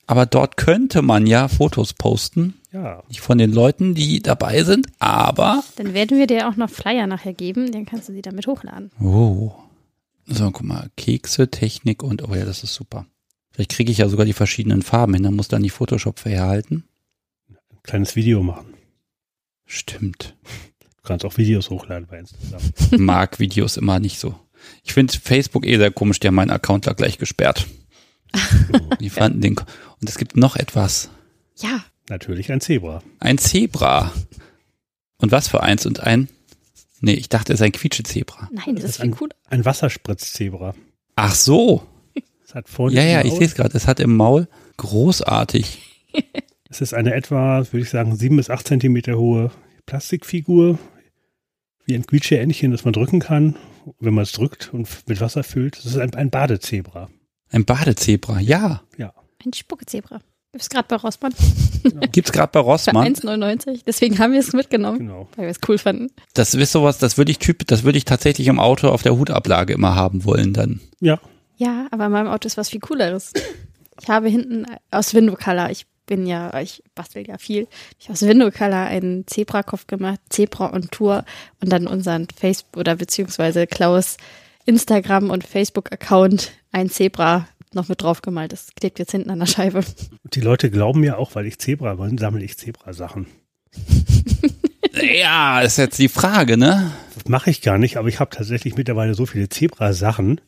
[0.07, 2.55] Aber dort könnte man ja Fotos posten.
[2.71, 3.03] Ja.
[3.09, 5.63] Nicht von den Leuten, die dabei sind, aber.
[5.75, 8.89] Dann werden wir dir auch noch Flyer nachher geben, dann kannst du sie damit hochladen.
[9.01, 9.51] Oh.
[10.29, 10.89] So, guck mal.
[10.95, 13.05] Kekse, Technik und, oh ja, das ist super.
[13.51, 16.83] Vielleicht kriege ich ja sogar die verschiedenen Farben hin, dann muss dann die Photoshop verherhalten.
[17.49, 18.73] Ein kleines Video machen.
[19.65, 20.35] Stimmt.
[20.97, 22.61] Du kannst auch Videos hochladen bei Instagram.
[23.03, 24.39] Mag Videos immer nicht so.
[24.83, 27.67] Ich finde Facebook eh sehr komisch, die haben meinen Account da gleich gesperrt.
[28.99, 29.55] Die fanden den.
[29.55, 31.09] Und es gibt noch etwas.
[31.57, 33.03] Ja, Natürlich ein Zebra.
[33.19, 34.11] Ein Zebra.
[35.17, 36.27] Und was für eins und ein.
[37.01, 38.49] Nee, ich dachte, es ist ein Quietschezebra.
[38.51, 39.35] nein, das, Das ist viel cooler.
[39.49, 40.75] Ein Wasserspritzzebra.
[41.15, 41.83] Ach so.
[42.45, 43.77] Es hat vorne Ja, ja, ich sehe es gerade.
[43.77, 44.47] Es hat im Maul
[44.77, 45.81] großartig.
[46.71, 49.49] Es ist eine etwa, würde ich sagen, sieben bis acht Zentimeter hohe
[49.87, 50.77] Plastikfigur,
[51.85, 53.55] wie ein Quietsche-Entchen, das man drücken kann,
[53.99, 55.77] wenn man es drückt und mit Wasser füllt.
[55.77, 57.09] Das ist ein, ein Badezebra.
[57.49, 58.39] Ein Badezebra.
[58.39, 58.83] Ja.
[59.43, 60.21] Ein Spuckezebra.
[60.51, 61.33] Gibt's gerade bei Rossmann
[62.11, 63.13] Gibt's gerade bei für Rossmann.
[63.15, 63.83] 1,99.
[63.85, 65.27] Deswegen haben wir es mitgenommen, Genau.
[65.35, 66.07] weil wir es cool fanden.
[66.33, 69.15] Das ist sowas, das würde ich typ, das würde ich tatsächlich im Auto auf der
[69.17, 70.81] Hutablage immer haben wollen dann.
[70.99, 71.19] Ja,
[71.57, 73.31] Ja, aber in meinem Auto ist was viel cooleres.
[74.01, 77.67] Ich habe hinten aus Window Color, ich bin ja, ich bastel ja viel,
[77.99, 81.23] ich habe aus Window Color einen Zebra-Kopf gemacht, Zebra und Tour
[81.61, 84.17] und dann unseren Facebook oder beziehungsweise Klaus
[84.65, 88.51] Instagram und Facebook-Account ein Zebra noch mit drauf gemalt.
[88.51, 89.79] Das klebt jetzt hinten an der Scheibe.
[90.23, 93.27] und die Leute glauben mir auch, weil ich Zebra bin, sammle ich Zebra-Sachen.
[95.01, 96.91] Ja, ist jetzt die Frage, ne?
[97.13, 100.41] Das mache ich gar nicht, aber ich habe tatsächlich mittlerweile so viele Zebra-Sachen,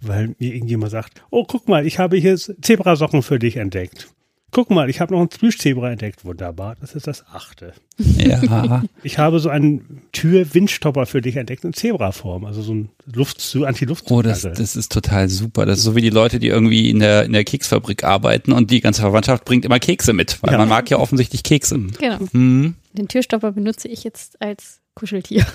[0.00, 4.08] weil mir irgendjemand sagt, oh, guck mal, ich habe hier Zebrasocken für dich entdeckt.
[4.52, 6.24] Guck mal, ich habe noch ein Plüschzebra entdeckt.
[6.24, 7.74] Wunderbar, das ist das achte.
[7.98, 8.82] Ja.
[9.02, 13.64] Ich habe so einen Tür-Windstopper für dich entdeckt in Zebraform, also so ein Luft so
[13.64, 14.10] Anti-Luft.
[14.10, 15.64] Oh, das, das ist total super.
[15.66, 18.70] Das ist so wie die Leute, die irgendwie in der, in der Keksfabrik arbeiten und
[18.70, 20.58] die ganze Verwandtschaft bringt immer Kekse mit, weil Ja.
[20.58, 21.78] man mag ja offensichtlich Kekse.
[21.98, 22.18] Genau.
[22.32, 22.74] Hm.
[22.94, 25.46] Den Türstopper benutze ich jetzt als Kuscheltier,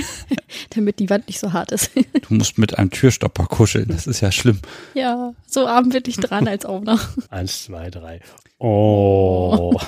[0.70, 1.90] damit die Wand nicht so hart ist.
[1.94, 3.88] Du musst mit einem Türstopper kuscheln.
[3.88, 4.58] Das ist ja schlimm.
[4.94, 6.98] ja, so arm bin ich dran als Owner.
[7.28, 8.20] Eins, zwei, drei.
[8.58, 9.78] Oh.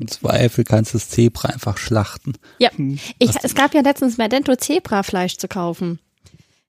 [0.00, 2.34] Im Zweifel kannst du das Zebra einfach schlachten.
[2.58, 2.70] Ja,
[3.18, 6.00] ich, es gab ja letztens Merdento Zebra-Fleisch zu kaufen.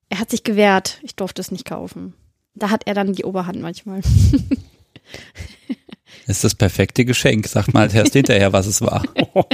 [0.09, 0.99] Er hat sich gewehrt.
[1.01, 2.13] Ich durfte es nicht kaufen.
[2.53, 4.01] Da hat er dann die Oberhand manchmal.
[6.27, 7.47] Das ist das perfekte Geschenk.
[7.47, 9.03] Sag mal erst hinterher, was es war.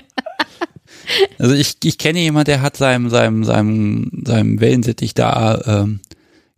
[1.38, 6.00] Also ich, ich kenne jemand, der hat seinem, seinem, seinem, seinem Wellensittich da ähm,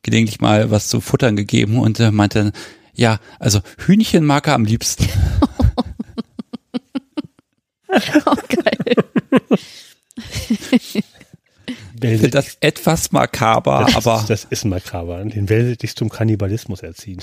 [0.02, 2.52] gelegentlich mal was zu futtern gegeben und äh, meinte,
[2.94, 5.08] ja, also Hühnchen mag er am liebsten.
[8.26, 8.96] Oh, geil.
[10.72, 15.24] Ich finde das etwas makaber, das, aber das ist makaber.
[15.24, 17.22] Den Wellensittich zum Kannibalismus erziehen.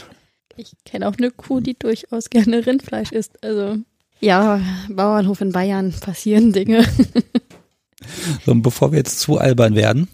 [0.57, 3.43] Ich kenne auch eine Kuh, die durchaus gerne Rindfleisch isst.
[3.43, 3.79] Also,
[4.21, 6.85] ja, Bauernhof in Bayern passieren Dinge.
[8.45, 10.09] So, und bevor wir jetzt zu albern werden,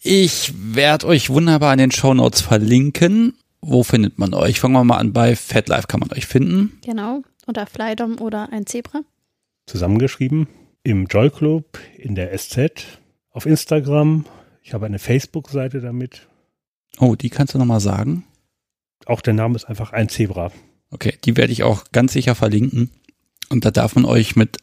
[0.00, 3.34] ich werde euch wunderbar in den Shownotes verlinken.
[3.60, 4.60] Wo findet man euch?
[4.60, 5.12] Fangen wir mal an.
[5.12, 6.78] Bei FatLife kann man euch finden.
[6.84, 7.22] Genau.
[7.46, 9.02] Oder Flydom oder ein Zebra.
[9.66, 10.48] Zusammengeschrieben
[10.84, 12.98] im Joy Club, in der SZ,
[13.30, 14.24] auf Instagram.
[14.62, 16.26] Ich habe eine Facebook-Seite damit.
[16.98, 18.24] Oh, die kannst du nochmal sagen.
[19.06, 20.50] Auch der Name ist einfach ein Zebra.
[20.90, 22.90] Okay, die werde ich auch ganz sicher verlinken.
[23.48, 24.58] Und da darf man euch mit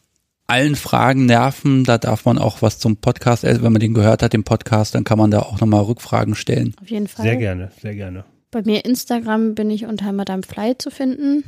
[0.46, 1.84] allen Fragen nerven.
[1.84, 4.94] Da darf man auch was zum Podcast, äh, wenn man den gehört hat, den Podcast,
[4.94, 6.74] dann kann man da auch nochmal Rückfragen stellen.
[6.80, 7.24] Auf jeden Fall.
[7.24, 8.24] Sehr gerne, sehr gerne.
[8.50, 11.44] Bei mir Instagram bin ich unter Madame Fly zu finden.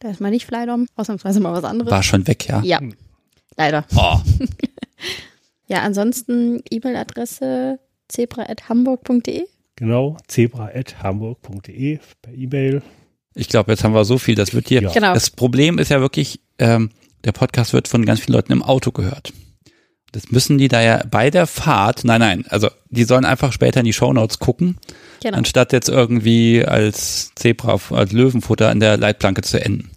[0.00, 1.90] Da ist mal nicht Flydom, ausnahmsweise mal was anderes.
[1.90, 2.62] War schon weg, ja?
[2.62, 2.80] Ja,
[3.56, 3.84] leider.
[3.94, 4.18] Oh,
[5.66, 7.78] Ja, ansonsten E-Mail-Adresse
[8.08, 9.44] zebra.hamburg.de.
[9.76, 12.82] Genau, zebra.hamburg.de per E-Mail.
[13.34, 14.34] Ich glaube, jetzt haben wir so viel.
[14.34, 14.82] Das wird hier.
[14.82, 14.92] Ja.
[14.92, 15.14] Genau.
[15.14, 16.90] Das Problem ist ja wirklich, ähm,
[17.24, 19.32] der Podcast wird von ganz vielen Leuten im Auto gehört.
[20.12, 23.80] Das müssen die da ja bei der Fahrt, nein, nein, also die sollen einfach später
[23.80, 24.76] in die Shownotes gucken,
[25.20, 25.38] Genau.
[25.38, 29.90] anstatt jetzt irgendwie als Zebra, als Löwenfutter an der Leitplanke zu enden.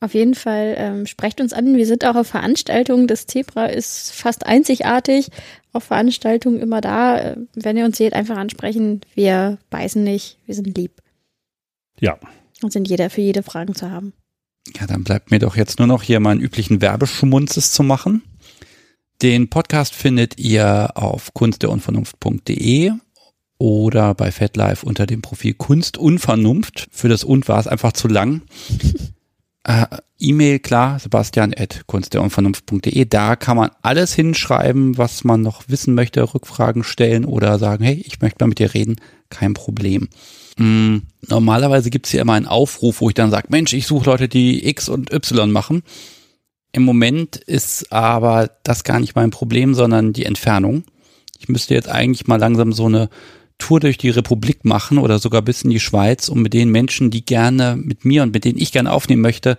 [0.00, 1.76] Auf jeden Fall ähm, sprecht uns an.
[1.76, 3.06] Wir sind auch auf Veranstaltungen.
[3.06, 5.28] Das Zebra ist fast einzigartig.
[5.72, 7.18] Auf Veranstaltungen immer da.
[7.18, 9.00] Äh, Wenn ihr uns seht, einfach ansprechen.
[9.14, 10.38] Wir beißen nicht.
[10.44, 11.00] Wir sind lieb
[12.00, 12.18] Ja,
[12.62, 14.12] und sind jeder für jede Fragen zu haben.
[14.74, 18.22] Ja, dann bleibt mir doch jetzt nur noch hier meinen üblichen Werbeschmunzes zu machen.
[19.22, 22.92] Den Podcast findet ihr auf kunstderunvernunft.de
[23.58, 26.88] oder bei FatLife unter dem Profil Kunst Unvernunft.
[26.90, 28.42] Für das Und war es einfach zu lang.
[29.68, 29.86] Äh,
[30.20, 33.04] E-Mail, klar, sebastian at kunstderunvernunft.de.
[33.06, 38.00] Da kann man alles hinschreiben, was man noch wissen möchte, Rückfragen stellen oder sagen, hey,
[38.06, 39.00] ich möchte mal mit dir reden.
[39.28, 40.08] Kein Problem.
[40.56, 44.28] Mm, Normalerweise gibt's hier immer einen Aufruf, wo ich dann sage, Mensch, ich suche Leute,
[44.28, 45.82] die X und Y machen.
[46.72, 50.84] Im Moment ist aber das gar nicht mein Problem, sondern die Entfernung.
[51.38, 53.08] Ich müsste jetzt eigentlich mal langsam so eine
[53.58, 57.10] Tour durch die Republik machen oder sogar bis in die Schweiz, um mit den Menschen,
[57.10, 59.58] die gerne mit mir und mit denen ich gerne aufnehmen möchte,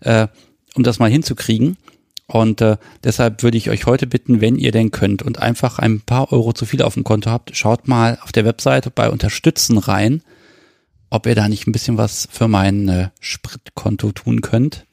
[0.00, 0.28] äh,
[0.74, 1.78] um das mal hinzukriegen.
[2.26, 6.00] Und äh, deshalb würde ich euch heute bitten, wenn ihr denn könnt und einfach ein
[6.00, 9.78] paar Euro zu viel auf dem Konto habt, schaut mal auf der Webseite bei Unterstützen
[9.78, 10.22] rein,
[11.10, 14.84] ob ihr da nicht ein bisschen was für mein äh, Spritkonto tun könnt.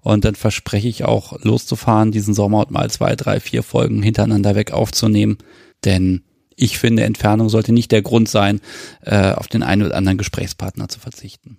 [0.00, 4.54] Und dann verspreche ich auch loszufahren, diesen Sommer und mal zwei, drei, vier Folgen hintereinander
[4.54, 5.38] weg aufzunehmen.
[5.84, 6.22] Denn
[6.56, 8.60] ich finde, Entfernung sollte nicht der Grund sein,
[9.02, 11.58] äh, auf den einen oder anderen Gesprächspartner zu verzichten.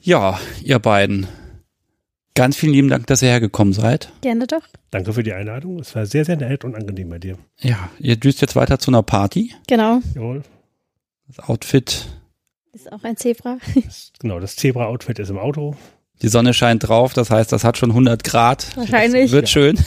[0.00, 1.26] Ja, ihr beiden.
[2.34, 4.12] Ganz vielen lieben Dank, dass ihr hergekommen seid.
[4.20, 4.62] Gerne doch.
[4.90, 5.80] danke für die Einladung.
[5.80, 7.36] Es war sehr, sehr nett und angenehm bei dir.
[7.60, 9.52] Ja, ihr düst jetzt weiter zu einer Party.
[9.66, 10.00] Genau.
[10.14, 10.42] Jawohl.
[11.26, 12.06] Das Outfit,
[12.78, 13.58] Ist auch ein Zebra.
[13.74, 15.74] Das, genau, das Zebra-Outfit ist im Auto.
[16.22, 18.76] die Sonne scheint drauf, das heißt, das hat schon 100 Grad.
[18.76, 19.32] Wahrscheinlich.
[19.32, 19.80] Wird schön.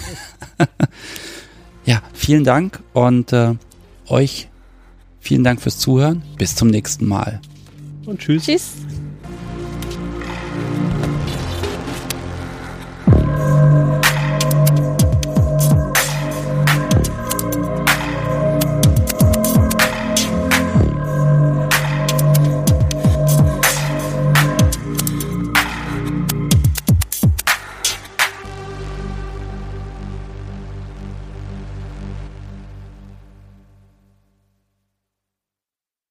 [1.85, 3.53] ja, vielen Dank und äh,
[4.07, 4.49] euch
[5.21, 6.21] vielen Dank fürs Zuhören.
[6.37, 7.39] Bis zum nächsten Mal.
[8.05, 8.43] Und tschüss.
[8.43, 8.71] Tschüss.